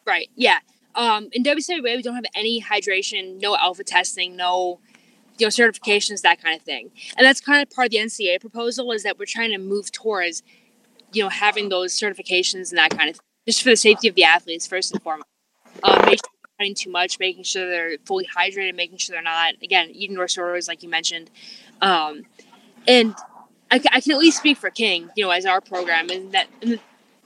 Right. 0.08 0.30
Yeah. 0.36 0.60
Um, 0.96 1.28
in 1.34 1.44
WCWA, 1.44 1.98
we 1.98 2.02
don't 2.02 2.16
have 2.16 2.26
any 2.34 2.62
hydration, 2.62 3.42
no 3.42 3.58
alpha 3.58 3.84
testing, 3.84 4.36
no 4.36 4.80
you 5.38 5.46
know 5.46 5.50
certifications, 5.50 6.22
that 6.22 6.42
kind 6.42 6.56
of 6.56 6.64
thing. 6.64 6.90
And 7.18 7.28
that's 7.28 7.42
kind 7.42 7.62
of 7.62 7.70
part 7.70 7.88
of 7.88 7.92
the 7.92 7.98
NCA 7.98 8.40
proposal 8.40 8.92
is 8.94 9.04
that 9.04 9.20
we're 9.20 9.26
trying 9.26 9.52
to 9.52 9.58
move 9.58 9.92
towards 9.92 10.42
you 11.12 11.22
know 11.22 11.30
having 11.30 11.70
those 11.70 11.94
certifications 11.94 12.70
and 12.70 12.78
that 12.78 12.92
kind 12.92 13.10
of 13.10 13.18
thing, 13.18 13.26
just 13.46 13.62
for 13.62 13.70
the 13.70 13.76
safety 13.76 14.08
of 14.08 14.16
the 14.16 14.24
athletes 14.24 14.66
first 14.66 14.94
and 14.94 15.04
foremost. 15.04 15.28
Um, 15.84 16.00
make 16.06 16.20
sure 16.60 16.74
too 16.74 16.90
much, 16.90 17.20
making 17.20 17.44
sure 17.44 17.70
they're 17.70 17.98
fully 18.06 18.26
hydrated, 18.36 18.76
making 18.76 18.98
sure 18.98 19.14
they're 19.14 19.22
not 19.22 19.56
again 19.62 19.90
eating 19.92 20.18
disorders 20.18 20.68
like 20.68 20.82
you 20.82 20.90
mentioned. 20.90 21.30
Um, 21.82 22.24
and 22.88 23.14
I, 23.70 23.82
I, 23.92 24.02
can 24.02 24.14
at 24.14 24.18
least 24.18 24.38
speak 24.40 24.58
for 24.58 24.72
King, 24.72 25.10
you 25.16 25.26
know, 25.26 25.32
as 25.32 25.46
our 25.46 25.62
program, 25.62 26.10
and 26.10 26.32
that 26.32 26.48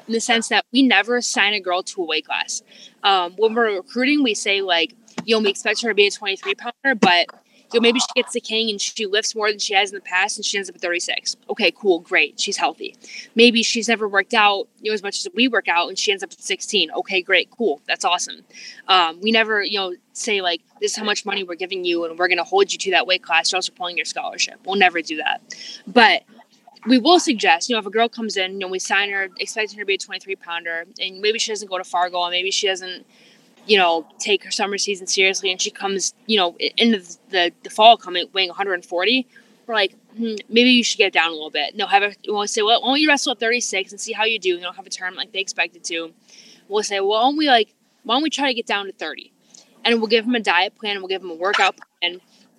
in 0.07 0.13
the 0.13 0.19
sense 0.19 0.49
that 0.49 0.65
we 0.71 0.83
never 0.83 1.17
assign 1.17 1.53
a 1.53 1.59
girl 1.59 1.83
to 1.83 2.01
a 2.01 2.05
weight 2.05 2.25
class. 2.25 2.61
Um, 3.03 3.33
when 3.37 3.53
we're 3.53 3.75
recruiting, 3.75 4.23
we 4.23 4.33
say 4.33 4.61
like, 4.61 4.93
you 5.25 5.35
know, 5.35 5.41
we 5.41 5.49
expect 5.49 5.81
her 5.81 5.89
to 5.89 5.95
be 5.95 6.07
a 6.07 6.11
23 6.11 6.55
pounder, 6.55 6.95
but 6.95 7.27
So 7.71 7.79
maybe 7.79 7.99
she 8.01 8.07
gets 8.15 8.33
the 8.33 8.41
king 8.41 8.69
and 8.69 8.81
she 8.81 9.05
lifts 9.05 9.33
more 9.33 9.49
than 9.49 9.59
she 9.59 9.73
has 9.73 9.91
in 9.91 9.95
the 9.95 10.01
past 10.01 10.37
and 10.37 10.45
she 10.45 10.57
ends 10.57 10.69
up 10.69 10.75
at 10.75 10.81
36. 10.81 11.37
Okay, 11.49 11.71
cool, 11.71 11.99
great. 11.99 12.37
She's 12.37 12.57
healthy. 12.57 12.97
Maybe 13.33 13.63
she's 13.63 13.87
never 13.87 14.09
worked 14.09 14.33
out 14.33 14.67
you 14.81 14.91
know 14.91 14.93
as 14.93 15.01
much 15.01 15.19
as 15.19 15.27
we 15.33 15.47
work 15.47 15.69
out 15.69 15.87
and 15.87 15.97
she 15.97 16.11
ends 16.11 16.23
up 16.23 16.31
at 16.31 16.41
16. 16.41 16.91
Okay, 16.91 17.21
great, 17.21 17.49
cool. 17.49 17.81
That's 17.87 18.03
awesome. 18.03 18.43
Um, 18.87 19.21
we 19.21 19.31
never, 19.31 19.63
you 19.63 19.79
know, 19.79 19.93
say 20.13 20.41
like 20.41 20.61
this 20.81 20.91
is 20.91 20.97
how 20.97 21.05
much 21.05 21.25
money 21.25 21.43
we're 21.43 21.55
giving 21.55 21.85
you 21.85 22.03
and 22.03 22.19
we're 22.19 22.27
going 22.27 22.37
to 22.39 22.43
hold 22.43 22.73
you 22.73 22.77
to 22.79 22.91
that 22.91 23.07
weight 23.07 23.23
class. 23.23 23.51
You're 23.51 23.57
also 23.57 23.71
pulling 23.71 23.95
your 23.95 24.05
scholarship. 24.05 24.59
We'll 24.65 24.75
never 24.75 25.01
do 25.01 25.17
that. 25.17 25.41
But 25.87 26.23
we 26.87 26.97
will 26.97 27.19
suggest, 27.19 27.69
you 27.69 27.75
know, 27.75 27.79
if 27.79 27.85
a 27.85 27.91
girl 27.91 28.09
comes 28.09 28.37
in, 28.37 28.53
you 28.53 28.59
know, 28.59 28.67
we 28.67 28.79
sign 28.79 29.11
her, 29.11 29.29
expecting 29.39 29.77
her 29.77 29.83
to 29.83 29.87
be 29.87 29.95
a 29.95 29.97
23 29.97 30.35
pounder, 30.37 30.85
and 30.99 31.21
maybe 31.21 31.37
she 31.37 31.51
doesn't 31.51 31.69
go 31.69 31.77
to 31.77 31.83
Fargo, 31.83 32.23
and 32.23 32.31
maybe 32.31 32.51
she 32.51 32.67
doesn't, 32.67 33.05
you 33.67 33.77
know, 33.77 34.07
take 34.19 34.43
her 34.43 34.51
summer 34.51 34.77
season 34.77 35.05
seriously, 35.05 35.51
and 35.51 35.61
she 35.61 35.69
comes, 35.69 36.13
you 36.25 36.37
know, 36.37 36.55
into 36.77 36.99
the, 37.29 37.51
the 37.63 37.69
fall 37.69 37.97
coming 37.97 38.25
weighing 38.33 38.49
140, 38.49 39.27
we're 39.67 39.75
like, 39.75 39.95
hmm, 40.17 40.35
maybe 40.49 40.71
you 40.71 40.83
should 40.83 40.97
get 40.97 41.13
down 41.13 41.29
a 41.29 41.33
little 41.33 41.51
bit. 41.51 41.75
No, 41.75 41.85
have 41.85 42.03
a, 42.03 42.13
we'll 42.27 42.47
say, 42.47 42.61
well, 42.61 42.81
why 42.81 42.89
don't 42.89 42.99
you 42.99 43.07
wrestle 43.07 43.33
at 43.33 43.39
36 43.39 43.91
and 43.91 44.01
see 44.01 44.11
how 44.11 44.25
you 44.25 44.39
do? 44.39 44.49
You 44.49 44.61
don't 44.61 44.75
have 44.75 44.87
a 44.87 44.89
term 44.89 45.15
like 45.15 45.31
they 45.31 45.39
expected 45.39 45.83
to. 45.85 46.11
We'll 46.67 46.83
say, 46.83 46.99
well, 46.99 47.09
why 47.09 47.21
don't 47.21 47.37
we 47.37 47.47
like, 47.47 47.73
why 48.03 48.15
don't 48.15 48.23
we 48.23 48.29
try 48.29 48.47
to 48.47 48.53
get 48.53 48.65
down 48.65 48.87
to 48.87 48.91
30? 48.91 49.31
And 49.83 49.99
we'll 49.99 50.07
give 50.07 50.25
them 50.25 50.35
a 50.35 50.39
diet 50.39 50.75
plan, 50.75 50.93
and 50.93 51.01
we'll 51.01 51.09
give 51.09 51.21
them 51.21 51.31
a 51.31 51.35
workout 51.35 51.75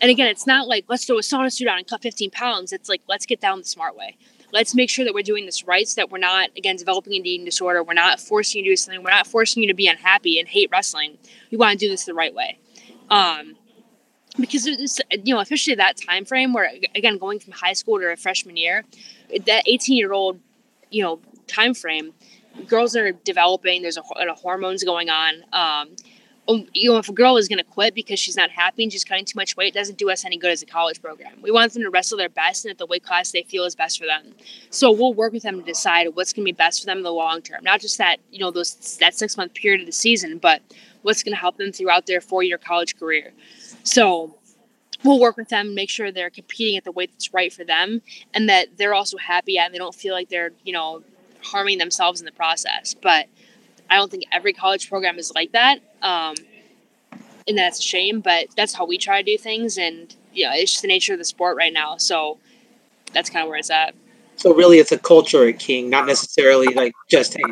and 0.02 0.10
again, 0.10 0.26
it's 0.26 0.46
not 0.48 0.66
like 0.66 0.84
let's 0.88 1.04
throw 1.04 1.16
a 1.16 1.20
sauna 1.20 1.50
suit 1.50 1.68
on 1.68 1.78
and 1.78 1.86
cut 1.86 2.02
15 2.02 2.30
pounds. 2.32 2.72
It's 2.72 2.88
like 2.88 3.02
let's 3.08 3.24
get 3.24 3.40
down 3.40 3.58
the 3.58 3.64
smart 3.64 3.96
way. 3.96 4.16
Let's 4.52 4.74
make 4.74 4.90
sure 4.90 5.04
that 5.04 5.14
we're 5.14 5.22
doing 5.22 5.46
this 5.46 5.64
right, 5.66 5.88
so 5.88 6.00
that 6.00 6.10
we're 6.10 6.18
not 6.18 6.50
again 6.56 6.76
developing 6.76 7.14
an 7.14 7.24
eating 7.24 7.46
disorder. 7.46 7.84
We're 7.84 7.94
not 7.94 8.20
forcing 8.20 8.58
you 8.58 8.64
to 8.64 8.72
do 8.72 8.76
something. 8.76 9.02
We're 9.02 9.10
not 9.10 9.28
forcing 9.28 9.62
you 9.62 9.68
to 9.68 9.74
be 9.74 9.86
unhappy 9.86 10.40
and 10.40 10.48
hate 10.48 10.68
wrestling. 10.72 11.16
We 11.52 11.56
want 11.56 11.78
to 11.78 11.86
do 11.86 11.88
this 11.88 12.04
the 12.04 12.14
right 12.14 12.34
way. 12.34 12.58
Um, 13.08 13.56
because 14.38 14.66
it's 14.66 15.00
you 15.24 15.34
know 15.34 15.40
especially 15.40 15.76
that 15.76 15.96
time 15.96 16.24
frame 16.24 16.52
where 16.52 16.70
again 16.94 17.18
going 17.18 17.38
from 17.38 17.52
high 17.52 17.74
school 17.74 18.00
to 18.00 18.06
a 18.10 18.16
freshman 18.16 18.56
year 18.56 18.84
that 19.46 19.62
18 19.66 19.96
year 19.96 20.12
old 20.12 20.40
you 20.90 21.02
know 21.02 21.20
time 21.46 21.74
frame 21.74 22.12
girls 22.66 22.96
are 22.96 23.12
developing 23.12 23.82
there's 23.82 23.98
a, 23.98 24.02
a 24.18 24.34
hormones 24.34 24.82
going 24.84 25.10
on 25.10 25.44
um, 25.52 25.94
Oh, 26.48 26.66
you 26.74 26.90
know, 26.90 26.98
if 26.98 27.08
a 27.08 27.12
girl 27.12 27.36
is 27.36 27.46
going 27.46 27.58
to 27.58 27.64
quit 27.64 27.94
because 27.94 28.18
she's 28.18 28.36
not 28.36 28.50
happy 28.50 28.82
and 28.82 28.92
she's 28.92 29.04
cutting 29.04 29.24
too 29.24 29.36
much 29.36 29.56
weight, 29.56 29.72
doesn't 29.74 29.96
do 29.96 30.10
us 30.10 30.24
any 30.24 30.36
good 30.36 30.50
as 30.50 30.60
a 30.60 30.66
college 30.66 31.00
program. 31.00 31.34
We 31.40 31.52
want 31.52 31.72
them 31.72 31.82
to 31.82 31.90
wrestle 31.90 32.18
their 32.18 32.28
best 32.28 32.64
and 32.64 32.72
at 32.72 32.78
the 32.78 32.86
weight 32.86 33.04
class 33.04 33.30
they 33.30 33.44
feel 33.44 33.64
is 33.64 33.76
best 33.76 33.98
for 34.00 34.06
them. 34.06 34.34
So 34.70 34.90
we'll 34.90 35.14
work 35.14 35.32
with 35.32 35.44
them 35.44 35.60
to 35.60 35.64
decide 35.64 36.08
what's 36.14 36.32
going 36.32 36.44
to 36.44 36.52
be 36.52 36.56
best 36.56 36.80
for 36.80 36.86
them 36.86 36.98
in 36.98 37.04
the 37.04 37.12
long 37.12 37.42
term. 37.42 37.62
Not 37.62 37.80
just 37.80 37.96
that, 37.98 38.16
you 38.32 38.40
know, 38.40 38.50
those 38.50 38.96
that 38.98 39.14
six 39.14 39.36
month 39.36 39.54
period 39.54 39.82
of 39.82 39.86
the 39.86 39.92
season, 39.92 40.38
but 40.38 40.62
what's 41.02 41.22
going 41.22 41.32
to 41.32 41.40
help 41.40 41.58
them 41.58 41.70
throughout 41.70 42.06
their 42.06 42.20
four 42.20 42.42
year 42.42 42.58
college 42.58 42.98
career. 42.98 43.32
So 43.84 44.36
we'll 45.04 45.20
work 45.20 45.36
with 45.36 45.48
them, 45.48 45.74
make 45.74 45.90
sure 45.90 46.10
they're 46.10 46.30
competing 46.30 46.76
at 46.76 46.84
the 46.84 46.92
weight 46.92 47.10
that's 47.12 47.32
right 47.32 47.52
for 47.52 47.64
them, 47.64 48.02
and 48.34 48.48
that 48.48 48.78
they're 48.78 48.94
also 48.94 49.16
happy 49.16 49.58
and 49.58 49.72
they 49.72 49.78
don't 49.78 49.94
feel 49.94 50.14
like 50.14 50.28
they're, 50.28 50.50
you 50.64 50.72
know, 50.72 51.02
harming 51.42 51.78
themselves 51.78 52.20
in 52.20 52.26
the 52.26 52.32
process. 52.32 52.94
But 52.94 53.26
I 53.92 53.96
don't 53.96 54.10
think 54.10 54.24
every 54.32 54.54
college 54.54 54.88
program 54.88 55.18
is 55.18 55.32
like 55.34 55.52
that. 55.52 55.80
Um, 56.00 56.34
and 57.46 57.58
that's 57.58 57.78
a 57.78 57.82
shame, 57.82 58.20
but 58.20 58.46
that's 58.56 58.72
how 58.72 58.86
we 58.86 58.96
try 58.96 59.20
to 59.20 59.30
do 59.30 59.36
things. 59.36 59.76
And, 59.76 60.14
you 60.32 60.46
know, 60.46 60.52
it's 60.54 60.70
just 60.70 60.82
the 60.82 60.88
nature 60.88 61.12
of 61.12 61.18
the 61.18 61.26
sport 61.26 61.58
right 61.58 61.74
now. 61.74 61.98
So 61.98 62.38
that's 63.12 63.28
kind 63.28 63.42
of 63.44 63.50
where 63.50 63.58
it's 63.58 63.68
at. 63.68 63.94
So 64.36 64.54
really, 64.54 64.78
it's 64.78 64.92
a 64.92 64.98
culture 64.98 65.46
at 65.46 65.58
king, 65.58 65.90
not 65.90 66.06
necessarily 66.06 66.72
like 66.72 66.94
just, 67.10 67.34
hey, 67.34 67.42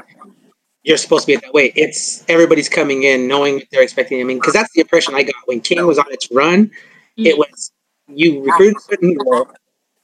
you're 0.83 0.97
supposed 0.97 1.27
to 1.27 1.27
be 1.27 1.37
that 1.37 1.53
way. 1.53 1.75
It's 1.77 2.25
everybody's 2.27 2.71
coming 2.71 3.03
in 3.03 3.29
knowing 3.29 3.57
what 3.57 3.65
they're 3.71 3.83
expecting. 3.83 4.19
I 4.19 4.25
mean, 4.25 4.39
because 4.39 4.55
that's 4.55 4.73
the 4.75 4.81
impression 4.81 5.15
I 5.15 5.25
got 5.25 5.35
when 5.45 5.61
King 5.61 5.87
was 5.87 5.99
on 5.99 6.07
its 6.09 6.31
run. 6.33 6.69
Mm-hmm. 6.69 7.27
It 7.27 7.37
was 7.37 7.71
you 8.09 8.43
recruited 8.43 8.79
a 8.79 8.81
certain 8.81 9.15
girl, 9.15 9.53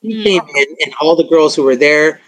you 0.02 0.16
mm-hmm. 0.16 0.22
came 0.22 0.42
in, 0.54 0.76
and 0.84 0.94
all 1.00 1.16
the 1.16 1.24
girls 1.24 1.56
who 1.56 1.62
were 1.62 1.76
there 1.76 2.20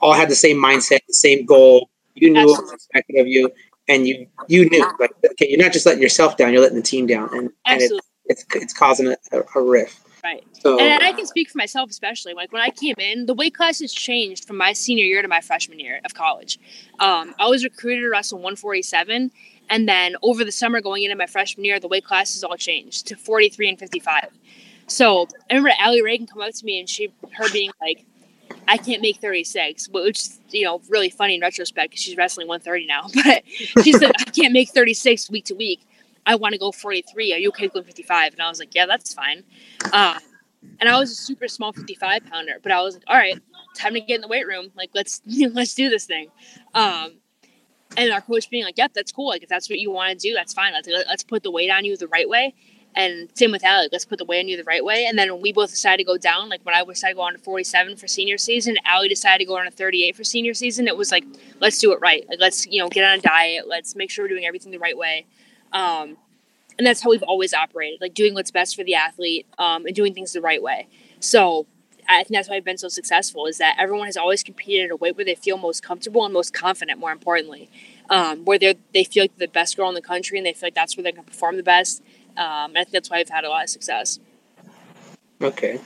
all 0.00 0.12
had 0.12 0.28
the 0.28 0.36
same 0.36 0.56
mindset, 0.56 1.00
the 1.08 1.14
same 1.14 1.44
goal, 1.44 1.90
you 2.14 2.30
knew 2.30 2.40
Absolutely. 2.40 2.52
what 2.52 2.62
was 2.64 2.72
expected 2.72 3.20
of 3.20 3.26
you, 3.26 3.50
and 3.88 4.06
you 4.06 4.26
you 4.48 4.68
knew 4.68 4.92
like 4.98 5.12
okay, 5.32 5.48
you're 5.48 5.62
not 5.62 5.72
just 5.72 5.86
letting 5.86 6.02
yourself 6.02 6.36
down, 6.36 6.52
you're 6.52 6.62
letting 6.62 6.76
the 6.76 6.82
team 6.82 7.06
down, 7.06 7.28
and, 7.32 7.50
and 7.66 7.82
it's, 7.82 7.92
it's 8.26 8.44
it's 8.54 8.74
causing 8.74 9.08
a, 9.08 9.16
a 9.54 9.62
rift. 9.62 9.98
Right. 10.24 10.44
So, 10.52 10.78
and 10.78 11.02
I 11.02 11.12
can 11.12 11.26
speak 11.26 11.50
for 11.50 11.58
myself, 11.58 11.90
especially 11.90 12.32
like 12.32 12.52
when 12.52 12.62
I 12.62 12.70
came 12.70 12.94
in, 12.98 13.26
the 13.26 13.34
weight 13.34 13.56
class 13.56 13.80
has 13.80 13.92
changed 13.92 14.44
from 14.46 14.56
my 14.56 14.72
senior 14.72 15.04
year 15.04 15.20
to 15.20 15.26
my 15.26 15.40
freshman 15.40 15.80
year 15.80 16.00
of 16.04 16.14
college. 16.14 16.60
Um, 17.00 17.34
I 17.40 17.48
was 17.48 17.64
recruited 17.64 18.02
to 18.02 18.08
wrestle 18.08 18.38
147, 18.38 19.32
and 19.68 19.88
then 19.88 20.14
over 20.22 20.44
the 20.44 20.52
summer 20.52 20.80
going 20.80 21.02
into 21.02 21.16
my 21.16 21.26
freshman 21.26 21.64
year, 21.64 21.80
the 21.80 21.88
weight 21.88 22.04
classes 22.04 22.44
all 22.44 22.56
changed 22.56 23.08
to 23.08 23.16
43 23.16 23.70
and 23.70 23.78
55. 23.80 24.28
So 24.86 25.26
I 25.50 25.54
remember 25.54 25.72
Alli 25.78 26.02
Ragan 26.02 26.28
come 26.28 26.42
up 26.42 26.52
to 26.54 26.64
me 26.64 26.78
and 26.78 26.88
she, 26.88 27.12
her 27.32 27.50
being 27.52 27.72
like, 27.80 28.04
I 28.68 28.76
can't 28.76 29.02
make 29.02 29.16
36, 29.16 29.88
which 29.88 30.18
is, 30.18 30.40
you 30.50 30.64
know, 30.64 30.80
really 30.88 31.10
funny 31.10 31.34
in 31.34 31.40
retrospect 31.40 31.90
because 31.90 32.02
she's 32.02 32.16
wrestling 32.16 32.48
130 32.48 32.86
now. 32.86 33.06
But 33.24 33.84
she 33.84 33.92
said, 33.92 34.12
I 34.18 34.24
can't 34.24 34.52
make 34.52 34.70
36 34.70 35.30
week 35.30 35.46
to 35.46 35.54
week. 35.54 35.86
I 36.26 36.36
want 36.36 36.52
to 36.52 36.58
go 36.58 36.70
43. 36.72 37.34
Are 37.34 37.38
you 37.38 37.48
okay 37.48 37.70
with 37.72 37.86
55? 37.86 38.34
And 38.34 38.42
I 38.42 38.48
was 38.48 38.60
like, 38.60 38.74
yeah, 38.74 38.86
that's 38.86 39.12
fine. 39.12 39.42
Um, 39.92 40.18
and 40.80 40.88
I 40.88 40.98
was 40.98 41.10
a 41.10 41.14
super 41.14 41.48
small 41.48 41.72
55 41.72 42.26
pounder, 42.26 42.54
but 42.62 42.70
I 42.70 42.80
was 42.82 42.94
like, 42.94 43.04
all 43.08 43.16
right, 43.16 43.38
time 43.76 43.94
to 43.94 44.00
get 44.00 44.16
in 44.16 44.20
the 44.20 44.28
weight 44.28 44.46
room. 44.46 44.70
Like, 44.76 44.90
let's, 44.94 45.20
let's 45.26 45.74
do 45.74 45.88
this 45.88 46.06
thing. 46.06 46.28
Um, 46.74 47.14
and 47.96 48.10
our 48.12 48.20
coach 48.20 48.48
being 48.48 48.64
like, 48.64 48.78
yep, 48.78 48.92
that's 48.94 49.12
cool. 49.12 49.28
Like, 49.28 49.42
if 49.42 49.48
that's 49.48 49.68
what 49.68 49.78
you 49.78 49.90
want 49.90 50.18
to 50.18 50.28
do, 50.28 50.34
that's 50.34 50.54
fine. 50.54 50.72
Let's, 50.72 50.88
let's 50.88 51.22
put 51.22 51.42
the 51.42 51.50
weight 51.50 51.70
on 51.70 51.84
you 51.84 51.96
the 51.96 52.08
right 52.08 52.28
way. 52.28 52.54
And 52.94 53.30
same 53.34 53.52
with 53.52 53.64
Alli, 53.64 53.88
let's 53.90 54.04
put 54.04 54.18
the 54.18 54.24
weight 54.24 54.40
on 54.40 54.48
you 54.48 54.56
the 54.56 54.64
right 54.64 54.84
way. 54.84 55.06
And 55.06 55.18
then 55.18 55.32
when 55.32 55.40
we 55.40 55.52
both 55.52 55.70
decided 55.70 55.98
to 55.98 56.04
go 56.04 56.18
down, 56.18 56.48
like 56.48 56.60
when 56.64 56.74
I 56.74 56.84
decided 56.84 57.14
to 57.14 57.16
go 57.16 57.22
on 57.22 57.32
to 57.32 57.38
47 57.38 57.96
for 57.96 58.06
senior 58.06 58.36
season, 58.36 58.76
Alli 58.84 59.08
decided 59.08 59.44
to 59.44 59.48
go 59.48 59.56
on 59.56 59.64
to 59.64 59.70
38 59.70 60.14
for 60.14 60.24
senior 60.24 60.52
season, 60.52 60.86
it 60.86 60.96
was 60.96 61.10
like, 61.10 61.24
let's 61.60 61.78
do 61.78 61.92
it 61.92 62.00
right. 62.00 62.28
Like, 62.28 62.38
let's, 62.40 62.66
you 62.66 62.82
know, 62.82 62.88
get 62.88 63.04
on 63.04 63.18
a 63.18 63.22
diet. 63.22 63.66
Let's 63.66 63.96
make 63.96 64.10
sure 64.10 64.24
we're 64.24 64.28
doing 64.28 64.44
everything 64.44 64.72
the 64.72 64.78
right 64.78 64.96
way. 64.96 65.26
Um, 65.72 66.18
and 66.78 66.86
that's 66.86 67.02
how 67.02 67.10
we've 67.10 67.22
always 67.22 67.54
operated, 67.54 68.00
like 68.00 68.14
doing 68.14 68.34
what's 68.34 68.50
best 68.50 68.76
for 68.76 68.84
the 68.84 68.94
athlete 68.94 69.46
um, 69.58 69.86
and 69.86 69.94
doing 69.94 70.14
things 70.14 70.32
the 70.32 70.40
right 70.40 70.62
way. 70.62 70.88
So 71.20 71.66
I 72.08 72.24
think 72.24 72.30
that's 72.30 72.48
why 72.48 72.56
I've 72.56 72.64
been 72.64 72.78
so 72.78 72.88
successful 72.88 73.46
is 73.46 73.58
that 73.58 73.76
everyone 73.78 74.06
has 74.06 74.16
always 74.16 74.42
competed 74.42 74.86
at 74.86 74.90
a 74.90 74.96
weight 74.96 75.16
where 75.16 75.24
they 75.24 75.34
feel 75.34 75.56
most 75.56 75.82
comfortable 75.82 76.24
and 76.24 76.32
most 76.32 76.52
confident, 76.52 76.98
more 76.98 77.12
importantly, 77.12 77.70
um, 78.10 78.44
where 78.44 78.58
they 78.58 78.76
they 78.92 79.04
feel 79.04 79.24
like 79.24 79.36
they're 79.36 79.46
the 79.46 79.52
best 79.52 79.76
girl 79.76 79.88
in 79.88 79.94
the 79.94 80.02
country 80.02 80.38
and 80.38 80.46
they 80.46 80.52
feel 80.52 80.66
like 80.66 80.74
that's 80.74 80.96
where 80.96 81.04
they 81.04 81.12
can 81.12 81.24
perform 81.24 81.56
the 81.56 81.62
best 81.62 82.02
um, 82.36 82.72
I 82.72 82.84
think 82.84 82.90
that's 82.90 83.10
why 83.10 83.18
I've 83.18 83.28
had 83.28 83.44
a 83.44 83.48
lot 83.48 83.64
of 83.64 83.70
success. 83.70 84.18
Okay. 85.40 85.80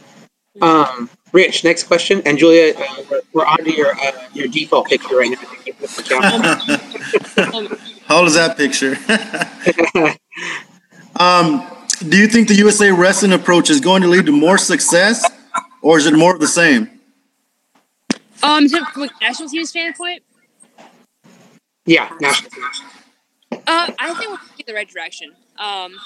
Um, 0.61 1.11
Rich, 1.32 1.64
next 1.64 1.85
question. 1.85 2.22
And 2.24 2.38
Julia, 2.38 2.74
uh, 2.76 3.02
we're, 3.11 3.20
we're 3.32 3.46
on 3.46 3.59
to 3.59 3.72
your 3.72 3.94
uh, 3.94 4.12
your 4.32 4.48
default 4.48 4.88
picture 4.88 5.16
right 5.16 5.30
now. 5.30 5.37
How 8.06 8.18
old 8.18 8.28
is 8.28 8.35
that 8.35 8.56
picture? 8.56 8.96
um, 11.20 11.66
do 12.09 12.16
you 12.16 12.26
think 12.26 12.48
the 12.48 12.54
USA 12.54 12.90
wrestling 12.90 13.32
approach 13.32 13.70
is 13.70 13.80
going 13.80 14.02
to 14.02 14.09
lead 14.09 14.26
to 14.26 14.32
more 14.32 14.56
success, 14.56 15.28
or 15.82 15.98
is 15.98 16.06
it 16.06 16.14
more 16.14 16.35
of 16.35 16.40
the 16.40 16.46
same? 16.46 16.90
Um, 18.42 18.68
from 18.68 19.02
a 19.02 19.09
national 19.20 19.48
team 19.48 19.64
standpoint. 19.64 20.22
Yeah, 21.85 22.11
national 22.20 22.50
team. 22.50 22.64
Uh, 23.66 23.90
I 23.98 24.14
think 24.14 24.30
we're 24.30 24.38
in 24.59 24.64
the 24.66 24.74
right 24.74 24.88
direction. 24.88 25.32
Um, 25.59 25.96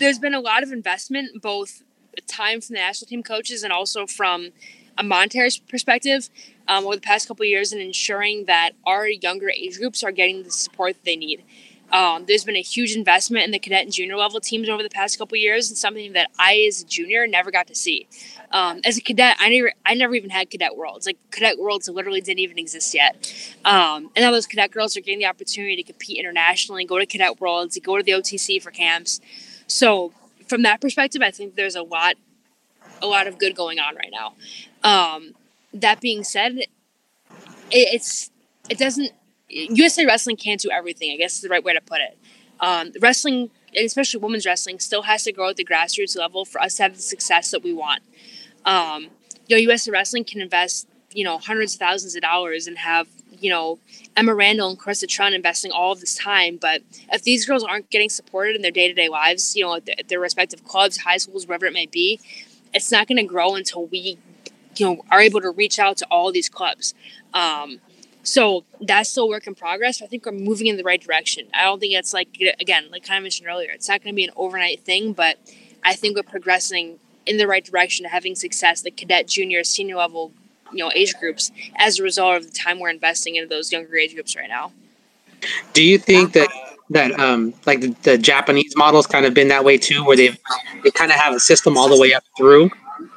there's 0.00 0.18
been 0.18 0.34
a 0.34 0.40
lot 0.40 0.62
of 0.62 0.72
investment, 0.72 1.40
both 1.40 1.82
time 2.26 2.60
from 2.60 2.74
the 2.74 2.80
national 2.80 3.08
team 3.08 3.22
coaches 3.22 3.62
and 3.62 3.72
also 3.72 4.06
from 4.06 4.50
a 4.98 5.02
monetary 5.02 5.50
perspective 5.68 6.28
um, 6.66 6.84
over 6.84 6.96
the 6.96 7.00
past 7.00 7.28
couple 7.28 7.44
years 7.44 7.72
in 7.72 7.80
ensuring 7.80 8.46
that 8.46 8.72
our 8.84 9.08
younger 9.08 9.50
age 9.50 9.78
groups 9.78 10.02
are 10.02 10.10
getting 10.10 10.42
the 10.42 10.50
support 10.50 10.94
that 10.94 11.04
they 11.04 11.16
need. 11.16 11.44
Um, 11.92 12.24
there's 12.26 12.44
been 12.44 12.56
a 12.56 12.62
huge 12.62 12.94
investment 12.94 13.44
in 13.44 13.50
the 13.50 13.58
cadet 13.58 13.82
and 13.82 13.92
junior 13.92 14.16
level 14.16 14.40
teams 14.40 14.68
over 14.68 14.82
the 14.82 14.88
past 14.90 15.18
couple 15.18 15.36
years, 15.36 15.70
and 15.70 15.76
something 15.76 16.12
that 16.12 16.30
I, 16.38 16.64
as 16.68 16.82
a 16.82 16.86
junior, 16.86 17.26
never 17.26 17.50
got 17.50 17.66
to 17.66 17.74
see. 17.74 18.06
Um, 18.52 18.80
as 18.84 18.96
a 18.96 19.00
cadet, 19.00 19.36
I 19.40 19.48
never, 19.48 19.72
I 19.84 19.94
never 19.94 20.14
even 20.14 20.30
had 20.30 20.50
cadet 20.50 20.76
worlds. 20.76 21.04
Like 21.06 21.18
cadet 21.32 21.58
worlds 21.58 21.88
literally 21.88 22.20
didn't 22.20 22.38
even 22.38 22.58
exist 22.58 22.94
yet. 22.94 23.32
Um, 23.64 24.10
and 24.14 24.22
now 24.22 24.30
those 24.30 24.46
cadet 24.46 24.70
girls 24.70 24.96
are 24.96 25.00
getting 25.00 25.18
the 25.18 25.26
opportunity 25.26 25.76
to 25.76 25.82
compete 25.82 26.18
internationally, 26.18 26.84
go 26.84 26.98
to 26.98 27.06
cadet 27.06 27.40
worlds, 27.40 27.76
go 27.82 27.96
to 27.96 28.04
the 28.04 28.12
OTC 28.12 28.62
for 28.62 28.70
camps. 28.70 29.20
So 29.70 30.12
from 30.48 30.62
that 30.62 30.80
perspective, 30.80 31.22
I 31.22 31.30
think 31.30 31.54
there's 31.54 31.76
a 31.76 31.82
lot, 31.82 32.16
a 33.00 33.06
lot 33.06 33.26
of 33.26 33.38
good 33.38 33.54
going 33.54 33.78
on 33.78 33.94
right 33.94 34.12
now. 34.12 34.34
Um, 34.82 35.34
that 35.72 36.00
being 36.00 36.24
said, 36.24 36.58
it, 36.58 36.68
it's 37.70 38.30
it 38.68 38.78
doesn't 38.78 39.12
USA 39.48 40.04
Wrestling 40.04 40.36
can't 40.36 40.60
do 40.60 40.70
everything. 40.70 41.12
I 41.12 41.16
guess 41.16 41.36
is 41.36 41.42
the 41.42 41.48
right 41.48 41.62
way 41.62 41.74
to 41.74 41.80
put 41.80 42.00
it. 42.00 42.18
Um, 42.58 42.92
wrestling, 43.00 43.50
especially 43.76 44.20
women's 44.20 44.44
wrestling, 44.44 44.80
still 44.80 45.02
has 45.02 45.24
to 45.24 45.32
grow 45.32 45.50
at 45.50 45.56
the 45.56 45.64
grassroots 45.64 46.16
level 46.16 46.44
for 46.44 46.60
us 46.60 46.74
to 46.74 46.82
have 46.82 46.96
the 46.96 47.02
success 47.02 47.50
that 47.52 47.62
we 47.62 47.72
want. 47.72 48.02
Um, 48.64 49.08
you 49.46 49.56
know, 49.56 49.60
USA 49.60 49.90
Wrestling 49.92 50.24
can 50.24 50.40
invest 50.40 50.88
you 51.12 51.24
know 51.24 51.38
hundreds 51.38 51.74
of 51.74 51.80
thousands 51.80 52.16
of 52.16 52.22
dollars 52.22 52.66
and 52.66 52.78
have 52.78 53.08
you 53.40 53.50
know, 53.50 53.78
Emma 54.16 54.34
Randall 54.34 54.70
and 54.70 54.78
Carissa 54.78 55.08
Trun 55.08 55.32
investing 55.32 55.70
all 55.70 55.92
of 55.92 56.00
this 56.00 56.14
time. 56.14 56.58
But 56.60 56.82
if 57.12 57.22
these 57.22 57.46
girls 57.46 57.64
aren't 57.64 57.90
getting 57.90 58.08
supported 58.08 58.56
in 58.56 58.62
their 58.62 58.70
day 58.70 58.88
to 58.88 58.94
day 58.94 59.08
lives, 59.08 59.56
you 59.56 59.64
know, 59.64 59.74
at, 59.74 59.88
at, 59.88 60.08
their 60.08 60.20
respective 60.20 60.64
clubs, 60.64 60.98
high 60.98 61.16
schools, 61.16 61.46
wherever 61.46 61.66
it 61.66 61.72
may 61.72 61.86
be, 61.86 62.20
it's 62.74 62.92
not 62.92 63.08
going 63.08 63.18
to 63.18 63.24
grow 63.24 63.54
until 63.54 63.86
we, 63.86 64.18
you 64.76 64.86
know, 64.86 65.02
are 65.10 65.20
able 65.20 65.40
to 65.40 65.50
reach 65.50 65.78
out 65.78 65.96
to 65.98 66.06
all 66.10 66.30
these 66.32 66.48
clubs. 66.48 66.94
Um, 67.34 67.80
so 68.22 68.64
that's 68.80 69.08
still 69.08 69.28
work 69.28 69.46
in 69.46 69.54
progress. 69.54 70.02
I 70.02 70.06
think 70.06 70.26
we're 70.26 70.32
moving 70.32 70.66
in 70.66 70.76
the 70.76 70.84
right 70.84 71.00
direction. 71.00 71.46
I 71.54 71.64
don't 71.64 71.80
think 71.80 71.94
it's 71.94 72.12
like 72.12 72.28
again, 72.60 72.88
like 72.90 73.06
kind 73.06 73.18
of 73.18 73.22
mentioned 73.22 73.48
earlier, 73.48 73.70
it's 73.70 73.88
not 73.88 74.02
going 74.02 74.14
to 74.14 74.16
be 74.16 74.24
an 74.24 74.32
overnight 74.36 74.80
thing, 74.80 75.12
but 75.12 75.38
I 75.82 75.94
think 75.94 76.16
we're 76.16 76.22
progressing 76.22 76.98
in 77.26 77.38
the 77.38 77.46
right 77.46 77.64
direction 77.64 78.04
to 78.04 78.10
having 78.10 78.34
success, 78.34 78.82
the 78.82 78.90
cadet, 78.90 79.26
junior, 79.26 79.64
senior 79.64 79.96
level, 79.96 80.32
you 80.72 80.84
know, 80.84 80.90
age 80.94 81.14
groups 81.20 81.50
as 81.76 81.98
a 81.98 82.02
result 82.02 82.36
of 82.36 82.46
the 82.46 82.52
time 82.52 82.78
we're 82.78 82.90
investing 82.90 83.36
into 83.36 83.48
those 83.48 83.72
younger 83.72 83.96
age 83.96 84.14
groups 84.14 84.36
right 84.36 84.48
now. 84.48 84.72
Do 85.72 85.82
you 85.82 85.98
think 85.98 86.32
that 86.32 86.48
that 86.90 87.18
um 87.18 87.54
like 87.66 87.80
the, 87.80 87.94
the 88.02 88.18
Japanese 88.18 88.74
model's 88.76 89.06
kind 89.06 89.24
of 89.24 89.32
been 89.32 89.48
that 89.48 89.64
way 89.64 89.78
too, 89.78 90.04
where 90.04 90.16
they've 90.16 90.38
they 90.82 90.90
kind 90.90 91.10
of 91.10 91.16
have 91.16 91.34
a 91.34 91.40
system 91.40 91.76
all 91.76 91.88
the 91.88 91.98
way 91.98 92.12
up 92.12 92.24
through? 92.36 92.70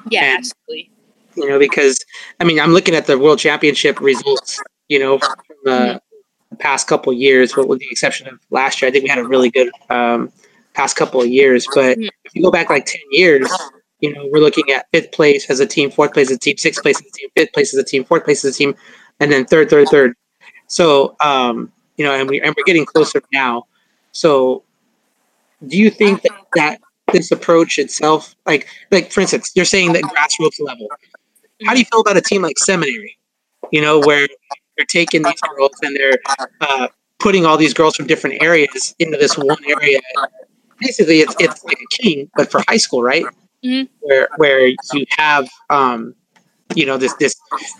Yeah, 0.10 0.24
and, 0.24 0.38
absolutely. 0.38 0.90
You 1.36 1.50
know, 1.50 1.60
because 1.60 2.00
I 2.40 2.44
mean, 2.44 2.60
I'm 2.60 2.72
looking 2.72 2.96
at 2.96 3.08
the 3.08 3.18
World 3.18 3.40
Championship 3.40 4.00
results. 4.00 4.62
You 4.90 5.00
know, 5.00 5.18
from 5.18 5.36
the, 5.64 5.72
mm-hmm. 5.72 5.98
the 6.52 6.56
past 6.58 6.88
couple 6.88 7.14
years, 7.14 7.56
with 7.56 7.80
the 7.80 7.88
exception 7.90 8.28
of 8.28 8.40
last 8.52 8.82
year, 8.82 8.90
I 8.90 8.92
think 8.92 9.04
we 9.04 9.10
had 9.10 9.18
a 9.18 9.24
really 9.24 9.50
good 9.50 9.72
um, 9.90 10.32
past 10.74 10.98
couple 10.98 11.22
of 11.22 11.28
years. 11.28 11.66
But 11.74 11.98
mm-hmm. 11.98 12.10
if 12.26 12.36
you 12.36 12.44
go 12.44 12.52
back 12.52 12.70
like 12.70 12.86
ten 12.86 13.02
years, 13.12 13.50
you 14.04 14.14
know, 14.14 14.28
we're 14.34 14.42
looking 14.42 14.70
at 14.70 14.86
fifth 14.92 15.14
place 15.14 15.50
as 15.50 15.62
a 15.62 15.66
team, 15.66 15.90
fourth 15.90 16.12
place 16.12 16.30
as 16.30 16.36
a 16.36 16.40
team, 16.40 16.58
sixth 16.58 16.82
place 16.82 17.00
as 17.00 17.08
a 17.08 17.12
team, 17.12 17.30
fifth 17.38 17.54
place 17.54 17.74
as 17.74 17.80
a 17.80 17.86
team, 17.86 18.04
fourth 18.04 18.26
place 18.26 18.44
as 18.44 18.54
a 18.54 18.58
team, 18.58 18.76
and 19.22 19.32
then 19.32 19.46
third, 19.46 19.70
third, 19.70 19.88
third. 19.88 20.14
So, 20.68 21.16
um, 21.22 21.72
you 21.96 22.04
know, 22.04 22.14
and 22.14 22.30
we 22.30 22.42
and 22.42 22.54
we're 22.54 22.66
getting 22.66 22.86
closer 22.86 23.22
now. 23.32 23.64
So, 24.12 24.64
do 25.66 25.78
you 25.78 25.90
think 25.90 26.22
that, 26.24 26.34
that 26.56 26.82
this 27.14 27.32
approach 27.32 27.80
itself, 27.80 28.36
like, 28.46 28.68
like 28.92 29.10
for 29.10 29.22
instance, 29.22 29.54
you're 29.56 29.64
saying 29.64 29.94
that 29.94 30.04
grassroots 30.04 30.60
level. 30.60 30.90
How 31.66 31.72
do 31.72 31.80
you 31.80 31.86
feel 31.86 32.02
about 32.02 32.18
a 32.18 32.22
team 32.22 32.42
like 32.42 32.60
Seminary? 32.60 33.18
You 33.72 33.82
know, 33.82 34.02
where 34.02 34.28
they're 34.76 34.86
taking 34.86 35.24
these 35.24 35.40
girls 35.56 35.72
and 35.82 35.96
they're 35.96 36.18
uh, 36.60 36.90
putting 37.20 37.46
all 37.46 37.56
these 37.56 37.74
girls 37.74 37.96
from 37.96 38.08
different 38.08 38.44
areas 38.44 38.94
into 39.00 39.18
this 39.18 39.38
one 39.38 39.64
area. 39.66 40.02
Basically, 40.82 41.22
it's 41.22 41.34
it's 41.40 41.64
like 41.64 41.78
a 41.80 42.02
king, 42.02 42.30
but 42.36 42.52
for 42.52 42.62
high 42.68 42.76
school, 42.76 43.02
right? 43.02 43.24
Mm-hmm. 43.64 43.94
Where 44.02 44.28
where 44.38 44.68
you 44.68 45.06
have 45.18 45.50
um, 45.70 46.16
you 46.76 46.86
know 46.86 46.98
this 46.98 47.14
this 47.16 47.36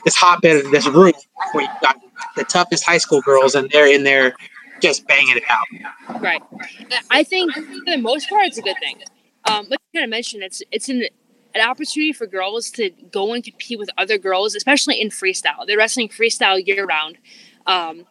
this 0.06 0.16
hotbed, 0.16 0.66
this 0.72 0.88
room 0.88 1.14
where 1.52 1.64
you 1.64 1.70
got 1.82 2.00
the 2.36 2.44
toughest 2.44 2.86
high 2.86 2.98
school 2.98 3.22
girls, 3.22 3.56
and 3.56 3.70
they're 3.70 3.94
in 3.94 4.04
there 4.04 4.34
just 4.82 5.08
banging 5.08 5.38
it 5.38 5.44
out. 5.50 6.22
Right. 6.22 6.42
I 7.10 7.24
think 7.24 7.54
for 7.54 7.62
the 7.86 7.98
most 7.98 8.30
part, 8.30 8.46
it's 8.46 8.58
a 8.58 8.62
good 8.62 8.78
thing. 8.80 9.02
Um, 9.46 9.68
like 9.70 9.80
you 9.92 10.00
kind 10.00 10.04
of 10.06 10.10
mentioned, 10.10 10.44
it's 10.44 10.62
it's 10.72 10.90
an 10.90 11.04
an 11.56 11.70
opportunity 11.70 12.14
for 12.14 12.26
girls 12.26 12.72
to 12.72 12.90
go 13.12 13.34
and 13.34 13.44
compete 13.44 13.78
with 13.78 13.90
other 13.98 14.18
girls, 14.18 14.56
especially 14.56 15.00
in 15.00 15.10
freestyle. 15.10 15.66
They're 15.68 15.78
wrestling 15.78 16.10
freestyle 16.10 16.66
year 16.66 16.86
round, 16.86 17.18
um, 17.68 18.06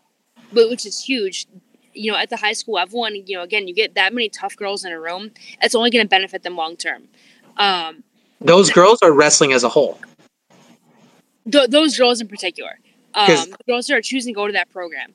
but 0.52 0.70
which 0.70 0.86
is 0.86 1.04
huge. 1.04 1.46
You 1.94 2.12
know, 2.12 2.18
at 2.18 2.30
the 2.30 2.38
high 2.38 2.54
school 2.54 2.74
level, 2.74 3.04
and 3.04 3.28
you 3.28 3.36
know, 3.36 3.42
again, 3.42 3.68
you 3.68 3.74
get 3.74 3.94
that 3.94 4.14
many 4.14 4.28
tough 4.28 4.56
girls 4.56 4.84
in 4.84 4.92
a 4.92 5.00
room. 5.00 5.32
It's 5.60 5.74
only 5.74 5.90
going 5.90 6.04
to 6.04 6.08
benefit 6.08 6.42
them 6.42 6.56
long 6.56 6.76
term. 6.76 7.08
Um, 7.56 8.02
those 8.40 8.70
girls 8.70 8.98
are 9.02 9.12
wrestling 9.12 9.52
as 9.52 9.64
a 9.64 9.68
whole. 9.68 9.98
Th- 11.50 11.68
those 11.68 11.96
girls 11.96 12.20
in 12.20 12.28
particular, 12.28 12.78
um, 13.14 13.54
girls 13.66 13.86
that 13.86 13.96
are 13.96 14.02
choosing 14.02 14.34
to 14.34 14.36
go 14.36 14.46
to 14.46 14.52
that 14.52 14.70
program. 14.70 15.12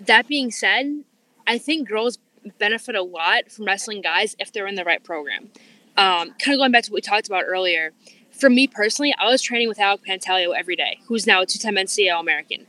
That 0.00 0.28
being 0.28 0.50
said, 0.50 1.04
I 1.46 1.58
think 1.58 1.88
girls 1.88 2.18
benefit 2.58 2.94
a 2.94 3.02
lot 3.02 3.50
from 3.50 3.66
wrestling 3.66 4.00
guys 4.00 4.36
if 4.38 4.52
they're 4.52 4.66
in 4.66 4.74
the 4.74 4.84
right 4.84 5.02
program. 5.02 5.50
Um, 5.96 6.34
kind 6.38 6.54
of 6.54 6.58
going 6.58 6.72
back 6.72 6.84
to 6.84 6.92
what 6.92 6.96
we 6.96 7.00
talked 7.00 7.26
about 7.26 7.44
earlier. 7.46 7.92
For 8.30 8.48
me 8.48 8.68
personally, 8.68 9.14
I 9.18 9.26
was 9.26 9.42
training 9.42 9.68
with 9.68 9.80
Alec 9.80 10.02
Pantaleo 10.06 10.54
every 10.56 10.76
day, 10.76 11.00
who's 11.06 11.26
now 11.26 11.42
a 11.42 11.46
two-time 11.46 11.74
NCAA 11.74 12.20
American. 12.20 12.66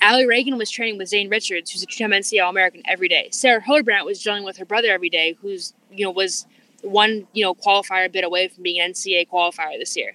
Alli 0.00 0.24
Ragan 0.24 0.56
was 0.56 0.70
training 0.70 0.96
with 0.96 1.08
Zane 1.08 1.28
Richards, 1.28 1.72
who's 1.72 1.82
a 1.82 1.86
two-time 1.86 2.12
NCAA 2.12 2.48
American 2.48 2.82
every 2.84 3.08
day. 3.08 3.28
Sarah 3.32 3.60
Hildebrandt 3.60 4.06
was 4.06 4.22
drilling 4.22 4.44
with 4.44 4.56
her 4.58 4.64
brother 4.64 4.88
every 4.88 5.10
day, 5.10 5.36
who's 5.40 5.74
you 5.90 6.04
know 6.04 6.10
was 6.12 6.46
one 6.82 7.26
you 7.32 7.44
know 7.44 7.54
qualifier 7.54 8.10
bit 8.10 8.24
away 8.24 8.48
from 8.48 8.62
being 8.62 8.80
an 8.80 8.92
NCAA 8.92 9.28
qualifier 9.28 9.78
this 9.78 9.96
year. 9.96 10.14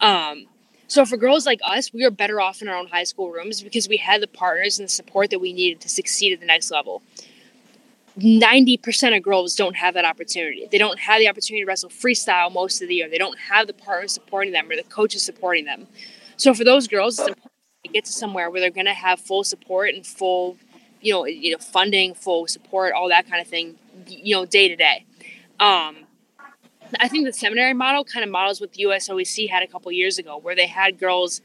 Um, 0.00 0.46
so 0.88 1.04
for 1.04 1.16
girls 1.16 1.46
like 1.46 1.60
us, 1.62 1.92
we 1.92 2.04
are 2.04 2.10
better 2.10 2.40
off 2.40 2.62
in 2.62 2.68
our 2.68 2.74
own 2.74 2.88
high 2.88 3.04
school 3.04 3.30
rooms 3.30 3.62
because 3.62 3.88
we 3.88 3.96
had 3.96 4.20
the 4.20 4.26
partners 4.26 4.78
and 4.78 4.88
the 4.88 4.92
support 4.92 5.30
that 5.30 5.38
we 5.38 5.52
needed 5.52 5.80
to 5.82 5.88
succeed 5.88 6.32
at 6.32 6.40
the 6.40 6.46
next 6.46 6.70
level. 6.70 7.00
90% 8.18 9.16
of 9.16 9.22
girls 9.22 9.54
don't 9.54 9.76
have 9.76 9.94
that 9.94 10.04
opportunity. 10.04 10.66
They 10.70 10.78
don't 10.78 10.98
have 10.98 11.20
the 11.20 11.28
opportunity 11.28 11.62
to 11.62 11.68
wrestle 11.68 11.90
freestyle 11.90 12.52
most 12.52 12.82
of 12.82 12.88
the 12.88 12.96
year. 12.96 13.08
They 13.08 13.18
don't 13.18 13.38
have 13.38 13.66
the 13.66 13.72
partners 13.72 14.12
supporting 14.12 14.52
them 14.52 14.68
or 14.68 14.76
the 14.76 14.82
coaches 14.82 15.22
supporting 15.22 15.64
them. 15.64 15.86
So 16.36 16.54
for 16.54 16.64
those 16.64 16.88
girls, 16.88 17.18
it's 17.18 17.28
important 17.28 17.52
to 17.84 17.92
get 17.92 18.04
to 18.06 18.12
somewhere 18.12 18.50
where 18.50 18.60
they're 18.60 18.70
going 18.70 18.86
to 18.86 18.94
have 18.94 19.20
full 19.20 19.44
support 19.44 19.94
and 19.94 20.04
full, 20.04 20.56
you 21.00 21.12
know, 21.12 21.24
you 21.24 21.52
know, 21.52 21.58
funding, 21.58 22.14
full 22.14 22.48
support, 22.48 22.94
all 22.94 23.08
that 23.10 23.28
kind 23.28 23.40
of 23.40 23.46
thing, 23.46 23.76
you 24.08 24.34
know, 24.34 24.44
day 24.44 24.68
to 24.68 24.76
day. 24.76 25.06
Um, 25.60 26.06
I 26.98 27.06
think 27.06 27.26
the 27.26 27.32
seminary 27.32 27.74
model 27.74 28.02
kind 28.02 28.24
of 28.24 28.30
models 28.30 28.60
what 28.60 28.72
the 28.72 28.84
USOEC 28.84 29.48
had 29.48 29.62
a 29.62 29.66
couple 29.66 29.92
years 29.92 30.18
ago, 30.18 30.38
where 30.38 30.56
they 30.56 30.66
had 30.66 30.98
girls, 30.98 31.40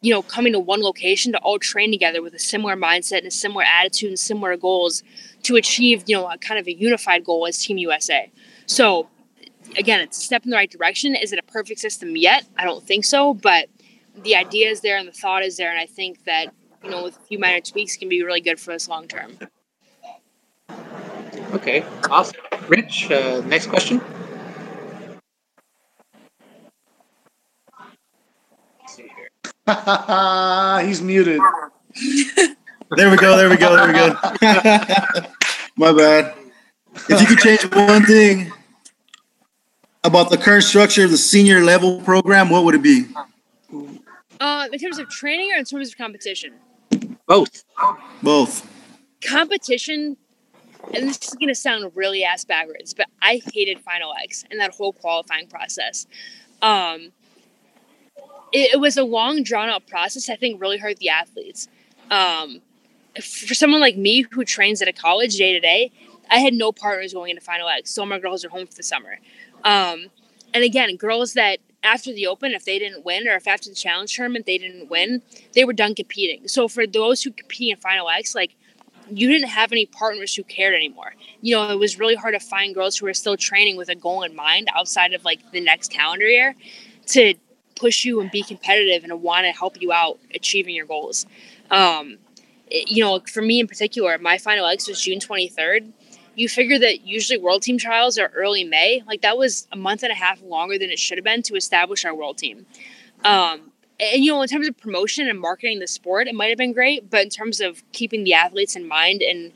you 0.00 0.12
know, 0.12 0.22
coming 0.22 0.52
to 0.54 0.58
one 0.58 0.80
location 0.80 1.32
to 1.32 1.38
all 1.38 1.58
train 1.58 1.92
together 1.92 2.22
with 2.22 2.34
a 2.34 2.38
similar 2.38 2.76
mindset 2.76 3.18
and 3.18 3.26
a 3.26 3.30
similar 3.30 3.62
attitude 3.62 4.08
and 4.08 4.18
similar 4.18 4.56
goals 4.56 5.02
to 5.42 5.56
achieve, 5.56 6.04
you 6.06 6.16
know, 6.16 6.28
a 6.28 6.38
kind 6.38 6.58
of 6.58 6.66
a 6.66 6.72
unified 6.72 7.24
goal 7.24 7.46
as 7.46 7.62
Team 7.62 7.78
USA. 7.78 8.32
So, 8.66 9.08
again, 9.76 10.00
it's 10.00 10.18
a 10.18 10.22
step 10.22 10.44
in 10.44 10.50
the 10.50 10.56
right 10.56 10.70
direction. 10.70 11.14
Is 11.14 11.32
it 11.32 11.38
a 11.38 11.42
perfect 11.42 11.78
system 11.78 12.16
yet? 12.16 12.44
I 12.56 12.64
don't 12.64 12.82
think 12.82 13.04
so, 13.04 13.34
but 13.34 13.68
the 14.24 14.34
idea 14.34 14.70
is 14.70 14.80
there 14.80 14.96
and 14.96 15.06
the 15.06 15.12
thought 15.12 15.44
is 15.44 15.58
there, 15.58 15.70
and 15.70 15.78
I 15.78 15.86
think 15.86 16.24
that 16.24 16.52
you 16.82 16.90
know, 16.90 17.04
with 17.04 17.16
a 17.16 17.20
few 17.20 17.38
minor 17.38 17.60
tweaks, 17.60 17.96
can 17.96 18.08
be 18.08 18.22
really 18.22 18.40
good 18.40 18.58
for 18.58 18.72
us 18.72 18.88
long 18.88 19.06
term. 19.06 19.38
Okay, 21.52 21.84
awesome. 22.10 22.40
Rich, 22.68 23.10
uh, 23.10 23.42
next 23.46 23.66
question. 23.66 24.00
He's 30.86 31.02
muted. 31.02 31.40
there 32.96 33.10
we 33.10 33.16
go. 33.16 33.36
There 33.36 33.50
we 33.50 33.56
go. 33.56 33.76
There 33.76 33.86
we 33.86 33.92
go. 33.92 34.16
My 35.76 35.92
bad. 35.92 36.34
If 37.08 37.20
you 37.20 37.26
could 37.26 37.38
change 37.38 37.62
one 37.74 38.04
thing 38.04 38.50
about 40.04 40.30
the 40.30 40.38
current 40.38 40.64
structure 40.64 41.04
of 41.04 41.10
the 41.10 41.18
senior 41.18 41.62
level 41.62 42.00
program, 42.00 42.48
what 42.48 42.64
would 42.64 42.74
it 42.74 42.82
be? 42.82 43.04
Uh, 44.40 44.68
in 44.72 44.78
terms 44.78 44.98
of 44.98 45.08
training 45.08 45.52
or 45.52 45.58
in 45.58 45.64
terms 45.64 45.88
of 45.90 45.98
competition? 45.98 46.54
Both. 47.26 47.64
Both. 48.22 48.68
Competition 49.24 50.16
and 50.92 51.08
this 51.08 51.18
is 51.22 51.34
going 51.34 51.48
to 51.48 51.54
sound 51.54 51.92
really 51.94 52.24
ass 52.24 52.44
backwards, 52.44 52.94
but 52.94 53.06
I 53.20 53.40
hated 53.52 53.80
Final 53.80 54.12
X 54.22 54.44
and 54.50 54.60
that 54.60 54.74
whole 54.74 54.92
qualifying 54.92 55.46
process. 55.46 56.06
Um, 56.60 57.12
it, 58.52 58.74
it, 58.74 58.80
was 58.80 58.96
a 58.96 59.04
long, 59.04 59.42
drawn 59.42 59.68
out 59.68 59.86
process. 59.86 60.28
I 60.28 60.36
think 60.36 60.60
really 60.60 60.78
hurt 60.78 60.98
the 60.98 61.08
athletes. 61.08 61.68
Um, 62.10 62.60
for 63.14 63.54
someone 63.54 63.80
like 63.80 63.96
me 63.96 64.26
who 64.30 64.44
trains 64.44 64.82
at 64.82 64.88
a 64.88 64.92
college 64.92 65.36
day 65.36 65.52
to 65.52 65.60
day, 65.60 65.90
I 66.30 66.38
had 66.38 66.54
no 66.54 66.72
partners 66.72 67.12
going 67.12 67.30
into 67.30 67.42
Final 67.42 67.68
X. 67.68 67.90
So 67.90 68.04
my 68.06 68.18
girls 68.18 68.44
are 68.44 68.48
home 68.48 68.66
for 68.66 68.74
the 68.74 68.82
summer. 68.82 69.18
Um, 69.64 70.06
and 70.54 70.64
again, 70.64 70.96
girls 70.96 71.34
that 71.34 71.58
after 71.82 72.12
the 72.12 72.26
Open, 72.26 72.52
if 72.52 72.64
they 72.64 72.78
didn't 72.78 73.04
win, 73.04 73.26
or 73.26 73.34
if 73.34 73.46
after 73.46 73.68
the 73.68 73.74
Challenge 73.74 74.14
tournament 74.14 74.46
they 74.46 74.58
didn't 74.58 74.88
win, 74.88 75.22
they 75.54 75.64
were 75.64 75.72
done 75.72 75.94
competing. 75.94 76.48
So 76.48 76.68
for 76.68 76.86
those 76.86 77.22
who 77.22 77.32
compete 77.32 77.72
in 77.72 77.80
Final 77.80 78.08
X, 78.08 78.34
like 78.34 78.54
you 79.10 79.28
didn't 79.28 79.48
have 79.48 79.72
any 79.72 79.86
partners 79.86 80.34
who 80.34 80.42
cared 80.44 80.74
anymore. 80.74 81.14
You 81.40 81.56
know, 81.56 81.70
it 81.70 81.78
was 81.78 81.98
really 81.98 82.14
hard 82.14 82.34
to 82.34 82.40
find 82.40 82.74
girls 82.74 82.96
who 82.96 83.06
were 83.06 83.14
still 83.14 83.36
training 83.36 83.76
with 83.76 83.88
a 83.88 83.94
goal 83.94 84.22
in 84.22 84.34
mind 84.34 84.68
outside 84.74 85.12
of 85.12 85.24
like 85.24 85.50
the 85.52 85.60
next 85.60 85.90
calendar 85.90 86.26
year 86.26 86.54
to 87.06 87.34
push 87.74 88.04
you 88.04 88.20
and 88.20 88.30
be 88.30 88.42
competitive 88.42 89.04
and 89.04 89.22
want 89.22 89.44
to 89.44 89.52
help 89.52 89.80
you 89.80 89.92
out 89.92 90.18
achieving 90.34 90.74
your 90.74 90.86
goals. 90.86 91.26
Um, 91.70 92.18
it, 92.68 92.90
you 92.90 93.02
know, 93.02 93.20
for 93.26 93.42
me 93.42 93.60
in 93.60 93.66
particular, 93.66 94.16
my 94.18 94.38
final 94.38 94.66
X 94.66 94.88
was 94.88 95.00
June 95.00 95.18
23rd. 95.18 95.92
You 96.34 96.48
figure 96.48 96.78
that 96.78 97.06
usually 97.06 97.38
world 97.38 97.62
team 97.62 97.78
trials 97.78 98.18
are 98.18 98.28
early 98.34 98.64
May. 98.64 99.02
Like 99.06 99.22
that 99.22 99.36
was 99.36 99.66
a 99.72 99.76
month 99.76 100.02
and 100.02 100.12
a 100.12 100.14
half 100.14 100.40
longer 100.42 100.78
than 100.78 100.90
it 100.90 100.98
should 100.98 101.18
have 101.18 101.24
been 101.24 101.42
to 101.42 101.56
establish 101.56 102.04
our 102.04 102.14
world 102.14 102.38
team. 102.38 102.66
Um, 103.24 103.71
and 104.02 104.24
you 104.24 104.32
know, 104.32 104.42
in 104.42 104.48
terms 104.48 104.68
of 104.68 104.76
promotion 104.76 105.28
and 105.28 105.38
marketing 105.38 105.78
the 105.78 105.86
sport, 105.86 106.26
it 106.26 106.34
might 106.34 106.48
have 106.48 106.58
been 106.58 106.72
great, 106.72 107.08
but 107.08 107.22
in 107.22 107.28
terms 107.30 107.60
of 107.60 107.82
keeping 107.92 108.24
the 108.24 108.34
athletes 108.34 108.74
in 108.74 108.88
mind 108.88 109.22
and 109.22 109.52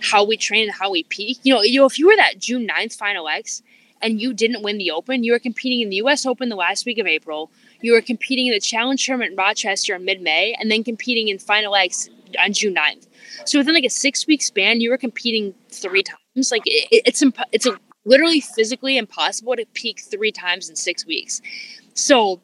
how 0.00 0.24
we 0.24 0.36
train 0.36 0.64
and 0.64 0.72
how 0.72 0.90
we 0.90 1.02
peak, 1.04 1.38
you 1.42 1.52
know, 1.52 1.62
you 1.62 1.80
know, 1.80 1.86
if 1.86 1.98
you 1.98 2.06
were 2.06 2.16
that 2.16 2.38
June 2.38 2.66
9th 2.66 2.96
final 2.96 3.28
X 3.28 3.62
and 4.00 4.20
you 4.20 4.32
didn't 4.32 4.62
win 4.62 4.78
the 4.78 4.90
Open, 4.90 5.24
you 5.24 5.32
were 5.32 5.38
competing 5.38 5.80
in 5.80 5.90
the 5.90 5.96
U.S. 5.96 6.26
Open 6.26 6.48
the 6.48 6.56
last 6.56 6.86
week 6.86 6.98
of 6.98 7.06
April. 7.06 7.50
You 7.80 7.92
were 7.92 8.00
competing 8.00 8.46
in 8.46 8.52
the 8.52 8.60
Challenge 8.60 9.04
Tournament 9.04 9.32
in 9.32 9.36
Rochester 9.36 9.94
in 9.94 10.04
mid-May, 10.04 10.54
and 10.58 10.70
then 10.70 10.84
competing 10.84 11.28
in 11.28 11.38
Final 11.38 11.74
X 11.74 12.08
on 12.40 12.52
June 12.52 12.74
9th. 12.74 13.06
So 13.44 13.58
within 13.58 13.74
like 13.74 13.84
a 13.84 13.90
six 13.90 14.26
week 14.26 14.42
span, 14.42 14.80
you 14.80 14.90
were 14.90 14.98
competing 14.98 15.54
three 15.70 16.02
times. 16.02 16.50
Like 16.50 16.62
it, 16.66 17.02
it's 17.06 17.22
imp- 17.22 17.38
it's 17.52 17.66
a, 17.66 17.78
literally 18.04 18.40
physically 18.40 18.96
impossible 18.96 19.54
to 19.56 19.66
peak 19.74 20.00
three 20.00 20.32
times 20.32 20.68
in 20.68 20.76
six 20.76 21.06
weeks. 21.06 21.40
So, 21.94 22.40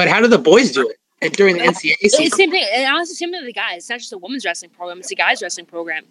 but 0.00 0.08
how 0.08 0.18
do 0.18 0.28
the 0.28 0.38
boys 0.38 0.72
do 0.72 0.88
it? 0.88 0.96
And 1.20 1.30
during 1.34 1.58
the 1.58 1.62
NCAA 1.62 1.94
season? 2.00 2.22
It's 2.22 2.36
same 2.36 2.50
thing. 2.50 2.64
And 2.72 2.86
honestly, 2.86 3.14
same 3.14 3.32
thing 3.32 3.42
with 3.42 3.48
the 3.48 3.52
guys. 3.52 3.78
It's 3.78 3.90
not 3.90 3.98
just 3.98 4.14
a 4.14 4.16
women's 4.16 4.46
wrestling 4.46 4.70
program; 4.70 5.00
it's 5.00 5.10
a 5.10 5.14
guys' 5.14 5.42
wrestling 5.42 5.66
program. 5.66 6.04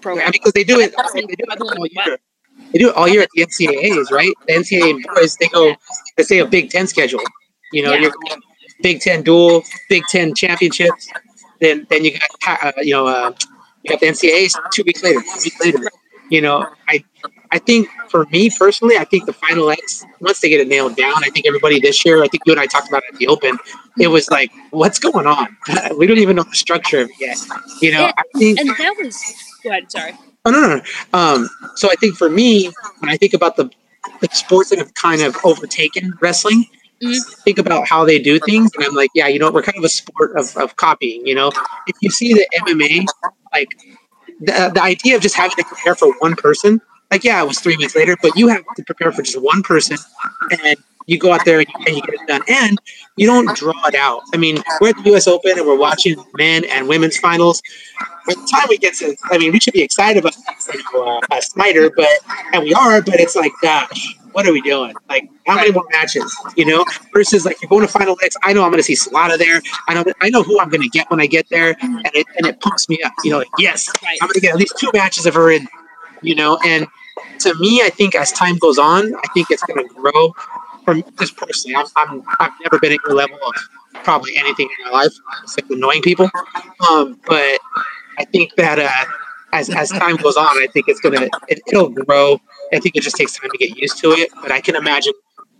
Program. 0.00 0.26
Yeah, 0.26 0.30
because 0.30 0.52
they 0.52 0.62
do 0.62 0.78
it. 0.78 0.94
They 1.14 1.22
do 1.22 1.34
it 1.40 1.60
all 1.60 1.86
year. 1.88 2.18
They 2.70 2.78
do 2.78 2.90
it 2.90 2.94
all 2.94 3.08
year 3.08 3.22
at 3.22 3.28
the 3.34 3.44
NCAA's, 3.44 4.12
right? 4.12 4.32
The 4.46 4.52
NCAA 4.52 5.02
boys, 5.12 5.36
they 5.38 5.48
go. 5.48 5.74
They 6.16 6.22
say 6.22 6.38
a 6.38 6.46
Big 6.46 6.70
Ten 6.70 6.86
schedule. 6.86 7.18
You 7.72 7.82
know, 7.82 7.92
yeah. 7.92 8.02
you're 8.02 8.12
going 8.12 8.40
Big 8.80 9.00
Ten 9.00 9.24
dual, 9.24 9.64
Big 9.88 10.04
Ten 10.08 10.32
championships. 10.32 11.10
Then, 11.60 11.88
then 11.90 12.04
you 12.04 12.16
got, 12.44 12.64
uh, 12.64 12.72
you 12.82 12.92
know, 12.92 13.08
uh, 13.08 13.32
you 13.82 13.90
got 13.90 13.98
the 13.98 14.06
NCAA's 14.06 14.56
two 14.72 14.84
weeks 14.86 15.02
later. 15.02 15.20
Two 15.20 15.40
weeks 15.42 15.60
later, 15.60 15.90
you 16.30 16.40
know, 16.40 16.68
I, 16.88 17.02
I 17.54 17.58
think 17.58 17.88
for 18.08 18.26
me 18.26 18.50
personally, 18.50 18.96
I 18.98 19.04
think 19.04 19.26
the 19.26 19.32
Final 19.32 19.70
X 19.70 20.04
once 20.20 20.40
they 20.40 20.48
get 20.48 20.60
it 20.60 20.66
nailed 20.66 20.96
down, 20.96 21.22
I 21.24 21.30
think 21.30 21.46
everybody 21.46 21.78
this 21.78 22.04
year, 22.04 22.20
I 22.24 22.26
think 22.26 22.42
you 22.46 22.52
and 22.52 22.60
I 22.60 22.66
talked 22.66 22.88
about 22.88 23.04
it 23.04 23.14
at 23.14 23.18
the 23.20 23.28
Open. 23.28 23.56
It 23.96 24.08
was 24.08 24.28
like, 24.28 24.50
what's 24.70 24.98
going 24.98 25.28
on? 25.28 25.56
we 25.96 26.08
don't 26.08 26.18
even 26.18 26.34
know 26.34 26.42
the 26.42 26.56
structure 26.56 27.02
of 27.02 27.10
it 27.10 27.16
yet. 27.20 27.38
You 27.80 27.92
know, 27.92 28.06
and, 28.06 28.14
I 28.18 28.22
think, 28.36 28.58
and 28.58 28.70
that 28.70 28.96
was. 28.98 29.22
Go 29.62 29.70
ahead. 29.70 29.90
Sorry. 29.90 30.14
Oh 30.44 30.50
no, 30.50 30.60
no, 30.60 30.76
no. 30.76 30.82
Um, 31.12 31.48
so 31.76 31.88
I 31.88 31.94
think 31.94 32.16
for 32.16 32.28
me, 32.28 32.72
when 32.98 33.10
I 33.10 33.16
think 33.16 33.34
about 33.34 33.54
the, 33.54 33.70
the 34.20 34.28
sports 34.32 34.70
that 34.70 34.80
have 34.80 34.92
kind 34.94 35.22
of 35.22 35.36
overtaken 35.44 36.12
wrestling, 36.20 36.64
mm-hmm. 37.00 37.42
think 37.44 37.58
about 37.58 37.86
how 37.86 38.04
they 38.04 38.18
do 38.18 38.40
things, 38.40 38.72
and 38.74 38.84
I'm 38.84 38.96
like, 38.96 39.10
yeah, 39.14 39.28
you 39.28 39.38
know, 39.38 39.52
we're 39.52 39.62
kind 39.62 39.78
of 39.78 39.84
a 39.84 39.88
sport 39.88 40.36
of, 40.36 40.56
of 40.56 40.74
copying. 40.74 41.24
You 41.24 41.36
know, 41.36 41.52
if 41.86 41.96
you 42.00 42.10
see 42.10 42.34
the 42.34 42.48
MMA, 42.62 43.06
like 43.52 43.68
the, 44.40 44.72
the 44.74 44.82
idea 44.82 45.14
of 45.14 45.22
just 45.22 45.36
having 45.36 45.56
to 45.56 45.64
prepare 45.64 45.94
for 45.94 46.12
one 46.18 46.34
person, 46.34 46.80
like 47.10 47.24
yeah, 47.24 47.42
it 47.42 47.46
was 47.46 47.60
three 47.60 47.76
weeks 47.76 47.94
later, 47.94 48.16
but 48.20 48.36
you 48.36 48.48
have 48.48 48.64
to 48.76 48.84
prepare 48.84 49.12
for 49.12 49.22
just 49.22 49.40
one 49.40 49.62
person, 49.62 49.96
and 50.50 50.76
you 51.06 51.18
go 51.18 51.32
out 51.32 51.44
there 51.44 51.60
and 51.60 51.68
you, 51.68 51.84
and 51.86 51.96
you, 51.96 52.02
get 52.02 52.14
it 52.14 52.26
done. 52.26 52.42
And 52.48 52.80
you 53.16 53.26
don't 53.26 53.54
draw 53.56 53.86
it 53.86 53.94
out. 53.94 54.22
I 54.32 54.36
mean, 54.36 54.62
we're 54.80 54.90
at 54.90 54.96
the 54.96 55.10
U.S. 55.10 55.26
Open 55.26 55.52
and 55.56 55.66
we're 55.66 55.78
watching 55.78 56.16
men 56.36 56.64
and 56.64 56.88
women's 56.88 57.18
finals. 57.18 57.62
By 58.26 58.34
the 58.34 58.48
time 58.50 58.66
we 58.68 58.78
get 58.78 58.94
to, 58.96 59.14
I 59.24 59.38
mean, 59.38 59.52
we 59.52 59.60
should 59.60 59.74
be 59.74 59.82
excited 59.82 60.18
about 60.24 60.34
you 60.72 60.82
know, 60.94 61.20
uh, 61.30 61.40
Snyder, 61.40 61.90
but 61.94 62.08
and 62.52 62.62
we 62.62 62.72
are, 62.72 63.02
but 63.02 63.20
it's 63.20 63.36
like, 63.36 63.52
gosh, 63.60 64.16
what 64.32 64.46
are 64.46 64.52
we 64.52 64.62
doing? 64.62 64.94
Like, 65.08 65.28
how 65.46 65.56
many 65.56 65.72
more 65.72 65.84
matches? 65.90 66.34
You 66.56 66.64
know, 66.64 66.84
versus 67.12 67.44
like 67.44 67.60
you're 67.60 67.68
going 67.68 67.86
to 67.86 67.92
Final 67.92 68.16
X. 68.22 68.36
I 68.42 68.52
know 68.52 68.64
I'm 68.64 68.70
going 68.70 68.82
to 68.82 68.82
see 68.82 68.94
Salata 68.94 69.38
there. 69.38 69.60
I 69.88 69.94
know 69.94 70.04
I 70.20 70.30
know 70.30 70.42
who 70.42 70.58
I'm 70.58 70.70
going 70.70 70.82
to 70.82 70.88
get 70.88 71.10
when 71.10 71.20
I 71.20 71.26
get 71.26 71.48
there, 71.50 71.76
and 71.80 72.10
it 72.14 72.26
and 72.36 72.46
it 72.46 72.60
pumps 72.60 72.88
me 72.88 72.98
up. 73.04 73.12
You 73.22 73.30
know, 73.30 73.38
like 73.38 73.48
yes, 73.58 73.88
I'm 74.02 74.26
going 74.26 74.34
to 74.34 74.40
get 74.40 74.52
at 74.52 74.58
least 74.58 74.76
two 74.78 74.90
matches 74.92 75.26
of 75.26 75.34
her 75.34 75.50
in. 75.50 75.68
You 76.24 76.34
know, 76.34 76.58
and 76.64 76.86
to 77.40 77.54
me, 77.58 77.82
I 77.82 77.90
think 77.90 78.14
as 78.14 78.32
time 78.32 78.58
goes 78.58 78.78
on, 78.78 79.14
I 79.14 79.26
think 79.34 79.50
it's 79.50 79.62
going 79.62 79.86
to 79.86 79.94
grow 79.94 80.34
from 80.84 81.02
just 81.18 81.36
personally, 81.36 81.74
I'm, 81.76 81.86
I'm 81.96 82.22
I've 82.40 82.52
never 82.62 82.78
been 82.78 82.92
at 82.92 82.98
your 83.06 83.16
level 83.16 83.38
of 83.46 83.54
probably 84.04 84.36
anything 84.36 84.68
in 84.78 84.84
my 84.84 84.90
life 84.90 85.12
except 85.42 85.70
annoying 85.70 86.02
people. 86.02 86.30
Um, 86.90 87.18
but 87.26 87.58
I 88.18 88.24
think 88.30 88.54
that 88.56 88.78
uh, 88.78 89.10
as 89.52 89.70
as 89.70 89.90
time 89.90 90.16
goes 90.16 90.36
on, 90.36 90.46
I 90.46 90.68
think 90.72 90.86
it's 90.88 91.00
gonna 91.00 91.28
it, 91.48 91.60
it'll 91.66 91.90
grow. 91.90 92.40
I 92.72 92.80
think 92.80 92.96
it 92.96 93.02
just 93.02 93.16
takes 93.16 93.38
time 93.38 93.50
to 93.50 93.58
get 93.58 93.76
used 93.76 93.98
to 93.98 94.10
it. 94.10 94.30
But 94.42 94.52
I 94.52 94.60
can 94.60 94.76
imagine 94.76 95.14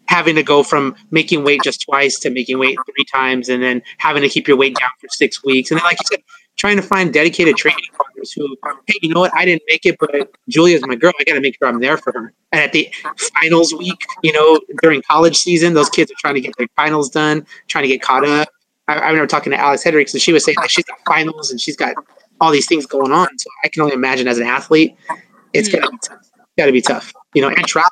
having 0.07 0.35
to 0.37 0.43
go 0.43 0.63
from 0.63 0.95
making 1.11 1.45
weight 1.45 1.63
just 1.63 1.83
twice 1.83 2.19
to 2.21 2.31
making 2.31 2.59
weight 2.59 2.79
three 2.85 3.05
times, 3.05 3.49
and 3.49 3.63
then 3.63 3.83
having 3.99 4.23
to 4.23 4.29
keep 4.29 4.47
your 4.47 4.57
weight 4.57 4.77
down 4.77 4.91
for 5.01 5.09
six 5.11 5.43
weeks, 5.45 5.71
and 5.71 5.79
then 5.79 5.85
like 5.85 5.99
you 6.01 6.07
said, 6.11 6.23
trying 6.57 6.77
to 6.77 6.83
find 6.83 7.13
dedicated 7.13 7.57
training 7.57 7.85
partners 7.97 8.33
who, 8.33 8.57
hey, 8.87 8.99
you 9.03 9.13
know 9.13 9.21
what, 9.21 9.35
I 9.35 9.45
didn't 9.45 9.63
make 9.69 9.85
it, 9.85 9.97
but 9.99 10.31
Julia's 10.49 10.87
my 10.87 10.95
girl. 10.95 11.13
I 11.21 11.25
got 11.25 11.35
to 11.35 11.41
make 11.41 11.57
sure 11.59 11.69
I'm 11.69 11.81
there 11.81 11.97
for 11.97 12.13
her. 12.13 12.33
And 12.53 12.63
at 12.63 12.73
the 12.73 12.93
finals 13.41 13.75
week, 13.75 14.05
you 14.23 14.33
know, 14.33 14.61
during 14.83 15.03
college 15.03 15.37
season, 15.37 15.75
those 15.75 15.91
kids 15.91 16.11
are 16.11 16.17
trying 16.19 16.35
to 16.35 16.41
get 16.41 16.57
their 16.57 16.69
finals 16.77 17.11
done, 17.11 17.47
trying 17.69 17.83
to 17.83 17.89
get 17.89 18.03
caught 18.03 18.27
up. 18.27 18.49
I, 18.89 18.95
I 18.95 19.07
remember 19.09 19.27
talking 19.27 19.51
to 19.51 19.59
Alex 19.59 19.83
Hendricks, 19.83 20.13
and 20.13 20.23
she 20.23 20.33
was 20.33 20.45
saying 20.45 20.57
that 20.61 20.71
she's 20.71 20.85
got 20.85 20.99
finals 21.07 21.51
and 21.51 21.61
she's 21.61 21.77
got 21.77 21.95
all 22.41 22.51
these 22.51 22.67
things 22.67 22.87
going 22.87 23.13
on. 23.13 23.39
So 23.39 23.51
I 23.65 23.69
can 23.69 23.83
only 23.83 23.95
imagine 23.95 24.29
as 24.29 24.39
an 24.39 24.47
athlete, 24.47 24.95
it's 25.53 25.69
got 25.69 25.83
got 26.59 26.67
to 26.67 26.73
be 26.73 26.83
tough, 26.83 27.13
you 27.35 27.43
know, 27.43 27.49
and 27.49 27.67
travel. 27.67 27.91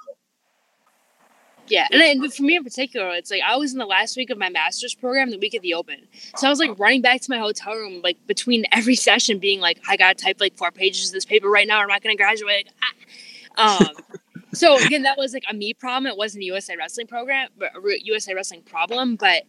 Yeah, 1.72 1.88
and 1.90 2.34
for 2.34 2.42
me 2.42 2.56
in 2.56 2.64
particular, 2.64 3.08
it's 3.14 3.30
like 3.30 3.40
I 3.40 3.56
was 3.56 3.72
in 3.72 3.78
the 3.78 3.86
last 3.86 4.14
week 4.14 4.28
of 4.28 4.36
my 4.36 4.50
master's 4.50 4.94
program, 4.94 5.30
the 5.30 5.38
week 5.38 5.54
of 5.54 5.62
the 5.62 5.72
open. 5.72 6.06
So 6.36 6.46
I 6.46 6.50
was 6.50 6.58
like 6.58 6.78
running 6.78 7.00
back 7.00 7.22
to 7.22 7.30
my 7.30 7.38
hotel 7.38 7.72
room, 7.72 8.02
like 8.04 8.18
between 8.26 8.66
every 8.72 8.94
session, 9.08 9.38
being 9.38 9.58
like, 9.58 9.80
I 9.88 9.96
gotta 9.96 10.14
type 10.14 10.38
like 10.38 10.54
four 10.54 10.70
pages 10.70 11.06
of 11.06 11.14
this 11.14 11.24
paper 11.24 11.48
right 11.48 11.66
now, 11.66 11.78
or 11.78 11.84
I'm 11.84 11.88
not 11.88 12.02
gonna 12.02 12.14
graduate. 12.14 12.68
ah. 13.56 13.88
Um, 13.88 13.96
so 14.52 14.76
again, 14.84 15.04
that 15.04 15.16
was 15.16 15.32
like 15.32 15.44
a 15.48 15.54
me 15.54 15.72
problem. 15.72 16.12
It 16.12 16.18
wasn't 16.18 16.42
a 16.42 16.44
USA 16.44 16.76
Wrestling 16.76 17.06
program, 17.06 17.48
but 17.56 17.70
a 17.74 18.04
USA 18.04 18.34
Wrestling 18.34 18.60
problem, 18.60 19.16
but 19.16 19.44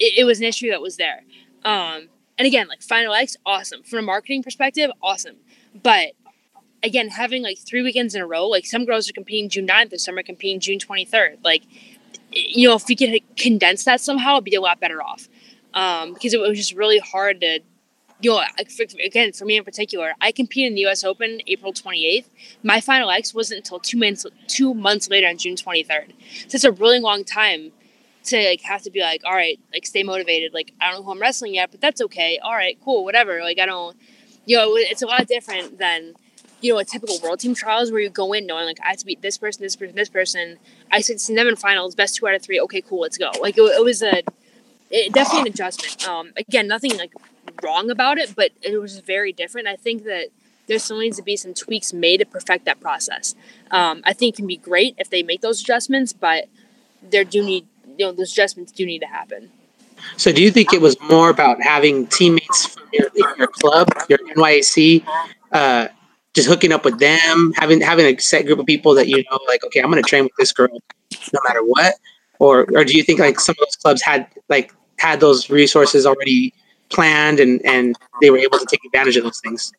it, 0.00 0.18
it 0.18 0.24
was 0.24 0.40
an 0.40 0.46
issue 0.46 0.70
that 0.70 0.82
was 0.82 0.96
there. 0.96 1.22
Um, 1.64 2.08
and 2.38 2.46
again, 2.48 2.66
like 2.66 2.82
Final 2.82 3.14
X, 3.14 3.36
awesome 3.46 3.84
from 3.84 4.00
a 4.00 4.02
marketing 4.02 4.42
perspective, 4.42 4.90
awesome. 5.00 5.36
But 5.80 6.14
again, 6.82 7.08
having 7.08 7.42
like 7.42 7.58
three 7.58 7.82
weekends 7.82 8.14
in 8.14 8.22
a 8.22 8.26
row, 8.26 8.46
like 8.46 8.66
some 8.66 8.84
girls 8.84 9.08
are 9.08 9.12
competing 9.12 9.48
June 9.48 9.66
9th 9.66 9.92
and 9.92 10.00
some 10.00 10.18
are 10.18 10.22
competing 10.22 10.60
June 10.60 10.78
23rd. 10.78 11.38
Like, 11.44 11.62
you 12.30 12.68
know, 12.68 12.74
if 12.74 12.86
we 12.88 12.96
could 12.96 13.20
condense 13.36 13.84
that 13.84 14.00
somehow, 14.00 14.34
it'd 14.34 14.44
be 14.44 14.54
a 14.54 14.60
lot 14.60 14.80
better 14.80 15.02
off. 15.02 15.28
Um, 15.74 16.14
because 16.14 16.34
it 16.34 16.40
was 16.40 16.58
just 16.58 16.74
really 16.74 16.98
hard 16.98 17.40
to, 17.40 17.60
you 18.20 18.30
know, 18.30 18.42
again, 19.04 19.32
for 19.32 19.44
me 19.44 19.56
in 19.56 19.64
particular, 19.64 20.12
I 20.20 20.32
competed 20.32 20.68
in 20.68 20.74
the 20.74 20.82
U.S. 20.82 21.02
Open 21.02 21.40
April 21.46 21.72
28th. 21.72 22.26
My 22.62 22.80
final 22.80 23.10
X 23.10 23.34
wasn't 23.34 23.58
until 23.58 23.80
two 23.80 23.98
months 23.98 24.26
two 24.48 24.74
months 24.74 25.08
later 25.08 25.28
on 25.28 25.38
June 25.38 25.56
23rd. 25.56 26.12
So 26.48 26.56
it's 26.56 26.64
a 26.64 26.72
really 26.72 27.00
long 27.00 27.24
time 27.24 27.72
to 28.24 28.48
like 28.48 28.60
have 28.62 28.82
to 28.82 28.90
be 28.90 29.00
like, 29.00 29.22
all 29.24 29.34
right, 29.34 29.58
like 29.72 29.86
stay 29.86 30.02
motivated. 30.02 30.52
Like 30.52 30.72
I 30.80 30.90
don't 30.90 31.00
know 31.00 31.04
who 31.04 31.12
I'm 31.12 31.20
wrestling 31.20 31.54
yet, 31.54 31.70
but 31.70 31.80
that's 31.80 32.00
okay. 32.02 32.38
All 32.38 32.52
right, 32.52 32.78
cool, 32.84 33.04
whatever. 33.04 33.40
Like 33.40 33.58
I 33.58 33.66
don't, 33.66 33.96
you 34.44 34.56
know, 34.56 34.76
it's 34.76 35.02
a 35.02 35.06
lot 35.06 35.26
different 35.26 35.78
than 35.78 36.14
you 36.62 36.72
know, 36.72 36.78
a 36.78 36.84
typical 36.84 37.18
world 37.22 37.40
team 37.40 37.54
trials 37.54 37.90
where 37.90 38.00
you 38.00 38.08
go 38.08 38.32
in 38.32 38.46
knowing 38.46 38.66
like 38.66 38.78
I 38.80 38.90
have 38.90 38.98
to 38.98 39.06
beat 39.06 39.20
this 39.20 39.36
person, 39.36 39.62
this 39.62 39.76
person, 39.76 39.96
this 39.96 40.08
person. 40.08 40.58
I 40.90 41.00
said 41.00 41.18
them 41.18 41.48
in 41.48 41.56
finals, 41.56 41.94
best 41.94 42.16
two 42.16 42.26
out 42.28 42.34
of 42.34 42.42
three. 42.42 42.60
Okay, 42.60 42.80
cool, 42.80 43.00
let's 43.00 43.18
go. 43.18 43.30
Like 43.40 43.58
it, 43.58 43.62
it 43.62 43.84
was 43.84 44.02
a 44.02 44.22
it, 44.90 45.12
definitely 45.12 45.40
an 45.40 45.46
adjustment. 45.48 46.08
Um, 46.08 46.32
again, 46.36 46.68
nothing 46.68 46.96
like 46.96 47.12
wrong 47.62 47.90
about 47.90 48.18
it, 48.18 48.34
but 48.36 48.52
it 48.62 48.78
was 48.78 48.98
very 49.00 49.32
different. 49.32 49.66
I 49.66 49.76
think 49.76 50.04
that 50.04 50.28
there 50.68 50.78
still 50.78 51.00
needs 51.00 51.16
to 51.16 51.22
be 51.22 51.36
some 51.36 51.54
tweaks 51.54 51.92
made 51.92 52.18
to 52.18 52.26
perfect 52.26 52.64
that 52.66 52.80
process. 52.80 53.34
Um, 53.70 54.02
I 54.04 54.12
think 54.12 54.34
it 54.34 54.36
can 54.36 54.46
be 54.46 54.56
great 54.56 54.94
if 54.98 55.10
they 55.10 55.22
make 55.22 55.40
those 55.40 55.60
adjustments, 55.60 56.12
but 56.12 56.44
there 57.02 57.24
do 57.24 57.42
need 57.42 57.66
you 57.98 58.06
know 58.06 58.12
those 58.12 58.32
adjustments 58.32 58.72
do 58.72 58.86
need 58.86 59.00
to 59.00 59.06
happen. 59.06 59.50
So, 60.16 60.32
do 60.32 60.42
you 60.42 60.50
think 60.50 60.72
it 60.72 60.80
was 60.80 61.00
more 61.02 61.30
about 61.30 61.60
having 61.62 62.06
teammates 62.06 62.66
from 62.66 62.84
your, 62.92 63.08
your 63.36 63.46
club, 63.46 63.88
your 64.08 64.18
NYAC, 64.18 65.04
uh, 65.52 65.88
just 66.34 66.48
hooking 66.48 66.72
up 66.72 66.84
with 66.84 66.98
them, 66.98 67.52
having 67.56 67.80
having 67.80 68.06
a 68.06 68.18
set 68.18 68.46
group 68.46 68.58
of 68.58 68.66
people 68.66 68.94
that 68.94 69.08
you 69.08 69.22
know, 69.30 69.38
like, 69.46 69.64
okay, 69.64 69.80
I'm 69.80 69.92
to 69.92 70.02
train 70.02 70.24
with 70.24 70.32
this 70.38 70.52
girl 70.52 70.68
no 71.32 71.40
matter 71.46 71.60
what, 71.62 71.94
or 72.38 72.66
or 72.74 72.84
do 72.84 72.96
you 72.96 73.02
think 73.02 73.20
like 73.20 73.38
some 73.38 73.54
of 73.58 73.66
those 73.66 73.76
clubs 73.76 74.02
had 74.02 74.26
like 74.48 74.72
had 74.98 75.20
those 75.20 75.50
resources 75.50 76.06
already 76.06 76.54
planned 76.88 77.40
and 77.40 77.64
and 77.64 77.96
they 78.20 78.30
were 78.30 78.38
able 78.38 78.58
to 78.58 78.66
take 78.66 78.80
advantage 78.84 79.16
of 79.16 79.24
those 79.24 79.40
things? 79.40 79.72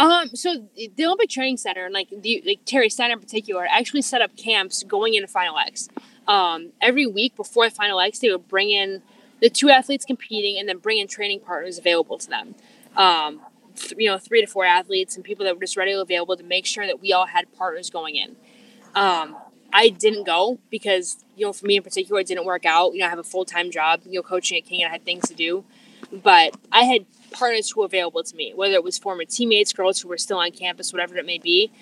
Um, 0.00 0.28
so 0.34 0.66
the 0.76 1.04
Olympic 1.04 1.30
Training 1.30 1.56
Center, 1.56 1.84
and 1.84 1.94
like 1.94 2.08
the 2.10 2.42
like 2.46 2.60
Terry 2.64 2.88
Steiner 2.90 3.14
in 3.14 3.20
particular, 3.20 3.66
actually 3.70 4.02
set 4.02 4.22
up 4.22 4.36
camps 4.36 4.82
going 4.82 5.14
into 5.14 5.28
Final 5.28 5.58
X. 5.58 5.88
Um, 6.26 6.72
every 6.80 7.06
week 7.06 7.36
before 7.36 7.68
Final 7.70 8.00
X, 8.00 8.18
they 8.18 8.30
would 8.30 8.48
bring 8.48 8.70
in 8.70 9.02
the 9.40 9.50
two 9.50 9.70
athletes 9.70 10.04
competing 10.04 10.58
and 10.58 10.68
then 10.68 10.78
bring 10.78 10.98
in 10.98 11.06
training 11.06 11.40
partners 11.40 11.78
available 11.78 12.18
to 12.18 12.28
them. 12.28 12.54
Um, 12.96 13.40
th- 13.76 13.94
you 13.96 14.08
know 14.08 14.18
three 14.18 14.40
to 14.40 14.46
four 14.46 14.64
athletes 14.64 15.16
and 15.16 15.24
people 15.24 15.44
that 15.44 15.54
were 15.54 15.60
just 15.60 15.76
readily 15.76 16.00
available 16.00 16.36
to 16.36 16.44
make 16.44 16.66
sure 16.66 16.86
that 16.86 17.00
we 17.00 17.12
all 17.12 17.26
had 17.26 17.52
partners 17.56 17.90
going 17.90 18.16
in. 18.16 18.36
Um, 18.94 19.36
I 19.72 19.88
didn't 19.88 20.24
go 20.24 20.58
because 20.70 21.24
you 21.36 21.44
know 21.46 21.52
for 21.52 21.66
me 21.66 21.76
in 21.76 21.82
particular 21.82 22.20
it 22.20 22.26
didn't 22.26 22.44
work 22.44 22.64
out. 22.64 22.92
You 22.92 23.00
know 23.00 23.06
I 23.06 23.10
have 23.10 23.18
a 23.18 23.24
full 23.24 23.44
time 23.44 23.70
job, 23.70 24.02
you 24.04 24.12
know 24.12 24.22
coaching 24.22 24.58
at 24.58 24.64
King 24.64 24.82
and 24.82 24.88
I 24.88 24.92
had 24.92 25.04
things 25.04 25.28
to 25.28 25.34
do, 25.34 25.64
but 26.12 26.56
I 26.70 26.84
had 26.84 27.06
partners 27.32 27.70
who 27.70 27.80
were 27.80 27.86
available 27.86 28.22
to 28.22 28.36
me, 28.36 28.52
whether 28.54 28.74
it 28.74 28.84
was 28.84 28.96
former 28.98 29.24
teammates, 29.24 29.72
girls 29.72 30.00
who 30.00 30.08
were 30.08 30.18
still 30.18 30.38
on 30.38 30.52
campus, 30.52 30.92
whatever 30.92 31.16
it 31.16 31.26
may 31.26 31.38
be. 31.38 31.72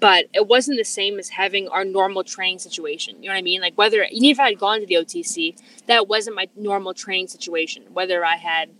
But 0.00 0.26
it 0.32 0.46
wasn't 0.46 0.78
the 0.78 0.84
same 0.84 1.18
as 1.18 1.30
having 1.30 1.68
our 1.68 1.84
normal 1.84 2.22
training 2.22 2.60
situation. 2.60 3.20
You 3.20 3.28
know 3.28 3.34
what 3.34 3.40
I 3.40 3.42
mean? 3.42 3.60
Like 3.60 3.76
whether 3.76 4.04
even 4.04 4.30
if 4.30 4.38
I 4.38 4.50
had 4.50 4.58
gone 4.58 4.80
to 4.80 4.86
the 4.86 4.94
OTC, 4.94 5.58
that 5.86 6.06
wasn't 6.06 6.36
my 6.36 6.48
normal 6.54 6.94
training 6.94 7.26
situation. 7.26 7.86
Whether 7.92 8.24
I 8.24 8.36
had 8.36 8.70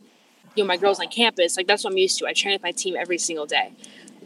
you 0.55 0.63
know 0.63 0.69
my 0.69 0.77
girls 0.77 1.01
on 1.01 1.09
campus 1.09 1.57
like 1.57 1.67
that's 1.67 1.85
what 1.85 1.93
i'm 1.93 1.99
used 1.99 2.19
to 2.19 2.27
i 2.27 2.33
train 2.33 2.55
with 2.55 2.63
my 2.63 2.73
team 2.73 2.97
every 2.97 3.19
single 3.19 3.47
day 3.47 3.73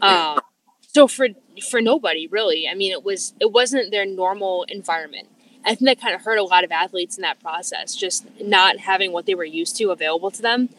um, 0.01 0.39
so 0.81 1.07
for 1.07 1.29
for 1.69 1.81
nobody 1.81 2.27
really 2.27 2.67
i 2.69 2.75
mean 2.75 2.91
it 2.91 3.03
was 3.03 3.33
it 3.39 3.51
wasn't 3.51 3.91
their 3.91 4.05
normal 4.05 4.63
environment 4.69 5.27
i 5.65 5.69
think 5.69 5.81
that 5.81 6.01
kind 6.01 6.15
of 6.15 6.21
hurt 6.21 6.37
a 6.37 6.43
lot 6.43 6.63
of 6.63 6.71
athletes 6.71 7.17
in 7.17 7.21
that 7.21 7.39
process 7.41 7.95
just 7.95 8.25
not 8.41 8.79
having 8.79 9.11
what 9.11 9.25
they 9.25 9.35
were 9.35 9.45
used 9.45 9.75
to 9.75 9.91
available 9.91 10.31
to 10.31 10.41
them 10.41 10.69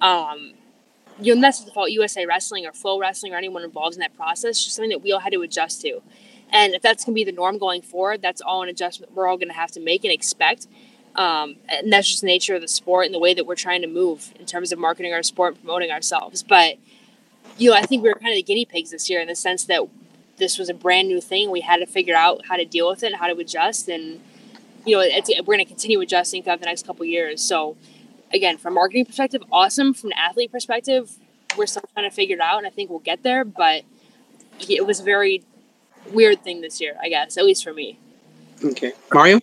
um, 0.00 0.54
you 1.20 1.34
know, 1.34 1.40
that's 1.40 1.60
the 1.64 1.70
fault 1.70 1.90
USA 1.90 2.26
Wrestling 2.26 2.66
or 2.66 2.72
Flow 2.72 2.98
Wrestling 2.98 3.32
or 3.32 3.36
anyone 3.36 3.62
involved 3.62 3.94
in 3.94 4.00
that 4.00 4.16
process. 4.16 4.62
Just 4.62 4.76
something 4.76 4.90
that 4.90 5.02
we 5.02 5.12
all 5.12 5.20
had 5.20 5.32
to 5.32 5.42
adjust 5.42 5.80
to. 5.82 6.02
And 6.50 6.74
if 6.74 6.82
that's 6.82 7.04
going 7.04 7.14
to 7.14 7.18
be 7.18 7.24
the 7.24 7.32
norm 7.32 7.58
going 7.58 7.82
forward, 7.82 8.20
that's 8.20 8.40
all 8.40 8.62
an 8.62 8.68
adjustment 8.68 9.14
we're 9.14 9.26
all 9.26 9.38
going 9.38 9.48
to 9.48 9.54
have 9.54 9.70
to 9.72 9.80
make 9.80 10.04
and 10.04 10.12
expect. 10.12 10.66
Um, 11.14 11.56
and 11.68 11.92
that's 11.92 12.08
just 12.08 12.22
the 12.22 12.26
nature 12.26 12.54
of 12.54 12.62
the 12.62 12.68
sport 12.68 13.06
and 13.06 13.14
the 13.14 13.18
way 13.18 13.34
that 13.34 13.46
we're 13.46 13.54
trying 13.54 13.82
to 13.82 13.88
move 13.88 14.32
in 14.40 14.46
terms 14.46 14.72
of 14.72 14.78
marketing 14.78 15.12
our 15.12 15.22
sport 15.22 15.54
and 15.54 15.62
promoting 15.62 15.90
ourselves. 15.90 16.42
But, 16.42 16.76
you 17.58 17.70
know, 17.70 17.76
I 17.76 17.82
think 17.82 18.02
we 18.02 18.08
were 18.08 18.14
kind 18.14 18.32
of 18.32 18.36
the 18.36 18.42
guinea 18.42 18.64
pigs 18.64 18.90
this 18.90 19.10
year 19.10 19.20
in 19.20 19.28
the 19.28 19.36
sense 19.36 19.64
that 19.64 19.82
this 20.38 20.58
was 20.58 20.68
a 20.68 20.74
brand 20.74 21.08
new 21.08 21.20
thing. 21.20 21.50
We 21.50 21.60
had 21.60 21.78
to 21.78 21.86
figure 21.86 22.16
out 22.16 22.46
how 22.46 22.56
to 22.56 22.64
deal 22.64 22.88
with 22.88 23.02
it 23.02 23.08
and 23.12 23.16
how 23.16 23.26
to 23.26 23.36
adjust. 23.38 23.88
And, 23.88 24.20
you 24.86 24.96
know, 24.96 25.00
we're 25.00 25.44
going 25.44 25.58
to 25.58 25.64
continue 25.64 26.00
adjusting 26.00 26.42
throughout 26.42 26.60
the 26.60 26.66
next 26.66 26.86
couple 26.86 27.04
years. 27.04 27.42
So, 27.42 27.76
again, 28.32 28.56
from 28.56 28.74
marketing 28.74 29.04
perspective, 29.04 29.42
awesome. 29.52 29.92
From 29.92 30.12
an 30.12 30.18
athlete 30.18 30.50
perspective, 30.50 31.12
we're 31.58 31.66
still 31.66 31.82
trying 31.92 32.08
to 32.08 32.14
figure 32.14 32.36
it 32.36 32.40
out, 32.40 32.58
and 32.58 32.66
I 32.66 32.70
think 32.70 32.88
we'll 32.88 33.00
get 33.00 33.22
there. 33.22 33.44
But 33.44 33.82
it 34.68 34.86
was 34.86 35.00
a 35.00 35.04
very 35.04 35.44
weird 36.10 36.42
thing 36.42 36.62
this 36.62 36.80
year, 36.80 36.96
I 37.02 37.10
guess, 37.10 37.36
at 37.36 37.44
least 37.44 37.62
for 37.62 37.74
me. 37.74 37.98
Okay, 38.64 38.92
Mario. 39.12 39.40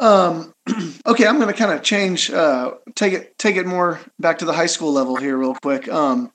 Um, 0.00 0.52
okay, 1.06 1.26
I'm 1.26 1.38
going 1.38 1.52
to 1.52 1.58
kind 1.58 1.72
of 1.72 1.82
change, 1.82 2.30
uh, 2.30 2.72
take 2.94 3.12
it, 3.12 3.38
take 3.38 3.56
it 3.56 3.66
more 3.66 4.00
back 4.18 4.38
to 4.38 4.44
the 4.44 4.52
high 4.52 4.66
school 4.66 4.92
level 4.92 5.16
here, 5.16 5.36
real 5.36 5.54
quick. 5.54 5.88
Um, 5.88 6.32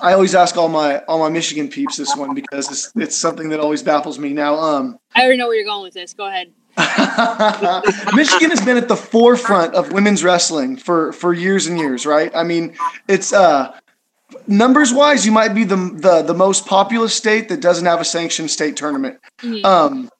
I 0.00 0.12
always 0.12 0.34
ask 0.34 0.56
all 0.56 0.68
my 0.68 0.98
all 1.08 1.18
my 1.18 1.28
Michigan 1.28 1.68
peeps 1.68 1.96
this 1.96 2.16
one 2.16 2.34
because 2.34 2.70
it's 2.70 2.92
it's 2.94 3.16
something 3.16 3.48
that 3.48 3.60
always 3.60 3.82
baffles 3.82 4.18
me. 4.18 4.32
Now, 4.32 4.54
um, 4.54 4.98
I 5.14 5.22
already 5.22 5.38
know 5.38 5.48
where 5.48 5.56
you're 5.56 5.64
going 5.64 5.82
with 5.82 5.94
this. 5.94 6.14
Go 6.14 6.26
ahead. 6.26 6.52
Michigan 8.14 8.50
has 8.50 8.64
been 8.64 8.76
at 8.76 8.86
the 8.86 8.96
forefront 8.96 9.74
of 9.74 9.90
women's 9.92 10.22
wrestling 10.22 10.76
for 10.76 11.12
for 11.12 11.32
years 11.32 11.66
and 11.66 11.78
years, 11.78 12.06
right? 12.06 12.30
I 12.34 12.44
mean, 12.44 12.76
it's 13.08 13.32
uh 13.32 13.76
numbers 14.46 14.92
wise, 14.92 15.26
you 15.26 15.32
might 15.32 15.54
be 15.54 15.64
the 15.64 15.76
the 15.76 16.22
the 16.22 16.34
most 16.34 16.66
populous 16.66 17.14
state 17.14 17.48
that 17.48 17.60
doesn't 17.60 17.86
have 17.86 18.00
a 18.00 18.04
sanctioned 18.04 18.50
state 18.50 18.76
tournament. 18.76 19.18
Mm-hmm. 19.38 19.66
Um, 19.66 20.10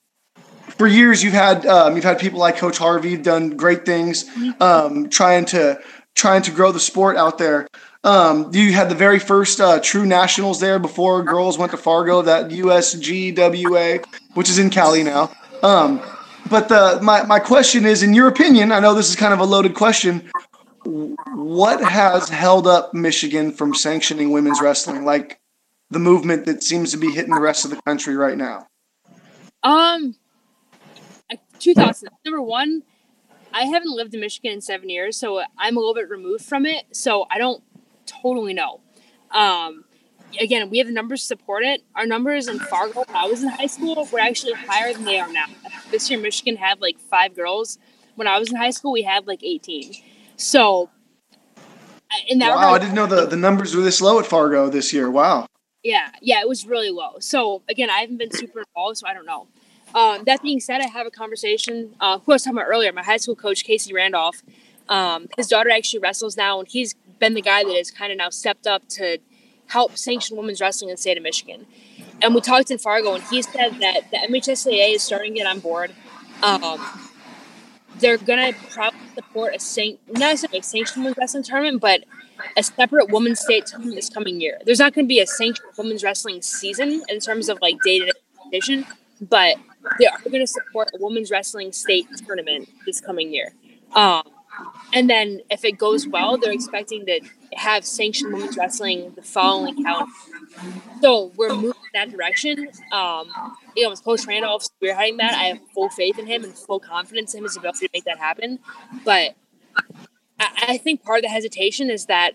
for 0.78 0.86
years, 0.86 1.22
you've 1.22 1.34
had 1.34 1.66
um, 1.66 1.96
you've 1.96 2.04
had 2.04 2.18
people 2.18 2.38
like 2.38 2.56
Coach 2.56 2.78
Harvey 2.78 3.16
done 3.16 3.56
great 3.56 3.84
things, 3.84 4.24
mm-hmm. 4.24 4.62
um, 4.62 5.08
trying 5.10 5.44
to 5.46 5.80
trying 6.14 6.42
to 6.42 6.50
grow 6.50 6.72
the 6.72 6.80
sport 6.80 7.16
out 7.16 7.38
there. 7.38 7.66
Um, 8.04 8.50
you 8.54 8.72
had 8.72 8.88
the 8.88 8.94
very 8.94 9.18
first 9.18 9.60
uh, 9.60 9.80
true 9.80 10.06
nationals 10.06 10.60
there 10.60 10.78
before 10.78 11.22
girls 11.24 11.58
went 11.58 11.72
to 11.72 11.76
Fargo, 11.76 12.22
that 12.22 12.50
USGWA, 12.50 14.04
which 14.34 14.48
is 14.48 14.58
in 14.58 14.70
Cali 14.70 15.02
now. 15.02 15.32
Um, 15.62 16.00
but 16.48 16.68
the 16.68 17.00
my 17.02 17.24
my 17.24 17.40
question 17.40 17.84
is, 17.84 18.02
in 18.02 18.14
your 18.14 18.28
opinion, 18.28 18.70
I 18.70 18.80
know 18.80 18.94
this 18.94 19.10
is 19.10 19.16
kind 19.16 19.34
of 19.34 19.40
a 19.40 19.44
loaded 19.44 19.74
question. 19.74 20.30
What 20.84 21.82
has 21.82 22.28
held 22.28 22.66
up 22.66 22.94
Michigan 22.94 23.52
from 23.52 23.74
sanctioning 23.74 24.30
women's 24.30 24.60
wrestling, 24.60 25.04
like 25.04 25.40
the 25.90 25.98
movement 25.98 26.46
that 26.46 26.62
seems 26.62 26.92
to 26.92 26.96
be 26.96 27.10
hitting 27.10 27.34
the 27.34 27.40
rest 27.40 27.64
of 27.64 27.72
the 27.72 27.82
country 27.82 28.16
right 28.16 28.38
now? 28.38 28.68
Um, 29.62 30.14
two 31.58 31.74
thoughts. 31.74 32.04
Number 32.24 32.40
one, 32.42 32.82
I 33.52 33.64
haven't 33.64 33.94
lived 33.94 34.14
in 34.14 34.20
Michigan 34.20 34.52
in 34.52 34.60
seven 34.60 34.88
years, 34.88 35.16
so 35.16 35.42
I'm 35.58 35.76
a 35.76 35.80
little 35.80 35.94
bit 35.94 36.08
removed 36.08 36.44
from 36.44 36.66
it. 36.66 36.84
So 36.92 37.26
I 37.30 37.38
don't 37.38 37.62
totally 38.06 38.54
know. 38.54 38.80
Um, 39.30 39.84
again, 40.40 40.68
we 40.70 40.78
have 40.78 40.86
the 40.86 40.92
numbers 40.92 41.22
to 41.22 41.26
support 41.26 41.64
it. 41.64 41.82
Our 41.94 42.06
numbers 42.06 42.48
in 42.48 42.58
Fargo, 42.58 43.04
when 43.04 43.16
I 43.16 43.26
was 43.26 43.42
in 43.42 43.48
high 43.48 43.66
school, 43.66 44.08
were 44.12 44.20
actually 44.20 44.54
higher 44.54 44.92
than 44.92 45.04
they 45.04 45.18
are 45.18 45.32
now. 45.32 45.46
This 45.90 46.10
year, 46.10 46.18
Michigan 46.18 46.56
had 46.56 46.80
like 46.80 46.98
five 46.98 47.34
girls. 47.34 47.78
When 48.16 48.26
I 48.26 48.38
was 48.38 48.50
in 48.50 48.56
high 48.56 48.70
school, 48.70 48.92
we 48.92 49.02
had 49.02 49.26
like 49.26 49.42
18. 49.42 49.94
So, 50.36 50.90
in 52.26 52.38
that 52.40 52.50
wow, 52.50 52.56
regard, 52.56 52.80
I 52.80 52.84
didn't 52.84 52.94
know 52.94 53.06
the, 53.06 53.26
the 53.26 53.36
numbers 53.36 53.74
were 53.74 53.82
this 53.82 54.00
low 54.00 54.18
at 54.18 54.26
Fargo 54.26 54.68
this 54.68 54.92
year. 54.92 55.10
Wow. 55.10 55.46
Yeah, 55.82 56.10
yeah, 56.20 56.40
it 56.40 56.48
was 56.48 56.66
really 56.66 56.90
low. 56.90 57.18
So, 57.20 57.62
again, 57.68 57.88
I 57.90 57.98
haven't 57.98 58.18
been 58.18 58.32
super 58.32 58.60
involved, 58.60 58.98
so 58.98 59.06
I 59.06 59.14
don't 59.14 59.26
know. 59.26 59.46
Um, 59.94 60.24
that 60.26 60.42
being 60.42 60.60
said, 60.60 60.80
I 60.80 60.88
have 60.88 61.06
a 61.06 61.10
conversation. 61.10 61.94
Uh, 62.00 62.18
who 62.18 62.32
I 62.32 62.34
was 62.34 62.42
talking 62.42 62.58
about 62.58 62.68
earlier, 62.68 62.92
my 62.92 63.02
high 63.02 63.16
school 63.16 63.36
coach, 63.36 63.64
Casey 63.64 63.92
Randolph. 63.92 64.42
Um, 64.88 65.28
his 65.36 65.48
daughter 65.48 65.70
actually 65.70 66.00
wrestles 66.00 66.36
now, 66.36 66.60
and 66.60 66.68
he's 66.68 66.94
been 67.18 67.34
the 67.34 67.42
guy 67.42 67.64
that 67.64 67.74
has 67.74 67.90
kind 67.90 68.12
of 68.12 68.18
now 68.18 68.30
stepped 68.30 68.66
up 68.66 68.88
to 68.90 69.18
help 69.66 69.96
sanction 69.96 70.36
women's 70.36 70.60
wrestling 70.60 70.88
in 70.88 70.94
the 70.94 71.00
state 71.00 71.16
of 71.16 71.22
Michigan. 71.22 71.66
And 72.22 72.34
we 72.34 72.40
talked 72.40 72.70
in 72.70 72.78
Fargo, 72.78 73.14
and 73.14 73.22
he 73.24 73.42
said 73.42 73.80
that 73.80 74.10
the 74.10 74.18
MHSAA 74.28 74.94
is 74.94 75.02
starting 75.02 75.34
to 75.34 75.38
get 75.38 75.46
on 75.46 75.60
board. 75.60 75.92
Um, 76.42 76.80
they're 77.98 78.16
gonna 78.16 78.52
probably 78.70 79.00
support 79.14 79.54
a 79.54 79.58
sanct 79.58 80.00
not 80.08 80.20
necessarily 80.20 80.60
a 80.60 80.62
sanctioned 80.62 81.04
women's 81.04 81.18
wrestling 81.18 81.42
tournament, 81.42 81.80
but 81.80 82.04
a 82.56 82.62
separate 82.62 83.10
women's 83.10 83.40
state 83.40 83.66
tournament 83.66 83.96
this 83.96 84.08
coming 84.08 84.40
year. 84.40 84.58
There's 84.64 84.78
not 84.78 84.94
gonna 84.94 85.06
be 85.06 85.20
a 85.20 85.26
sanctioned 85.26 85.68
women's 85.76 86.04
wrestling 86.04 86.40
season 86.42 87.02
in 87.08 87.20
terms 87.20 87.48
of 87.48 87.58
like 87.60 87.76
day 87.82 87.98
to 87.98 88.12
day 88.52 88.84
but 89.20 89.56
they 89.98 90.06
are 90.06 90.18
gonna 90.30 90.46
support 90.46 90.88
a 90.94 90.98
women's 91.02 91.30
wrestling 91.30 91.72
state 91.72 92.06
tournament 92.26 92.68
this 92.86 93.00
coming 93.00 93.32
year. 93.32 93.52
Um, 93.94 94.22
and 94.92 95.08
then 95.08 95.40
if 95.50 95.64
it 95.64 95.78
goes 95.78 96.06
well, 96.06 96.36
they're 96.36 96.52
expecting 96.52 97.06
to 97.06 97.20
have 97.54 97.84
sanctioned 97.84 98.32
women's 98.32 98.56
wrestling 98.56 99.12
the 99.14 99.22
following 99.22 99.82
calendar. 99.82 100.12
So 101.00 101.32
we're 101.36 101.54
moving 101.54 101.68
in 101.70 101.90
that 101.94 102.10
direction. 102.10 102.68
Um, 102.92 103.30
you 103.76 103.84
know, 103.84 103.90
with 103.90 104.02
Coach 104.02 104.26
Randolph 104.26 104.64
spearheading 104.64 105.18
that, 105.18 105.34
I 105.34 105.44
have 105.44 105.60
full 105.74 105.88
faith 105.90 106.18
in 106.18 106.26
him 106.26 106.44
and 106.44 106.52
full 106.54 106.80
confidence 106.80 107.34
in 107.34 107.42
his 107.42 107.56
ability 107.56 107.86
to 107.86 107.90
make 107.92 108.04
that 108.04 108.18
happen. 108.18 108.58
But 109.04 109.36
I, 110.40 110.64
I 110.68 110.78
think 110.78 111.04
part 111.04 111.18
of 111.18 111.22
the 111.22 111.28
hesitation 111.28 111.90
is 111.90 112.06
that 112.06 112.32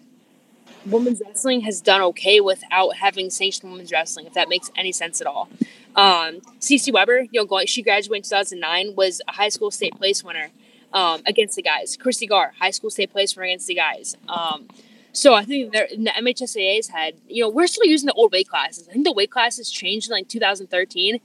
women's 0.86 1.22
wrestling 1.26 1.62
has 1.62 1.82
done 1.82 2.02
okay 2.02 2.40
without 2.40 2.96
having 2.98 3.30
sanctioned 3.30 3.72
women's 3.72 3.92
wrestling, 3.92 4.26
if 4.26 4.34
that 4.34 4.50
makes 4.50 4.72
any 4.76 4.92
sense 4.92 5.22
at 5.22 5.28
all. 5.28 5.50
Um, 5.96 6.42
Cece 6.60 6.92
Weber, 6.92 7.28
you 7.32 7.46
know, 7.46 7.66
she 7.66 7.82
graduated 7.82 8.26
in 8.26 8.30
2009, 8.30 8.96
was 8.96 9.22
a 9.28 9.34
high 9.34 9.50
school 9.50 9.72
state 9.72 9.96
place 9.96 10.24
winner 10.24 10.50
um, 10.92 11.22
against 11.26 11.56
the 11.56 11.62
guys. 11.62 11.98
Christy 11.98 12.28
Gar, 12.28 12.54
high 12.60 12.72
school 12.72 12.90
state 12.90 13.12
place 13.12 13.36
winner 13.36 13.46
against 13.46 13.68
the 13.68 13.76
guys. 13.76 14.16
Um, 14.28 14.68
so 15.12 15.36
I 15.36 15.46
think 15.46 15.72
the 15.72 15.88
MHSAA's 16.20 16.88
had, 16.88 17.14
you 17.28 17.44
know, 17.44 17.50
we're 17.50 17.68
still 17.68 17.86
using 17.86 18.08
the 18.08 18.14
old 18.14 18.32
weight 18.32 18.50
classes. 18.50 18.88
I 18.88 18.94
think 18.94 19.06
the 19.06 19.14
weight 19.14 19.30
classes 19.30 19.70
changed 19.70 20.10
in 20.10 20.14
like 20.14 20.28
2013. 20.28 21.20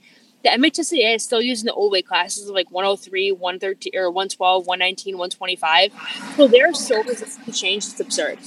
The 0.45 0.51
MHSAA 0.51 1.17
is 1.17 1.25
still 1.25 1.41
using 1.41 1.67
the 1.67 1.73
old 1.73 1.91
weight 1.91 2.07
classes 2.07 2.49
of 2.49 2.55
like 2.55 2.71
103, 2.71 3.33
113, 3.33 3.93
or 3.97 4.11
112, 4.11 4.67
119, 4.67 5.19
125. 5.19 5.93
So 6.37 6.73
so 6.73 7.03
resistant 7.03 7.47
to 7.47 7.53
change, 7.53 7.87
it's 7.87 7.99
absurd. 7.99 8.39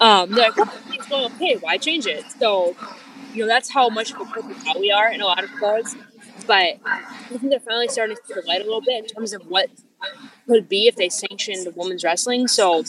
Um, 0.00 0.30
they're 0.30 0.50
like, 0.50 1.10
well, 1.10 1.26
okay, 1.26 1.56
why 1.56 1.76
change 1.76 2.06
it? 2.06 2.24
So, 2.38 2.74
you 3.34 3.42
know, 3.42 3.46
that's 3.46 3.70
how 3.70 3.88
much 3.88 4.12
of 4.12 4.20
a 4.20 4.24
how 4.24 4.78
we 4.78 4.90
are 4.90 5.12
in 5.12 5.20
a 5.20 5.26
lot 5.26 5.44
of 5.44 5.52
regards. 5.52 5.94
But 6.46 6.78
I 6.84 7.26
think 7.28 7.50
they're 7.50 7.60
finally 7.60 7.88
starting 7.88 8.16
to 8.16 8.22
see 8.26 8.34
the 8.34 8.46
light 8.46 8.62
a 8.62 8.64
little 8.64 8.80
bit 8.80 9.04
in 9.04 9.06
terms 9.06 9.34
of 9.34 9.42
what 9.42 9.68
could 10.46 10.68
be 10.68 10.88
if 10.88 10.96
they 10.96 11.10
sanctioned 11.10 11.68
women's 11.76 12.02
wrestling. 12.02 12.48
So 12.48 12.82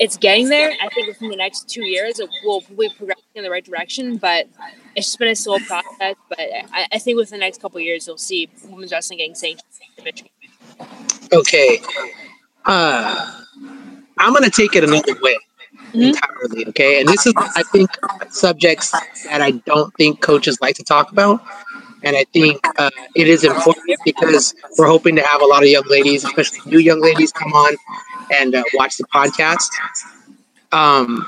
it's 0.00 0.16
getting 0.16 0.48
there. 0.48 0.72
I 0.82 0.88
think 0.88 1.06
within 1.06 1.30
the 1.30 1.36
next 1.36 1.68
two 1.68 1.84
years, 1.84 2.18
it 2.18 2.28
will 2.44 2.62
be 2.62 2.88
progressing 2.96 3.24
in 3.36 3.44
the 3.44 3.50
right 3.50 3.64
direction. 3.64 4.16
But 4.16 4.48
it's 4.96 5.06
just 5.06 5.18
been 5.20 5.28
a 5.28 5.36
slow 5.36 5.58
process. 5.60 6.16
But 6.28 6.40
I, 6.40 6.88
I 6.92 6.98
think 6.98 7.16
within 7.16 7.38
the 7.38 7.44
next 7.44 7.62
couple 7.62 7.80
years, 7.80 8.08
you'll 8.08 8.18
see 8.18 8.50
women's 8.64 8.90
wrestling 8.90 9.18
getting 9.18 9.36
sanctioned. 9.36 10.28
Okay. 11.32 11.80
Uh, 12.64 13.40
I'm 14.18 14.32
going 14.32 14.44
to 14.44 14.50
take 14.50 14.74
it 14.74 14.82
another 14.82 15.14
way 15.22 15.36
mm-hmm. 15.94 16.02
entirely. 16.02 16.66
Okay. 16.68 17.00
And 17.00 17.08
this 17.08 17.26
is, 17.26 17.32
I 17.36 17.62
think, 17.62 17.90
subjects 18.30 18.90
that 18.90 19.40
I 19.40 19.52
don't 19.52 19.94
think 19.94 20.20
coaches 20.20 20.58
like 20.60 20.76
to 20.76 20.84
talk 20.84 21.10
about. 21.12 21.42
And 22.02 22.16
I 22.16 22.24
think 22.24 22.60
uh, 22.78 22.90
it 23.16 23.28
is 23.28 23.44
important 23.44 23.98
because 24.04 24.54
we're 24.78 24.86
hoping 24.86 25.16
to 25.16 25.22
have 25.22 25.40
a 25.40 25.46
lot 25.46 25.62
of 25.62 25.68
young 25.68 25.88
ladies, 25.88 26.24
especially 26.24 26.70
new 26.70 26.78
young 26.78 27.00
ladies, 27.00 27.32
come 27.32 27.52
on 27.52 27.76
and 28.30 28.54
uh, 28.54 28.62
watch 28.74 28.98
the 28.98 29.04
podcast. 29.04 29.70
Um, 30.70 31.26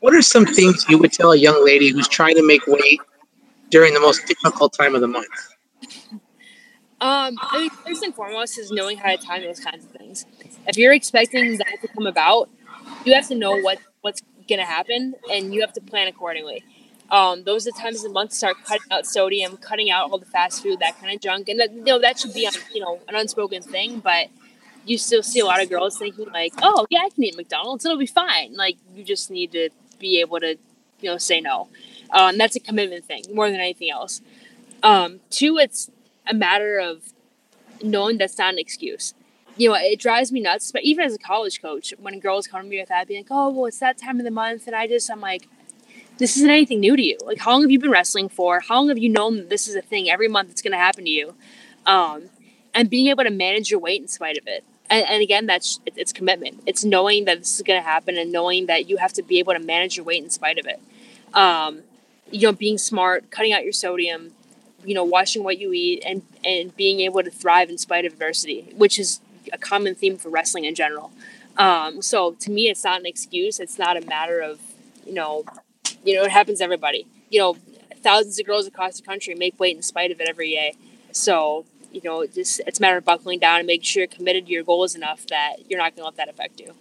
what 0.00 0.14
are 0.14 0.22
some 0.22 0.44
things 0.44 0.84
you 0.88 0.98
would 0.98 1.12
tell 1.12 1.32
a 1.32 1.36
young 1.36 1.64
lady 1.64 1.88
who's 1.88 2.08
trying 2.08 2.34
to 2.36 2.46
make 2.46 2.66
weight 2.66 3.00
during 3.70 3.94
the 3.94 4.00
most 4.00 4.26
difficult 4.26 4.74
time 4.74 4.94
of 4.94 5.00
the 5.00 5.08
month? 5.08 5.26
Um, 6.98 7.36
I 7.40 7.60
mean, 7.60 7.70
first 7.70 8.02
and 8.02 8.14
foremost 8.14 8.58
is 8.58 8.70
knowing 8.70 8.98
how 8.98 9.14
to 9.14 9.18
time 9.18 9.42
those 9.42 9.60
kinds 9.60 9.84
of 9.84 9.90
things. 9.90 10.26
If 10.66 10.76
you're 10.76 10.92
expecting 10.92 11.56
that 11.58 11.80
to 11.82 11.88
come 11.88 12.06
about, 12.06 12.48
you 13.06 13.14
have 13.14 13.28
to 13.28 13.34
know 13.34 13.56
what 13.56 13.78
what's 14.02 14.22
going 14.48 14.58
to 14.58 14.64
happen, 14.64 15.14
and 15.30 15.54
you 15.54 15.60
have 15.60 15.72
to 15.74 15.80
plan 15.80 16.08
accordingly. 16.08 16.64
Um, 17.10 17.44
those 17.44 17.66
are 17.66 17.70
the 17.70 17.78
times 17.78 17.98
of 17.98 18.02
the 18.02 18.08
month 18.10 18.30
to 18.30 18.36
start 18.36 18.56
cutting 18.64 18.90
out 18.90 19.06
sodium, 19.06 19.56
cutting 19.58 19.90
out 19.90 20.10
all 20.10 20.18
the 20.18 20.26
fast 20.26 20.62
food, 20.62 20.80
that 20.80 20.98
kind 21.00 21.14
of 21.14 21.20
junk, 21.20 21.48
and 21.48 21.60
that 21.60 21.72
you 21.72 21.84
know 21.84 22.00
that 22.00 22.18
should 22.18 22.34
be 22.34 22.48
you 22.74 22.80
know 22.80 23.00
an 23.08 23.14
unspoken 23.14 23.62
thing, 23.62 24.00
but 24.00 24.26
you 24.84 24.98
still 24.98 25.22
see 25.22 25.40
a 25.40 25.44
lot 25.44 25.62
of 25.62 25.68
girls 25.68 25.98
thinking 25.98 26.26
like, 26.32 26.52
oh 26.62 26.86
yeah, 26.90 27.00
I 27.04 27.10
can 27.10 27.24
eat 27.24 27.36
McDonald's, 27.36 27.84
it'll 27.84 27.98
be 27.98 28.06
fine. 28.06 28.54
Like 28.54 28.76
you 28.94 29.04
just 29.04 29.30
need 29.30 29.52
to 29.52 29.70
be 29.98 30.20
able 30.20 30.40
to 30.40 30.56
you 31.00 31.10
know 31.10 31.18
say 31.18 31.40
no, 31.40 31.68
and 32.12 32.38
that's 32.40 32.56
a 32.56 32.60
commitment 32.60 33.04
thing 33.04 33.22
more 33.32 33.50
than 33.50 33.60
anything 33.60 33.90
else. 33.90 34.20
Um, 34.82 35.20
two, 35.30 35.58
it's 35.58 35.90
a 36.28 36.34
matter 36.34 36.78
of 36.78 37.12
knowing 37.82 38.18
that's 38.18 38.38
not 38.38 38.52
an 38.52 38.58
excuse. 38.58 39.14
You 39.56 39.68
know, 39.68 39.76
it 39.78 39.98
drives 39.98 40.32
me 40.32 40.40
nuts. 40.40 40.70
But 40.72 40.82
even 40.82 41.04
as 41.04 41.14
a 41.14 41.18
college 41.18 41.60
coach, 41.62 41.94
when 41.98 42.18
girls 42.20 42.46
come 42.46 42.62
to 42.62 42.68
me 42.68 42.78
with 42.78 42.88
that, 42.88 43.08
being 43.08 43.20
like, 43.20 43.30
"Oh, 43.30 43.50
well, 43.50 43.66
it's 43.66 43.78
that 43.78 43.98
time 43.98 44.18
of 44.18 44.24
the 44.24 44.30
month," 44.30 44.66
and 44.66 44.76
I 44.76 44.86
just, 44.86 45.10
I'm 45.10 45.20
like, 45.20 45.48
"This 46.18 46.36
isn't 46.36 46.50
anything 46.50 46.80
new 46.80 46.96
to 46.96 47.02
you. 47.02 47.18
Like, 47.24 47.38
how 47.38 47.52
long 47.52 47.62
have 47.62 47.70
you 47.70 47.78
been 47.78 47.90
wrestling 47.90 48.28
for? 48.28 48.60
How 48.60 48.76
long 48.76 48.88
have 48.88 48.98
you 48.98 49.08
known 49.08 49.36
that 49.36 49.48
this 49.50 49.68
is 49.68 49.74
a 49.74 49.82
thing 49.82 50.10
every 50.10 50.28
month? 50.28 50.50
It's 50.50 50.62
going 50.62 50.72
to 50.72 50.78
happen 50.78 51.04
to 51.04 51.10
you." 51.10 51.34
Um, 51.86 52.30
and 52.74 52.90
being 52.90 53.06
able 53.06 53.24
to 53.24 53.30
manage 53.30 53.70
your 53.70 53.80
weight 53.80 54.02
in 54.02 54.08
spite 54.08 54.36
of 54.36 54.46
it. 54.46 54.62
And, 54.88 55.04
and 55.08 55.22
again, 55.22 55.46
that's 55.46 55.80
it's 55.96 56.12
commitment. 56.12 56.62
It's 56.66 56.84
knowing 56.84 57.24
that 57.24 57.38
this 57.38 57.56
is 57.56 57.62
going 57.62 57.80
to 57.80 57.88
happen 57.88 58.16
and 58.16 58.30
knowing 58.30 58.66
that 58.66 58.88
you 58.88 58.98
have 58.98 59.12
to 59.14 59.22
be 59.22 59.38
able 59.38 59.54
to 59.54 59.58
manage 59.58 59.96
your 59.96 60.04
weight 60.04 60.22
in 60.22 60.30
spite 60.30 60.58
of 60.58 60.66
it. 60.66 60.80
Um, 61.34 61.80
you 62.30 62.42
know, 62.42 62.52
being 62.52 62.78
smart, 62.78 63.30
cutting 63.30 63.52
out 63.52 63.64
your 63.64 63.72
sodium, 63.72 64.32
you 64.84 64.94
know, 64.94 65.04
watching 65.04 65.42
what 65.42 65.58
you 65.58 65.72
eat, 65.72 66.02
and 66.06 66.22
and 66.44 66.76
being 66.76 67.00
able 67.00 67.22
to 67.22 67.30
thrive 67.30 67.70
in 67.70 67.78
spite 67.78 68.04
of 68.04 68.12
adversity, 68.12 68.72
which 68.76 68.98
is 68.98 69.20
a 69.52 69.58
common 69.58 69.94
theme 69.94 70.16
for 70.16 70.28
wrestling 70.28 70.64
in 70.64 70.74
general. 70.74 71.10
Um, 71.56 72.02
so 72.02 72.32
to 72.32 72.50
me, 72.50 72.68
it's 72.68 72.84
not 72.84 73.00
an 73.00 73.06
excuse. 73.06 73.60
It's 73.60 73.78
not 73.78 73.96
a 73.96 74.06
matter 74.06 74.40
of, 74.40 74.60
you 75.06 75.14
know, 75.14 75.44
you 76.04 76.14
know, 76.14 76.24
it 76.24 76.30
happens 76.30 76.58
to 76.58 76.64
everybody. 76.64 77.06
You 77.30 77.40
know, 77.40 77.56
thousands 77.96 78.38
of 78.38 78.46
girls 78.46 78.66
across 78.66 79.00
the 79.00 79.06
country 79.06 79.34
make 79.34 79.58
weight 79.58 79.76
in 79.76 79.82
spite 79.82 80.10
of 80.10 80.20
it 80.20 80.28
every 80.28 80.50
day. 80.50 80.74
So 81.12 81.64
you 81.96 82.02
know, 82.04 82.26
just 82.26 82.60
it's 82.66 82.78
a 82.78 82.82
matter 82.82 82.98
of 82.98 83.04
buckling 83.04 83.38
down 83.38 83.58
and 83.58 83.66
making 83.66 83.84
sure 83.84 84.02
you're 84.02 84.08
committed 84.08 84.46
to 84.46 84.52
your 84.52 84.62
goals 84.62 84.94
enough 84.94 85.26
that 85.28 85.56
you're 85.68 85.78
not 85.78 85.96
going 85.96 86.02
to 86.02 86.04
let 86.04 86.16
that 86.16 86.28
affect 86.28 86.60
you. 86.60 86.74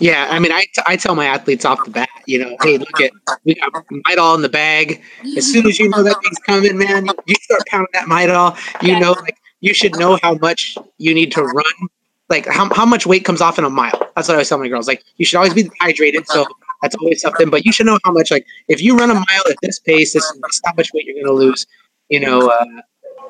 Yeah, 0.00 0.28
I 0.30 0.40
mean, 0.40 0.52
I, 0.52 0.62
t- 0.62 0.82
I 0.86 0.96
tell 0.96 1.14
my 1.14 1.26
athletes 1.26 1.64
off 1.64 1.84
the 1.84 1.90
bat, 1.90 2.08
you 2.26 2.38
know, 2.38 2.56
hey, 2.62 2.78
look 2.78 3.00
at 3.00 3.12
we 3.44 3.54
got 3.54 3.72
Midol 4.08 4.34
in 4.34 4.42
the 4.42 4.48
bag. 4.48 5.02
As 5.36 5.46
soon 5.46 5.66
as 5.66 5.78
you 5.78 5.88
know 5.88 6.02
that 6.02 6.16
thing's 6.22 6.38
coming, 6.40 6.76
man, 6.76 7.06
you 7.26 7.34
start 7.36 7.62
pounding 7.68 7.88
that 7.92 8.06
Midol. 8.06 8.56
You 8.82 8.94
yeah. 8.94 8.98
know, 8.98 9.12
like 9.12 9.36
you 9.64 9.72
should 9.72 9.98
know 9.98 10.18
how 10.22 10.34
much 10.34 10.76
you 10.98 11.14
need 11.14 11.32
to 11.32 11.42
run. 11.42 11.88
Like 12.28 12.46
how, 12.46 12.72
how 12.74 12.84
much 12.84 13.06
weight 13.06 13.24
comes 13.24 13.40
off 13.40 13.58
in 13.58 13.64
a 13.64 13.70
mile. 13.70 13.98
That's 14.14 14.28
what 14.28 14.30
I 14.30 14.34
always 14.34 14.48
tell 14.50 14.58
my 14.58 14.68
girls. 14.68 14.86
Like 14.86 15.02
you 15.16 15.24
should 15.24 15.38
always 15.38 15.54
be 15.54 15.64
hydrated. 15.80 16.26
So 16.26 16.46
that's 16.82 16.94
always 16.96 17.22
something. 17.22 17.48
But 17.48 17.64
you 17.64 17.72
should 17.72 17.86
know 17.86 17.98
how 18.04 18.12
much. 18.12 18.30
Like 18.30 18.46
if 18.68 18.82
you 18.82 18.96
run 18.96 19.10
a 19.10 19.14
mile 19.14 19.44
at 19.48 19.56
this 19.62 19.78
pace, 19.78 20.12
this 20.12 20.22
is 20.22 20.60
how 20.66 20.74
much 20.76 20.92
weight 20.92 21.06
you're 21.06 21.14
going 21.14 21.26
to 21.26 21.32
lose. 21.32 21.66
You 22.10 22.20
know, 22.20 22.48
uh, 22.48 22.64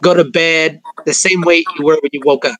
go 0.02 0.12
to 0.12 0.24
bed 0.24 0.82
the 1.06 1.14
same 1.14 1.42
weight 1.42 1.66
you 1.78 1.84
were 1.84 1.98
when 2.02 2.10
you 2.12 2.20
woke 2.24 2.44
up. 2.44 2.58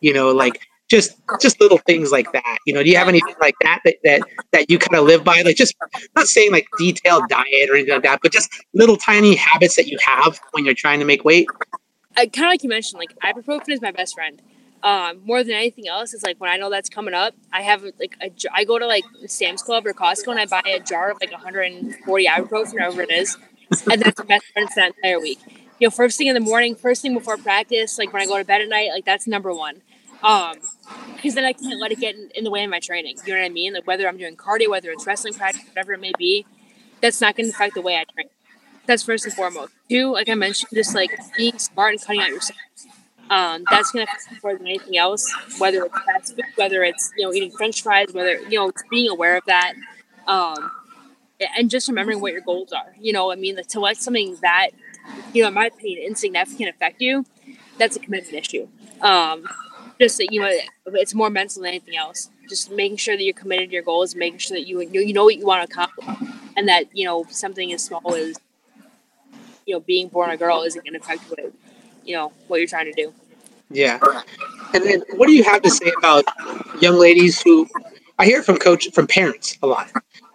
You 0.00 0.12
know, 0.12 0.30
like 0.30 0.60
just 0.90 1.16
just 1.40 1.58
little 1.58 1.78
things 1.78 2.12
like 2.12 2.30
that. 2.32 2.58
You 2.66 2.74
know, 2.74 2.82
do 2.82 2.90
you 2.90 2.98
have 2.98 3.08
anything 3.08 3.34
like 3.40 3.54
that 3.62 3.80
that 3.86 3.96
that, 4.04 4.20
that 4.52 4.70
you 4.70 4.78
kind 4.78 5.00
of 5.00 5.06
live 5.06 5.24
by? 5.24 5.40
Like 5.40 5.56
just 5.56 5.74
not 6.16 6.26
saying 6.26 6.52
like 6.52 6.66
detailed 6.76 7.28
diet 7.30 7.70
or 7.70 7.76
anything 7.76 7.94
like 7.94 8.02
that, 8.02 8.20
but 8.22 8.30
just 8.30 8.52
little 8.74 8.98
tiny 8.98 9.36
habits 9.36 9.76
that 9.76 9.86
you 9.86 9.96
have 10.04 10.38
when 10.52 10.66
you're 10.66 10.74
trying 10.74 10.98
to 10.98 11.06
make 11.06 11.24
weight. 11.24 11.48
I 12.16 12.26
kind 12.26 12.46
of 12.46 12.50
like 12.50 12.62
you 12.62 12.68
mentioned, 12.68 12.98
like 12.98 13.18
ibuprofen 13.20 13.68
is 13.68 13.80
my 13.80 13.92
best 13.92 14.14
friend. 14.14 14.40
Um, 14.82 15.20
more 15.24 15.44
than 15.44 15.52
anything 15.52 15.88
else, 15.88 16.14
it's 16.14 16.22
like 16.22 16.40
when 16.40 16.50
I 16.50 16.56
know 16.56 16.70
that's 16.70 16.88
coming 16.88 17.12
up, 17.12 17.34
I 17.52 17.62
have 17.62 17.82
like 17.82 18.16
a, 18.22 18.32
I 18.52 18.64
go 18.64 18.78
to 18.78 18.86
like 18.86 19.04
Sam's 19.26 19.62
Club 19.62 19.86
or 19.86 19.92
Costco 19.92 20.28
and 20.28 20.40
I 20.40 20.46
buy 20.46 20.62
a 20.66 20.80
jar 20.80 21.10
of 21.10 21.18
like 21.20 21.32
140 21.32 22.26
ibuprofen, 22.26 22.72
whatever 22.72 23.02
it 23.02 23.10
is, 23.10 23.36
and 23.90 24.00
that's 24.00 24.18
the 24.18 24.24
best 24.24 24.46
friend 24.52 24.68
for 24.68 24.76
that 24.76 24.92
entire 24.96 25.20
week. 25.20 25.38
You 25.78 25.86
know, 25.86 25.90
first 25.90 26.16
thing 26.18 26.28
in 26.28 26.34
the 26.34 26.40
morning, 26.40 26.74
first 26.74 27.02
thing 27.02 27.14
before 27.14 27.36
practice, 27.36 27.98
like 27.98 28.12
when 28.12 28.22
I 28.22 28.26
go 28.26 28.38
to 28.38 28.44
bed 28.44 28.62
at 28.62 28.68
night, 28.68 28.90
like 28.90 29.04
that's 29.04 29.26
number 29.26 29.52
one. 29.52 29.82
Um, 30.22 30.56
because 31.14 31.34
then 31.34 31.44
I 31.44 31.52
can't 31.52 31.80
let 31.80 31.92
it 31.92 32.00
get 32.00 32.14
in, 32.14 32.30
in, 32.34 32.44
the 32.44 32.50
way 32.50 32.62
of 32.64 32.70
my 32.70 32.80
training. 32.80 33.16
You 33.24 33.34
know 33.34 33.40
what 33.40 33.46
I 33.46 33.48
mean? 33.50 33.74
Like 33.74 33.86
whether 33.86 34.06
I'm 34.06 34.18
doing 34.18 34.36
cardio, 34.36 34.68
whether 34.68 34.90
it's 34.90 35.06
wrestling 35.06 35.34
practice, 35.34 35.62
whatever 35.68 35.94
it 35.94 36.00
may 36.00 36.12
be, 36.18 36.44
that's 37.00 37.20
not 37.20 37.36
going 37.36 37.46
to 37.46 37.54
affect 37.54 37.74
the 37.74 37.80
way 37.80 37.96
I 37.96 38.04
train. 38.04 38.28
That's 38.90 39.04
first 39.04 39.24
and 39.24 39.32
foremost. 39.32 39.72
Two, 39.88 40.10
like 40.10 40.28
I 40.28 40.34
mentioned, 40.34 40.70
just 40.74 40.96
like 40.96 41.12
being 41.36 41.56
smart 41.60 41.92
and 41.92 42.04
cutting 42.04 42.22
out 42.22 42.30
your 42.30 42.40
steps. 42.40 42.88
Um, 43.30 43.62
that's 43.70 43.94
affect 43.94 44.42
more 44.42 44.56
than 44.56 44.66
anything 44.66 44.98
else. 44.98 45.32
Whether 45.58 45.84
it's 45.84 45.94
fast 46.00 46.34
food, 46.34 46.44
whether 46.56 46.82
it's 46.82 47.12
you 47.16 47.24
know 47.24 47.32
eating 47.32 47.52
French 47.52 47.84
fries, 47.84 48.08
whether 48.12 48.40
you 48.48 48.58
know 48.58 48.72
being 48.90 49.08
aware 49.08 49.36
of 49.36 49.44
that, 49.46 49.74
um, 50.26 50.72
and 51.56 51.70
just 51.70 51.86
remembering 51.86 52.20
what 52.20 52.32
your 52.32 52.40
goals 52.40 52.72
are. 52.72 52.92
You 53.00 53.12
know, 53.12 53.30
I 53.30 53.36
mean, 53.36 53.62
to 53.62 53.78
let 53.78 53.96
something 53.98 54.36
that 54.42 54.70
you 55.32 55.42
know, 55.42 55.48
in 55.48 55.54
my 55.54 55.66
opinion, 55.66 56.02
insignificant 56.04 56.70
affect 56.70 57.00
you, 57.00 57.24
that's 57.78 57.94
a 57.94 58.00
commitment 58.00 58.34
issue. 58.34 58.66
Um, 59.02 59.48
just 60.00 60.18
that 60.18 60.32
you 60.32 60.40
know 60.40 60.50
it's 60.94 61.14
more 61.14 61.30
mental 61.30 61.62
than 61.62 61.68
anything 61.68 61.96
else 61.96 62.28
just 62.48 62.72
making 62.72 62.96
sure 62.96 63.16
that 63.16 63.22
you're 63.22 63.34
committed 63.34 63.68
to 63.68 63.74
your 63.74 63.84
goals 63.84 64.16
making 64.16 64.38
sure 64.38 64.56
that 64.56 64.66
you 64.66 64.80
you 64.80 65.12
know 65.12 65.24
what 65.24 65.36
you 65.36 65.46
want 65.46 65.64
to 65.64 65.72
accomplish 65.72 66.28
and 66.56 66.66
that 66.66 66.86
you 66.92 67.04
know 67.04 67.24
something 67.28 67.72
as 67.72 67.84
small 67.84 68.14
as 68.16 68.34
you 69.66 69.74
know 69.74 69.80
being 69.80 70.08
born 70.08 70.30
a 70.30 70.36
girl 70.36 70.62
isn't 70.62 70.84
going 70.84 70.94
to 70.94 71.00
affect 71.00 71.22
what 71.30 71.40
you 72.04 72.14
know 72.14 72.32
what 72.48 72.58
you're 72.58 72.66
trying 72.66 72.86
to 72.86 72.92
do 72.92 73.12
yeah 73.70 73.98
and 74.74 74.84
then 74.84 75.02
what 75.16 75.26
do 75.26 75.32
you 75.32 75.44
have 75.44 75.62
to 75.62 75.70
say 75.70 75.90
about 75.98 76.24
young 76.80 76.98
ladies 76.98 77.40
who 77.40 77.68
i 78.18 78.24
hear 78.24 78.42
from 78.42 78.56
coach 78.56 78.90
from 78.92 79.06
parents 79.06 79.58
a 79.62 79.66
lot 79.66 79.90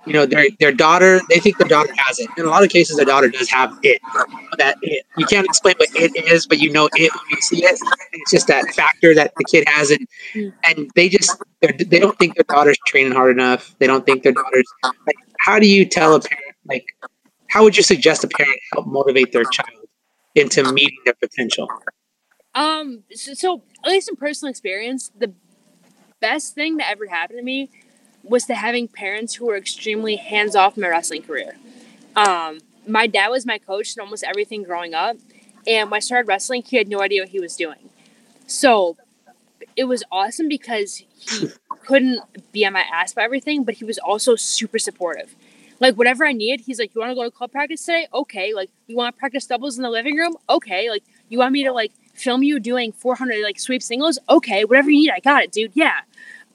you 0.05 0.13
know, 0.13 0.25
their 0.25 0.47
their 0.59 0.71
daughter, 0.71 1.19
they 1.29 1.39
think 1.39 1.57
their 1.57 1.67
daughter 1.67 1.91
has 1.97 2.19
it. 2.19 2.29
In 2.37 2.45
a 2.45 2.49
lot 2.49 2.63
of 2.63 2.69
cases, 2.69 2.97
their 2.97 3.05
daughter 3.05 3.27
does 3.27 3.49
have 3.49 3.77
it. 3.81 3.99
That 4.57 4.77
it. 4.81 5.05
You 5.17 5.25
can't 5.25 5.45
explain 5.45 5.75
what 5.77 5.89
it 5.95 6.15
is, 6.31 6.45
but 6.45 6.59
you 6.59 6.71
know 6.71 6.87
it 6.93 7.11
when 7.11 7.23
you 7.31 7.41
see 7.41 7.63
it. 7.63 7.79
It's 8.11 8.31
just 8.31 8.47
that 8.47 8.65
factor 8.75 9.15
that 9.15 9.33
the 9.35 9.43
kid 9.45 9.67
has 9.67 9.89
it, 9.91 10.01
hmm. 10.33 10.49
and 10.63 10.89
they 10.95 11.09
just 11.09 11.35
they 11.61 11.99
don't 11.99 12.17
think 12.19 12.35
their 12.35 12.43
daughter's 12.43 12.77
training 12.85 13.13
hard 13.13 13.31
enough. 13.31 13.75
They 13.79 13.87
don't 13.87 14.05
think 14.05 14.23
their 14.23 14.33
daughter's 14.33 14.71
like. 14.83 15.17
How 15.39 15.59
do 15.59 15.67
you 15.67 15.85
tell 15.85 16.15
a 16.15 16.19
parent 16.19 16.55
like? 16.65 16.85
How 17.55 17.63
would 17.63 17.77
you 17.77 17.83
suggest 17.83 18.21
a 18.25 18.27
parent 18.27 18.59
help 18.73 18.85
motivate 18.85 19.31
their 19.31 19.45
child 19.45 19.87
into 20.35 20.61
meeting 20.73 20.97
their 21.05 21.13
potential? 21.13 21.69
Um. 22.53 23.03
So, 23.13 23.33
so 23.33 23.63
at 23.81 23.91
least 23.91 24.09
in 24.09 24.17
personal 24.17 24.49
experience, 24.49 25.09
the 25.17 25.31
best 26.19 26.53
thing 26.53 26.75
that 26.77 26.91
ever 26.91 27.07
happened 27.07 27.39
to 27.39 27.43
me 27.45 27.69
was 28.23 28.43
to 28.47 28.55
having 28.55 28.89
parents 28.89 29.35
who 29.35 29.45
were 29.45 29.55
extremely 29.55 30.17
hands 30.17 30.53
off 30.53 30.75
my 30.75 30.89
wrestling 30.89 31.21
career. 31.21 31.55
Um, 32.17 32.59
my 32.85 33.07
dad 33.07 33.29
was 33.29 33.45
my 33.45 33.57
coach 33.57 33.95
in 33.95 34.01
almost 34.01 34.25
everything 34.25 34.63
growing 34.63 34.93
up, 34.93 35.15
and 35.65 35.89
when 35.89 35.99
I 35.99 36.01
started 36.01 36.27
wrestling, 36.27 36.61
he 36.61 36.75
had 36.75 36.89
no 36.89 37.01
idea 37.01 37.21
what 37.21 37.29
he 37.29 37.39
was 37.39 37.55
doing. 37.55 37.89
So 38.47 38.97
it 39.77 39.85
was 39.85 40.03
awesome 40.11 40.49
because 40.49 41.03
he 41.17 41.51
couldn't 41.85 42.19
be 42.51 42.65
on 42.65 42.73
my 42.73 42.83
ass 42.91 43.13
by 43.13 43.23
everything, 43.23 43.63
but 43.63 43.75
he 43.75 43.85
was 43.85 43.97
also 43.97 44.35
super 44.35 44.77
supportive. 44.77 45.37
Like 45.79 45.95
whatever 45.95 46.25
I 46.25 46.31
need. 46.31 46.61
he's 46.61 46.79
like, 46.79 46.95
"You 46.95 47.01
want 47.01 47.11
to 47.11 47.15
go 47.15 47.23
to 47.23 47.31
club 47.31 47.51
practice 47.51 47.85
today? 47.85 48.07
Okay. 48.13 48.53
Like 48.53 48.69
you 48.87 48.95
want 48.95 49.15
to 49.15 49.19
practice 49.19 49.45
doubles 49.45 49.77
in 49.77 49.83
the 49.83 49.89
living 49.89 50.15
room? 50.15 50.35
Okay. 50.49 50.89
Like 50.89 51.03
you 51.29 51.39
want 51.39 51.51
me 51.51 51.63
to 51.63 51.71
like 51.71 51.91
film 52.13 52.43
you 52.43 52.59
doing 52.59 52.91
400 52.91 53.43
like 53.43 53.59
sweep 53.59 53.83
singles? 53.83 54.17
Okay. 54.29 54.63
Whatever 54.65 54.89
you 54.89 55.01
need, 55.01 55.11
I 55.11 55.19
got 55.19 55.43
it, 55.43 55.51
dude. 55.51 55.71
Yeah." 55.73 56.01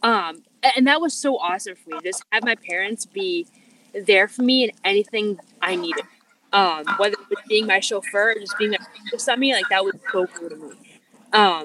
Um, 0.02 0.42
and 0.76 0.86
that 0.86 1.00
was 1.00 1.14
so 1.14 1.38
awesome 1.38 1.74
for 1.76 1.90
me. 1.90 2.00
Just 2.02 2.24
have 2.32 2.44
my 2.44 2.54
parents 2.54 3.06
be 3.06 3.46
there 3.94 4.28
for 4.28 4.42
me 4.42 4.64
in 4.64 4.70
anything 4.84 5.38
I 5.60 5.76
needed. 5.76 6.04
Um, 6.52 6.84
whether 6.96 7.14
it 7.14 7.28
was 7.30 7.38
being 7.48 7.66
my 7.66 7.80
chauffeur 7.80 8.32
or 8.32 8.34
just 8.34 8.58
being 8.58 8.72
there 8.72 8.80
to 9.18 9.36
me, 9.36 9.54
like 9.54 9.68
that 9.70 9.84
was 9.84 9.94
so 10.10 10.26
cool 10.26 10.48
to 10.48 10.56
me. 10.56 10.70
Um, 11.32 11.64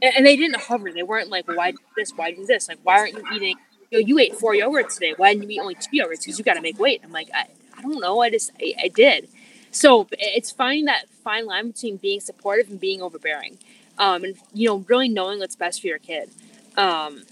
and, 0.00 0.14
and, 0.16 0.26
they 0.26 0.36
didn't 0.36 0.60
hover. 0.60 0.92
They 0.92 1.02
weren't 1.02 1.28
like, 1.28 1.48
"Why 1.48 1.72
do 1.72 1.78
this? 1.96 2.12
Why 2.14 2.30
do 2.30 2.46
this? 2.46 2.68
Like, 2.68 2.78
why 2.84 2.98
aren't 2.98 3.14
you 3.14 3.24
eating? 3.34 3.56
Know, 3.92 3.98
you 3.98 4.18
ate 4.18 4.34
four 4.34 4.54
yogurts 4.54 4.94
today. 4.94 5.14
Why 5.16 5.32
didn't 5.32 5.50
you 5.50 5.56
eat 5.56 5.60
only 5.60 5.74
two 5.74 5.96
yogurts? 5.96 6.20
Because 6.20 6.38
you 6.38 6.44
got 6.44 6.54
to 6.54 6.62
make 6.62 6.78
weight." 6.78 7.00
I'm 7.04 7.12
like, 7.12 7.28
I, 7.34 7.46
I 7.76 7.82
don't 7.82 8.00
know. 8.00 8.20
I 8.20 8.30
just 8.30 8.50
I, 8.60 8.74
I 8.84 8.88
did. 8.88 9.28
So 9.70 10.06
it's 10.12 10.50
finding 10.50 10.86
that 10.86 11.08
fine 11.22 11.46
line 11.46 11.70
between 11.70 11.96
being 11.98 12.20
supportive 12.20 12.70
and 12.70 12.80
being 12.80 13.02
overbearing, 13.02 13.58
um, 13.98 14.24
and 14.24 14.36
you 14.52 14.68
know, 14.68 14.78
really 14.88 15.08
knowing 15.08 15.38
what's 15.38 15.56
best 15.56 15.80
for 15.80 15.86
your 15.86 15.98
kid. 15.98 16.30
Um, 16.76 17.22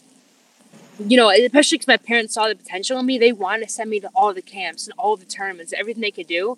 you 0.98 1.16
know, 1.16 1.30
especially 1.30 1.78
because 1.78 1.88
my 1.88 1.96
parents 1.96 2.34
saw 2.34 2.48
the 2.48 2.54
potential 2.54 2.98
in 2.98 3.06
me, 3.06 3.18
they 3.18 3.32
wanted 3.32 3.66
to 3.66 3.72
send 3.72 3.90
me 3.90 4.00
to 4.00 4.08
all 4.14 4.32
the 4.32 4.42
camps 4.42 4.86
and 4.86 4.94
all 4.96 5.16
the 5.16 5.24
tournaments, 5.24 5.72
everything 5.72 6.02
they 6.02 6.10
could 6.10 6.26
do, 6.28 6.56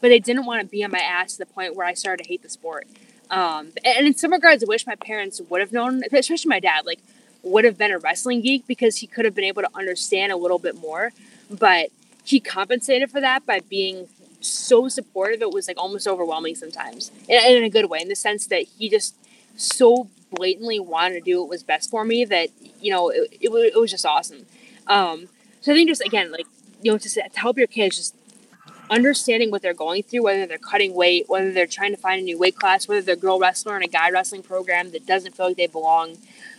but 0.00 0.08
they 0.08 0.20
didn't 0.20 0.46
want 0.46 0.60
to 0.60 0.66
be 0.66 0.84
on 0.84 0.90
my 0.90 1.00
ass 1.00 1.32
to 1.32 1.38
the 1.38 1.46
point 1.46 1.74
where 1.74 1.86
I 1.86 1.94
started 1.94 2.22
to 2.22 2.28
hate 2.28 2.42
the 2.42 2.48
sport. 2.48 2.86
Um, 3.30 3.72
and 3.84 4.06
in 4.06 4.14
some 4.14 4.32
regards, 4.32 4.62
I 4.62 4.66
wish 4.68 4.86
my 4.86 4.94
parents 4.94 5.40
would 5.48 5.60
have 5.60 5.72
known, 5.72 6.02
especially 6.12 6.48
my 6.48 6.60
dad, 6.60 6.86
like 6.86 7.00
would 7.42 7.64
have 7.64 7.76
been 7.78 7.90
a 7.90 7.98
wrestling 7.98 8.40
geek 8.40 8.66
because 8.66 8.98
he 8.98 9.06
could 9.06 9.24
have 9.24 9.34
been 9.34 9.44
able 9.44 9.62
to 9.62 9.70
understand 9.74 10.32
a 10.32 10.36
little 10.36 10.58
bit 10.58 10.76
more. 10.76 11.12
But 11.50 11.90
he 12.24 12.40
compensated 12.40 13.10
for 13.10 13.20
that 13.20 13.44
by 13.44 13.60
being 13.60 14.08
so 14.40 14.88
supportive. 14.88 15.42
It 15.42 15.52
was 15.52 15.68
like 15.68 15.78
almost 15.78 16.06
overwhelming 16.06 16.54
sometimes, 16.54 17.10
and 17.28 17.56
in 17.56 17.64
a 17.64 17.70
good 17.70 17.88
way, 17.90 18.00
in 18.00 18.08
the 18.08 18.16
sense 18.16 18.46
that 18.46 18.64
he 18.78 18.88
just 18.88 19.14
so 19.56 20.08
blatantly 20.34 20.80
wanted 20.80 21.14
to 21.14 21.20
do 21.20 21.40
what 21.40 21.50
was 21.50 21.62
best 21.62 21.90
for 21.90 22.04
me 22.04 22.24
that 22.24 22.48
you 22.80 22.90
know 22.90 23.10
it, 23.10 23.28
it, 23.40 23.50
it 23.50 23.78
was 23.78 23.90
just 23.90 24.06
awesome 24.06 24.46
um, 24.86 25.28
so 25.60 25.72
i 25.72 25.74
think 25.74 25.88
just 25.88 26.00
again 26.02 26.32
like 26.32 26.46
you 26.82 26.90
know 26.90 26.98
just 26.98 27.14
to 27.14 27.22
help 27.34 27.58
your 27.58 27.66
kids 27.66 27.96
just 27.96 28.14
understanding 28.90 29.50
what 29.50 29.62
they're 29.62 29.74
going 29.74 30.02
through 30.02 30.22
whether 30.22 30.46
they're 30.46 30.58
cutting 30.58 30.94
weight 30.94 31.28
whether 31.28 31.52
they're 31.52 31.66
trying 31.66 31.92
to 31.92 31.96
find 31.96 32.20
a 32.20 32.24
new 32.24 32.38
weight 32.38 32.56
class 32.56 32.88
whether 32.88 33.00
they're 33.00 33.14
a 33.14 33.18
girl 33.18 33.38
wrestler 33.38 33.76
in 33.76 33.82
a 33.82 33.88
guy 33.88 34.10
wrestling 34.10 34.42
program 34.42 34.90
that 34.90 35.06
doesn't 35.06 35.34
feel 35.34 35.46
like 35.46 35.56
they 35.56 35.66
belong 35.66 36.16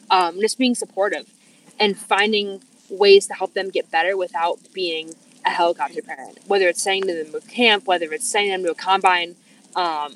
um, 0.10 0.40
just 0.40 0.58
being 0.58 0.76
supportive 0.76 1.32
and 1.80 1.98
finding 1.98 2.62
ways 2.90 3.28
to 3.28 3.34
help 3.34 3.54
them 3.54 3.70
get 3.70 3.90
better 3.90 4.16
without 4.16 4.60
being 4.74 5.14
a 5.46 5.50
helicopter 5.50 6.02
parent 6.02 6.40
whether 6.48 6.68
it's 6.68 6.82
sending 6.82 7.08
them 7.08 7.32
to 7.32 7.48
camp 7.48 7.86
whether 7.86 8.12
it's 8.14 8.28
sending 8.28 8.52
them 8.52 8.64
to 8.64 8.72
a 8.72 8.76
combine 8.76 9.36
um, 9.76 10.16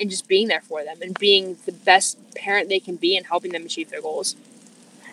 and 0.00 0.10
just 0.10 0.28
being 0.28 0.48
there 0.48 0.60
for 0.60 0.84
them 0.84 0.98
and 1.02 1.18
being 1.18 1.56
the 1.66 1.72
best 1.72 2.18
parent 2.34 2.68
they 2.68 2.80
can 2.80 2.96
be 2.96 3.16
and 3.16 3.26
helping 3.26 3.52
them 3.52 3.64
achieve 3.64 3.90
their 3.90 4.00
goals. 4.00 4.36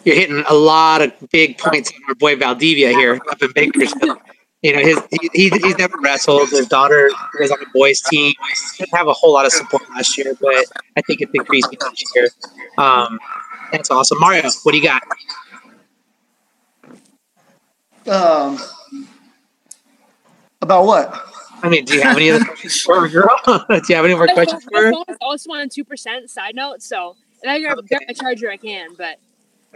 You're 0.05 0.15
hitting 0.15 0.43
a 0.49 0.53
lot 0.53 1.01
of 1.01 1.13
big 1.31 1.57
points 1.57 1.91
on 1.91 2.01
our 2.07 2.15
boy 2.15 2.35
Valdivia 2.35 2.89
here 2.89 3.19
up 3.29 3.41
in 3.41 3.51
Bakersfield. 3.51 4.17
You 4.63 4.73
know, 4.73 4.79
his 4.79 5.01
he, 5.09 5.29
he, 5.33 5.49
he's 5.49 5.77
never 5.77 5.97
wrestled. 5.99 6.49
His 6.49 6.67
daughter 6.67 7.09
is 7.39 7.51
on 7.51 7.59
the 7.59 7.65
boys' 7.73 8.01
team. 8.01 8.33
Didn't 8.77 8.95
have 8.95 9.07
a 9.07 9.13
whole 9.13 9.33
lot 9.33 9.45
of 9.45 9.51
support 9.51 9.81
last 9.89 10.17
year, 10.17 10.35
but 10.39 10.65
I 10.95 11.01
think 11.01 11.21
it's 11.21 11.31
increasing 11.33 11.79
this 11.79 12.03
year. 12.15 12.29
Um, 12.77 13.19
that's 13.71 13.91
awesome. 13.91 14.19
Mario, 14.19 14.49
what 14.63 14.71
do 14.71 14.77
you 14.77 14.83
got? 14.83 15.01
Um, 18.07 18.57
about 20.61 20.85
what? 20.85 21.27
I 21.63 21.69
mean, 21.69 21.85
do 21.85 21.95
you 21.95 22.01
have 22.01 22.17
any 22.17 22.31
other 22.31 22.43
questions 22.43 22.81
for 22.81 22.97
our 22.97 23.07
girl? 23.07 23.29
do 23.45 23.81
you 23.89 23.95
have 23.95 24.05
any 24.05 24.15
more 24.15 24.27
questions 24.27 24.63
for 24.63 24.77
her? 24.77 24.91
my 24.91 24.97
phone 24.97 25.05
is 25.09 25.17
also 25.21 25.51
on 25.51 25.69
two 25.69 25.83
percent. 25.85 26.29
Side 26.29 26.55
note, 26.55 26.81
so 26.81 27.15
if 27.43 27.49
I 27.49 27.59
grab, 27.59 27.77
Okay. 27.79 27.87
grab 27.89 28.01
my 28.07 28.13
charger, 28.13 28.49
I 28.49 28.57
can. 28.57 28.95
But 28.97 29.19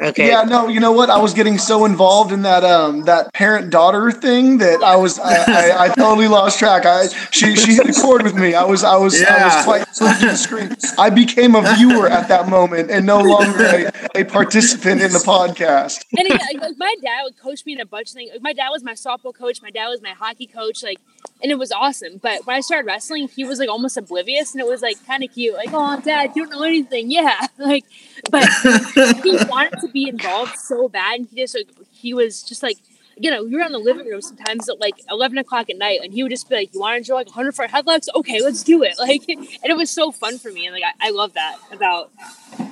Okay. 0.02 0.28
Yeah, 0.28 0.44
no, 0.44 0.68
you 0.68 0.82
know 0.82 0.92
what? 0.92 1.10
I 1.10 1.18
was 1.18 1.34
getting 1.34 1.58
so 1.58 1.86
involved 1.86 2.34
in 2.34 2.42
that 2.42 2.66
um 2.66 3.04
that 3.04 3.34
parent 3.34 3.70
daughter 3.70 4.12
thing 4.12 4.58
that 4.58 4.84
I 4.84 4.98
was 4.98 5.18
I, 5.20 5.36
I, 5.48 5.84
I 5.86 5.88
totally 5.96 6.28
lost 6.28 6.60
track. 6.60 6.86
I 6.86 7.08
she 7.32 7.56
she 7.56 7.76
hit 7.76 7.90
a 7.90 7.94
chord 7.94 8.24
with 8.24 8.36
me. 8.36 8.56
I 8.56 8.66
was 8.66 8.84
I 8.84 8.98
was 8.98 9.24
I 9.24 9.46
was 9.46 9.64
quite 9.64 9.86
close 9.88 10.20
to 10.20 10.26
the 10.26 10.36
screen. 10.36 10.76
I 10.98 11.10
became 11.10 11.56
a 11.56 11.62
viewer 11.76 12.10
at 12.10 12.28
that 12.28 12.50
moment 12.50 12.92
and 12.92 13.06
no 13.06 13.20
longer 13.20 13.64
a, 13.64 14.20
a 14.20 14.24
participant 14.26 15.02
in 15.02 15.14
the 15.14 15.20
podcast. 15.20 16.04
and 16.18 16.28
again, 16.28 16.40
like, 16.54 16.62
like, 16.62 16.78
my 16.78 16.96
dad 17.02 17.22
would 17.24 17.38
coach 17.38 17.66
me 17.66 17.74
in 17.74 17.80
a 17.80 17.86
bunch 17.86 18.10
of 18.10 18.16
things. 18.16 18.32
My 18.42 18.52
dad 18.52 18.70
was 18.70 18.84
my 18.84 18.94
softball 18.94 19.34
coach. 19.34 19.62
My 19.62 19.72
dad 19.72 19.88
was 19.88 20.02
my 20.02 20.10
hockey 20.10 20.46
coach. 20.46 20.84
Like, 20.84 21.00
and 21.46 21.52
it 21.52 21.60
was 21.60 21.72
awesome. 21.72 22.18
But 22.18 22.44
when 22.48 22.56
I 22.56 22.62
started 22.62 22.88
wrestling, 22.88 23.28
he 23.28 23.46
was 23.46 23.60
like 23.60 23.70
almost 23.70 23.98
oblivious, 23.98 24.54
and 24.54 24.62
it 24.62 24.66
was 24.68 24.82
like 24.82 24.98
kind 25.06 25.24
of 25.24 25.32
cute. 25.32 25.54
Like, 25.54 25.70
oh, 25.72 26.02
dad, 26.02 26.32
you 26.36 26.48
don't 26.48 26.58
know 26.58 26.64
anything. 26.64 27.12
Yeah, 27.16 27.46
like, 27.60 27.86
but 28.32 28.50
he 29.24 29.38
wanted 29.48 29.80
to 29.82 29.88
be 29.90 30.10
involved 30.10 30.58
so 30.58 30.90
bad, 30.90 31.20
and 31.20 31.30
he 31.30 31.36
just 31.44 31.54
like 31.56 31.68
he 31.92 32.16
was 32.16 32.42
just 32.42 32.64
like. 32.64 32.78
You 33.18 33.32
know, 33.32 33.46
we 33.46 33.52
were 33.56 33.62
in 33.62 33.72
the 33.72 33.80
living 33.80 34.08
room 34.08 34.22
sometimes 34.22 34.68
at 34.68 34.78
like 34.82 34.96
eleven 35.10 35.38
o'clock 35.38 35.70
at 35.70 35.78
night, 35.78 36.02
and 36.04 36.12
he 36.14 36.22
would 36.22 36.32
just 36.32 36.50
be 36.50 36.56
like, 36.56 36.74
"You 36.74 36.82
want 36.82 37.02
to 37.02 37.08
draw 37.08 37.16
like 37.16 37.30
hundred 37.30 37.56
foot 37.56 37.70
headlocks? 37.70 38.10
Okay, 38.14 38.42
let's 38.44 38.62
do 38.62 38.84
it!" 38.84 38.96
Like, 39.00 39.24
and 39.30 39.48
it 39.64 39.78
was 39.78 39.90
so 39.90 40.12
fun 40.12 40.38
for 40.38 40.52
me, 40.52 40.66
and 40.66 40.76
like 40.76 40.84
I, 40.84 41.08
I 41.08 41.12
love 41.12 41.32
that 41.32 41.56
about 41.72 42.12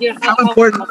you 0.02 0.12
know 0.12 0.20
How 0.22 0.36
important- 0.36 0.84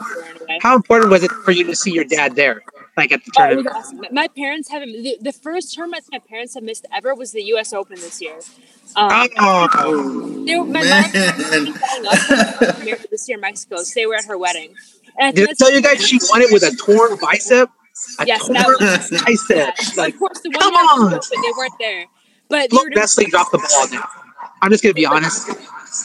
How 0.63 0.75
important 0.75 1.11
was 1.11 1.23
it 1.23 1.31
for 1.45 1.51
you 1.51 1.65
to 1.65 1.77
see 1.77 1.93
your 1.93 2.05
dad 2.05 2.35
there, 2.35 2.63
like 2.97 3.13
at 3.13 3.25
the 3.25 3.33
Oh, 3.39 3.59
it 3.59 3.67
awesome. 3.67 4.01
My 4.13 4.29
parents 4.29 4.69
haven't. 4.69 4.93
The, 4.93 5.17
the 5.21 5.33
first 5.33 5.75
term 5.75 5.95
I 5.95 6.01
think 6.01 6.13
my 6.13 6.19
parents 6.19 6.55
have 6.55 6.63
missed 6.63 6.87
ever 6.95 7.15
was 7.15 7.33
the 7.33 7.43
U.S. 7.45 7.73
Open 7.73 7.97
this 7.97 8.21
year. 8.21 8.39
Um, 8.97 9.29
Oh, 9.39 10.45
they 10.45 10.57
were, 10.59 10.65
my 10.65 10.83
Man. 10.83 11.03
mom 11.65 11.75
this 13.11 13.29
year 13.29 13.37
in 13.37 13.41
Mexico, 13.41 13.77
so 13.79 13.93
they 13.95 14.07
were 14.07 14.15
at 14.15 14.25
her 14.27 14.37
wedding. 14.39 14.75
And 15.19 15.35
did 15.35 15.49
I 15.49 15.53
tell 15.55 15.73
you 15.73 15.81
guys 15.83 16.07
she 16.07 16.19
won 16.31 16.43
it 16.43 16.53
with 16.53 16.63
a 16.63 16.75
torn 16.77 17.17
bicep? 17.21 17.71
A 18.21 18.27
Yes, 18.27 18.47
torn 18.47 18.55
was- 18.57 19.11
bicep. 19.25 19.49
Yeah. 19.51 19.73
Like, 19.97 20.15
of 20.15 20.19
course, 20.21 20.41
the 20.41 20.51
one 20.51 20.61
come 20.61 20.75
on. 20.75 21.15
open, 21.15 21.21
they 21.43 21.49
weren't 21.57 21.75
there. 21.79 22.07
But 22.49 22.63
they 22.63 22.69
Flow 22.69 22.83
were 22.85 22.89
doing, 22.91 22.99
Wrestling 22.99 23.29
dropped 23.31 23.53
the 23.53 23.59
ball 23.59 23.89
now. 23.91 24.09
I'm 24.61 24.71
just 24.71 24.83
gonna 24.83 24.95
be 24.95 25.07
honest, 25.07 25.49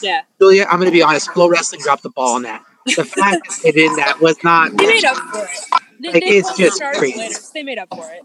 yeah, 0.02 0.22
Julia. 0.40 0.66
I'm 0.70 0.78
gonna 0.78 0.90
be 0.90 1.02
honest. 1.02 1.30
Flow 1.32 1.48
Wrestling 1.48 1.80
dropped 1.82 2.02
the 2.02 2.10
ball 2.10 2.34
on 2.36 2.42
that. 2.42 2.64
The 2.96 3.04
fact 3.04 3.46
that 3.48 3.60
they 3.62 3.72
did 3.72 3.96
that 3.98 4.20
was 4.20 4.42
not. 4.42 4.76
they 4.76 4.86
made 4.86 5.04
up 5.04 5.16
for 5.16 5.44
it. 5.44 5.82
They, 6.00 6.12
Like, 6.12 6.22
they 6.22 6.28
it's 6.28 6.56
just 6.56 6.80
crazy. 6.80 7.30
so 7.32 7.50
they 7.54 7.62
made 7.62 7.78
up 7.78 7.88
for 7.94 8.10
it. 8.12 8.22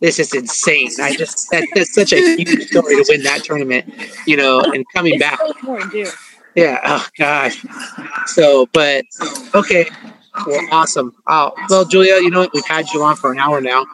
It's 0.00 0.16
just 0.18 0.34
insane. 0.34 0.90
I 1.00 1.16
just 1.16 1.50
that, 1.50 1.66
that's 1.74 1.94
such 1.94 2.12
a 2.12 2.36
huge 2.36 2.68
story 2.68 2.96
to 2.96 3.04
win 3.08 3.22
that 3.22 3.44
tournament, 3.44 3.92
you 4.26 4.36
know, 4.36 4.60
and 4.60 4.84
coming 4.94 5.14
It's 5.14 5.22
back. 5.22 5.38
so. 5.38 6.10
Yeah. 6.54 6.80
Oh 6.84 7.06
gosh. 7.18 7.64
So, 8.26 8.66
but 8.72 9.04
okay. 9.54 9.88
Well, 10.46 10.66
awesome. 10.70 11.14
Oh, 11.26 11.52
well, 11.70 11.86
Julia, 11.86 12.16
you 12.16 12.28
know 12.30 12.40
what? 12.40 12.50
We've 12.52 12.66
had 12.66 12.90
you 12.92 13.02
on 13.02 13.16
for 13.16 13.32
an 13.32 13.38
hour 13.38 13.60
now. 13.62 13.86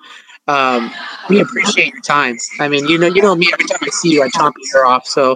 Um, 0.48 0.90
we 1.30 1.40
appreciate 1.40 1.92
your 1.92 2.02
time. 2.02 2.36
I 2.58 2.66
mean, 2.66 2.88
you 2.88 2.98
know, 2.98 3.06
you 3.06 3.22
know 3.22 3.36
me. 3.36 3.48
Every 3.52 3.64
time 3.66 3.78
I 3.80 3.88
see 3.90 4.10
you, 4.10 4.24
I 4.24 4.28
chomp 4.28 4.54
your 4.72 4.82
ear 4.82 4.86
off. 4.86 5.06
So, 5.06 5.34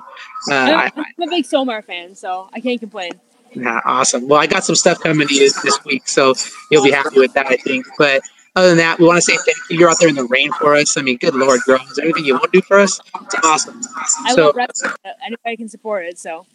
uh, 0.51 0.55
I, 0.55 0.91
I'm 0.97 1.05
I'm 1.21 1.29
a 1.29 1.31
big 1.31 1.45
Somar 1.45 1.85
fan, 1.85 2.17
so 2.17 2.49
I 2.53 2.61
can't 2.61 2.81
complain. 2.81 3.13
Nah, 3.57 3.81
awesome. 3.85 4.29
Well, 4.29 4.39
I 4.41 4.47
got 4.47 4.65
some 4.65 4.75
stuff 4.77 5.01
coming 5.01 5.27
to 5.27 5.35
you 5.35 5.51
this 5.63 5.85
week, 5.85 6.09
so 6.09 6.35
you'll 6.71 6.85
be 6.85 6.91
happy 6.91 7.19
with 7.19 7.33
that, 7.35 7.47
I 7.47 7.57
think. 7.57 7.87
But 7.99 8.23
other 8.55 8.69
than 8.69 8.79
that, 8.79 8.99
we 8.99 9.07
want 9.07 9.17
to 9.17 9.23
say 9.23 9.37
thank 9.37 9.57
you. 9.71 9.79
You're 9.79 9.89
out 9.91 9.97
there 9.99 10.09
in 10.09 10.15
the 10.15 10.25
rain 10.25 10.53
for 10.53 10.75
us. 10.75 10.97
I 10.97 11.03
mean, 11.03 11.17
good 11.17 11.35
lord, 11.35 11.61
girl, 11.67 11.81
is 11.91 11.97
there 11.97 12.05
anything 12.05 12.25
you 12.27 12.35
want 12.35 12.53
to 12.53 12.61
do 12.61 12.63
for 12.63 12.79
us? 12.79 13.01
It's 13.23 13.35
awesome. 13.45 13.81
I 14.25 14.35
So 14.35 14.47
love 14.47 14.57
wrestling. 14.57 14.93
uh, 15.05 15.11
Anybody 15.25 15.57
can 15.57 15.69
support 15.69 16.05
it, 16.07 16.19
so. 16.19 16.47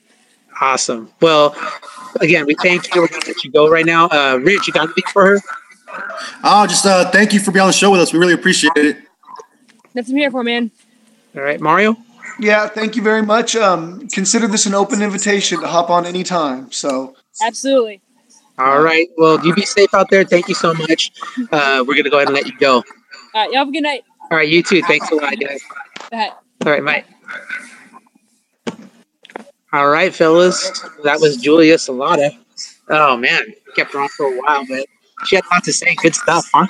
awesome. 0.62 1.10
Well, 1.22 1.56
again, 2.20 2.46
we 2.46 2.56
thank 2.56 2.94
you. 2.94 3.02
We're 3.02 3.08
gonna 3.08 3.26
let 3.28 3.44
you 3.44 3.52
go 3.52 3.70
right 3.70 3.86
now. 3.86 4.08
Uh, 4.08 4.40
Rich, 4.42 4.68
you 4.68 4.74
got 4.74 4.84
anything 4.86 5.04
for 5.12 5.26
her? 5.26 5.42
Oh, 6.44 6.66
just 6.68 6.86
uh, 6.86 7.10
thank 7.12 7.34
you 7.34 7.40
for 7.40 7.52
being 7.52 7.62
on 7.62 7.68
the 7.70 7.74
show 7.74 7.92
with 7.92 8.02
us. 8.02 8.14
We 8.14 8.20
really 8.20 8.34
appreciate 8.34 8.72
it. 8.78 8.98
That's 9.94 10.08
what 10.08 10.14
I'm 10.14 10.18
here 10.18 10.32
for, 10.32 10.44
man. 10.44 10.72
All 11.36 11.42
right, 11.42 11.60
Mario. 11.60 11.98
Yeah, 12.40 12.68
thank 12.68 12.96
you 12.96 13.02
very 13.02 13.22
much. 13.22 13.56
Um, 13.56 14.08
consider 14.10 14.48
this 14.48 14.66
an 14.66 14.74
open 14.74 15.02
invitation 15.02 15.60
to 15.62 15.68
hop 15.68 15.90
on 15.90 16.06
anytime. 16.06 16.72
So 16.72 17.16
Absolutely. 17.44 18.02
All 18.58 18.82
right. 18.82 19.08
Well, 19.18 19.44
you 19.46 19.54
be 19.56 19.64
safe 19.66 19.94
out 19.94 20.10
there. 20.10 20.24
Thank 20.24 20.48
you 20.48 20.56
so 20.56 20.74
much. 20.74 21.12
Uh, 21.52 21.84
we're 21.88 21.96
gonna 21.96 22.10
go 22.10 22.18
ahead 22.18 22.28
and 22.28 22.36
let 22.36 22.46
you 22.48 22.58
go. 22.58 22.76
All 22.76 22.84
right, 23.36 23.50
Y'all 23.52 23.60
have 23.60 23.70
a 23.70 23.72
good 23.72 23.84
night. 23.84 24.04
All 24.30 24.38
right, 24.38 24.48
you 24.48 24.62
too. 24.62 24.82
Thanks 24.84 25.10
a 25.12 25.16
lot, 25.16 25.34
guys. 25.40 25.62
Bye. 26.12 26.32
All 26.66 26.72
right, 26.72 26.84
Mike. 26.84 27.06
All 29.74 29.90
right, 29.90 30.14
fellas. 30.14 30.82
That 31.04 31.20
was 31.22 31.38
Julia 31.38 31.76
Salata. 31.78 32.38
Oh 32.90 33.16
man, 33.18 33.42
kept 33.76 33.94
her 33.94 34.02
on 34.02 34.10
for 34.10 34.26
a 34.26 34.38
while, 34.42 34.66
but 34.68 34.86
she 35.26 35.38
had 35.38 35.46
a 35.46 35.54
lot 35.54 35.64
to 35.64 35.74
say. 35.74 35.96
Good 36.02 36.14
stuff, 36.16 36.50
huh? 36.54 36.68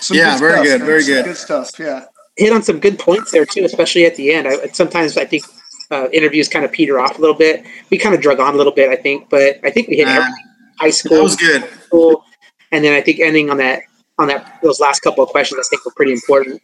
some 0.00 0.16
Yeah, 0.16 0.38
very 0.38 0.52
stuff, 0.52 0.64
good, 0.64 0.78
man. 0.80 0.86
very 0.86 1.02
Some 1.02 1.14
good. 1.14 1.24
Good 1.26 1.36
stuff. 1.36 1.78
Yeah. 1.78 2.04
Hit 2.38 2.52
on 2.52 2.62
some 2.62 2.78
good 2.80 2.98
points 2.98 3.30
there 3.32 3.44
too, 3.44 3.64
especially 3.64 4.06
at 4.06 4.16
the 4.16 4.32
end. 4.32 4.48
I, 4.48 4.68
sometimes 4.68 5.16
I 5.16 5.24
think 5.26 5.44
uh, 5.90 6.08
interviews 6.12 6.48
kind 6.48 6.64
of 6.64 6.72
peter 6.72 6.98
off 7.00 7.18
a 7.18 7.20
little 7.20 7.36
bit. 7.36 7.64
We 7.90 7.98
kind 7.98 8.14
of 8.14 8.20
drug 8.20 8.40
on 8.40 8.54
a 8.54 8.56
little 8.56 8.72
bit, 8.72 8.88
I 8.90 8.96
think, 8.96 9.28
but 9.28 9.58
I 9.64 9.70
think 9.70 9.88
we 9.88 9.96
hit 9.96 10.06
Uh, 10.08 10.12
everything. 10.12 10.44
High 10.78 10.86
That 10.88 10.92
school, 10.94 11.22
was 11.24 11.36
good. 11.36 11.68
school, 11.86 12.24
and 12.72 12.84
then 12.84 12.92
I 12.94 13.00
think 13.00 13.18
ending 13.20 13.50
on 13.50 13.56
that 13.58 13.82
on 14.18 14.28
that 14.28 14.60
those 14.62 14.78
last 14.80 15.00
couple 15.00 15.24
of 15.24 15.30
questions, 15.30 15.58
I 15.60 15.66
think 15.68 15.84
were 15.84 15.92
pretty 15.92 16.12
important. 16.12 16.62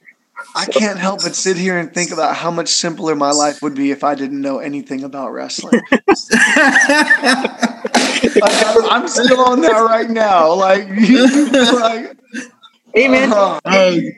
I 0.57 0.67
can't 0.67 0.99
help 0.99 1.23
but 1.23 1.35
sit 1.37 1.57
here 1.57 1.79
and 1.79 1.93
think 1.95 2.11
about 2.13 2.37
how 2.37 2.51
much 2.51 2.69
simpler 2.69 3.15
my 3.15 3.31
life 3.31 3.63
would 3.63 3.75
be 3.75 3.91
if 3.93 4.03
I 4.05 4.15
didn't 4.17 4.41
know 4.41 4.59
anything 4.59 5.05
about 5.05 5.33
wrestling. 5.33 5.81
like, 5.91 6.05
I'm, 8.43 8.85
I'm 8.91 9.09
still 9.09 9.41
on 9.41 9.61
that 9.63 9.79
right 9.89 10.11
now. 10.11 10.53
Like, 10.55 10.89
like 10.89 12.17
Hey 12.95 13.09
man, 13.09 13.33
uh, 13.33 13.61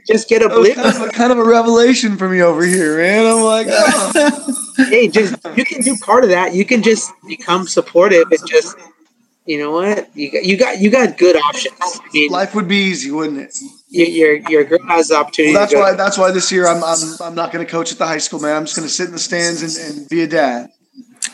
just 0.07 0.29
get 0.29 0.43
a 0.43 0.49
that 0.49 0.59
was 0.59 0.69
blip. 0.69 0.77
kind 0.77 0.97
of, 0.97 1.03
a, 1.03 1.09
kind 1.09 1.33
of 1.33 1.39
a 1.39 1.45
revelation 1.45 2.19
for 2.19 2.29
me 2.29 2.43
over 2.43 2.63
here, 2.63 2.99
man. 2.99 3.25
I'm 3.25 3.43
like, 3.43 3.67
oh. 3.71 4.85
hey, 4.91 5.09
just 5.09 5.35
you 5.57 5.65
can 5.65 5.81
do 5.81 5.97
part 5.97 6.25
of 6.25 6.31
that. 6.31 6.53
You 6.53 6.67
can 6.67 6.83
just 6.83 7.11
become 7.27 7.67
supportive 7.67 8.31
and 8.31 8.47
just, 8.47 8.77
you 9.47 9.59
know 9.59 9.71
what? 9.71 10.15
You 10.15 10.31
got 10.31 10.45
you 10.45 10.59
got 10.59 10.79
you 10.79 10.91
got 10.91 11.17
good 11.17 11.37
options. 11.37 11.75
I 11.81 12.09
mean, 12.13 12.31
life 12.31 12.55
would 12.55 12.69
be 12.69 12.77
easy, 12.77 13.11
wouldn't 13.11 13.39
it? 13.39 13.57
you, 13.89 14.05
your 14.05 14.35
your 14.51 14.65
girl 14.65 14.87
has 14.89 15.09
the 15.09 15.17
opportunity. 15.17 15.55
Well, 15.55 15.63
that's 15.63 15.73
to 15.73 15.79
why. 15.79 15.93
That's 15.95 16.19
why 16.19 16.31
this 16.31 16.53
year 16.53 16.67
I'm 16.67 16.85
I'm, 16.85 16.99
I'm 17.21 17.35
not 17.35 17.53
going 17.53 17.65
to 17.65 17.71
coach 17.71 17.93
at 17.93 17.99
the 17.99 18.07
high 18.07 18.19
school, 18.19 18.41
man. 18.41 18.57
I'm 18.57 18.65
just 18.65 18.77
going 18.77 18.87
to 18.87 18.93
sit 18.93 19.07
in 19.07 19.13
the 19.13 19.19
stands 19.19 19.63
and, 19.63 19.99
and 19.99 20.09
be 20.09 20.23
a 20.23 20.27
dad. 20.27 20.69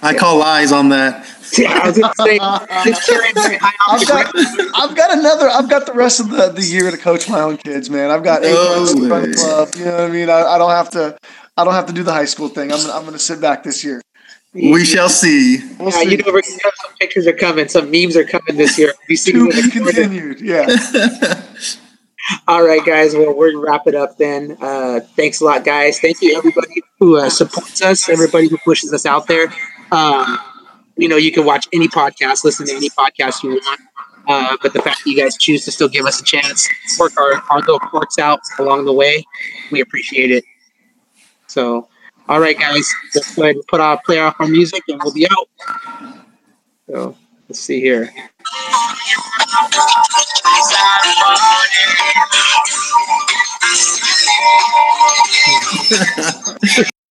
I 0.02 0.14
call 0.14 0.38
lies 0.38 0.72
on 0.72 0.88
that. 0.90 1.26
Yeah, 1.56 1.80
I 1.82 1.86
was 1.88 1.98
gonna 1.98 2.14
say, 2.18 2.38
just 2.84 3.06
carry 3.06 3.32
very 3.34 3.56
high 3.56 3.72
I've 3.88 4.06
got. 4.06 4.32
I've 4.74 4.96
got 4.96 5.18
another. 5.18 5.48
I've 5.48 5.68
got 5.68 5.86
the 5.86 5.92
rest 5.92 6.18
of 6.18 6.30
the, 6.30 6.48
the 6.48 6.62
year 6.62 6.90
to 6.90 6.96
coach 6.96 7.28
my 7.28 7.40
own 7.40 7.56
kids, 7.58 7.90
man. 7.90 8.10
I've 8.10 8.24
got 8.24 8.42
eight 8.44 8.54
Oh, 8.56 8.78
months 8.78 8.94
to 8.94 9.08
run 9.08 9.30
the 9.30 9.36
club. 9.36 9.68
You 9.76 9.84
know 9.84 9.92
what 9.92 10.00
I 10.00 10.08
mean? 10.08 10.30
I, 10.30 10.42
I 10.42 10.58
don't 10.58 10.70
have 10.70 10.90
to. 10.90 11.16
I 11.56 11.64
don't 11.64 11.74
have 11.74 11.86
to 11.86 11.92
do 11.92 12.02
the 12.02 12.12
high 12.12 12.24
school 12.24 12.48
thing. 12.48 12.72
I'm 12.72 12.80
gonna, 12.80 12.92
I'm 12.94 13.02
going 13.02 13.12
to 13.12 13.18
sit 13.18 13.40
back 13.40 13.62
this 13.62 13.84
year. 13.84 14.00
We 14.54 14.84
shall 14.84 15.08
see. 15.10 15.58
We'll 15.78 15.90
Yeah, 15.90 16.00
see. 16.02 16.10
you 16.12 16.16
know, 16.18 16.32
we're, 16.32 16.42
some 16.42 16.92
pictures 16.98 17.26
are 17.26 17.32
coming. 17.34 17.68
Some 17.68 17.90
memes 17.90 18.16
are 18.16 18.24
coming 18.24 18.56
this 18.56 18.78
year. 18.78 18.92
We 19.08 19.16
see 19.16 19.32
to 19.32 19.50
be 19.50 19.70
continued. 19.70 20.40
Yeah. 20.40 20.68
All 22.48 22.62
right, 22.64 22.84
guys. 22.84 23.14
Well, 23.14 23.36
we're 23.36 23.52
gonna 23.52 23.64
wrap 23.64 23.86
it 23.86 23.94
up 23.94 24.16
then. 24.16 24.56
Uh, 24.60 25.00
thanks 25.16 25.40
a 25.40 25.44
lot, 25.44 25.64
guys. 25.64 25.98
Thank 26.00 26.22
you, 26.22 26.36
everybody 26.36 26.82
who 27.00 27.18
uh, 27.18 27.28
supports 27.28 27.82
us, 27.82 28.08
everybody 28.08 28.48
who 28.48 28.56
pushes 28.58 28.92
us 28.92 29.04
out 29.04 29.26
there. 29.26 29.52
Um, 29.92 30.38
you 30.96 31.08
know, 31.08 31.16
you 31.16 31.30
can 31.30 31.44
watch 31.44 31.68
any 31.72 31.86
podcast, 31.86 32.44
listen 32.44 32.66
to 32.66 32.74
any 32.74 32.90
podcast 32.90 33.42
you 33.42 33.50
want. 33.50 33.80
Uh, 34.28 34.56
but 34.62 34.72
the 34.72 34.80
fact 34.80 35.04
that 35.04 35.10
you 35.10 35.16
guys 35.16 35.36
choose 35.36 35.64
to 35.64 35.72
still 35.72 35.88
give 35.88 36.06
us 36.06 36.20
a 36.20 36.24
chance, 36.24 36.68
work 36.98 37.12
our, 37.18 37.42
our 37.50 37.60
little 37.60 37.78
quirks 37.78 38.18
out 38.18 38.40
along 38.58 38.84
the 38.84 38.92
way, 38.92 39.24
we 39.70 39.80
appreciate 39.80 40.30
it. 40.30 40.44
So, 41.46 41.88
all 42.28 42.40
right, 42.40 42.58
guys, 42.58 42.90
let's 43.14 43.34
go 43.34 43.42
ahead 43.42 43.56
and 43.56 43.66
put 43.66 43.80
our 43.80 44.00
play 44.04 44.20
off 44.20 44.36
our 44.38 44.46
music, 44.46 44.82
and 44.88 45.00
we'll 45.02 45.12
be 45.12 45.26
out. 45.28 45.48
So, 46.88 47.16
let's 47.48 47.60
see 47.60 47.80
here. 47.80 48.10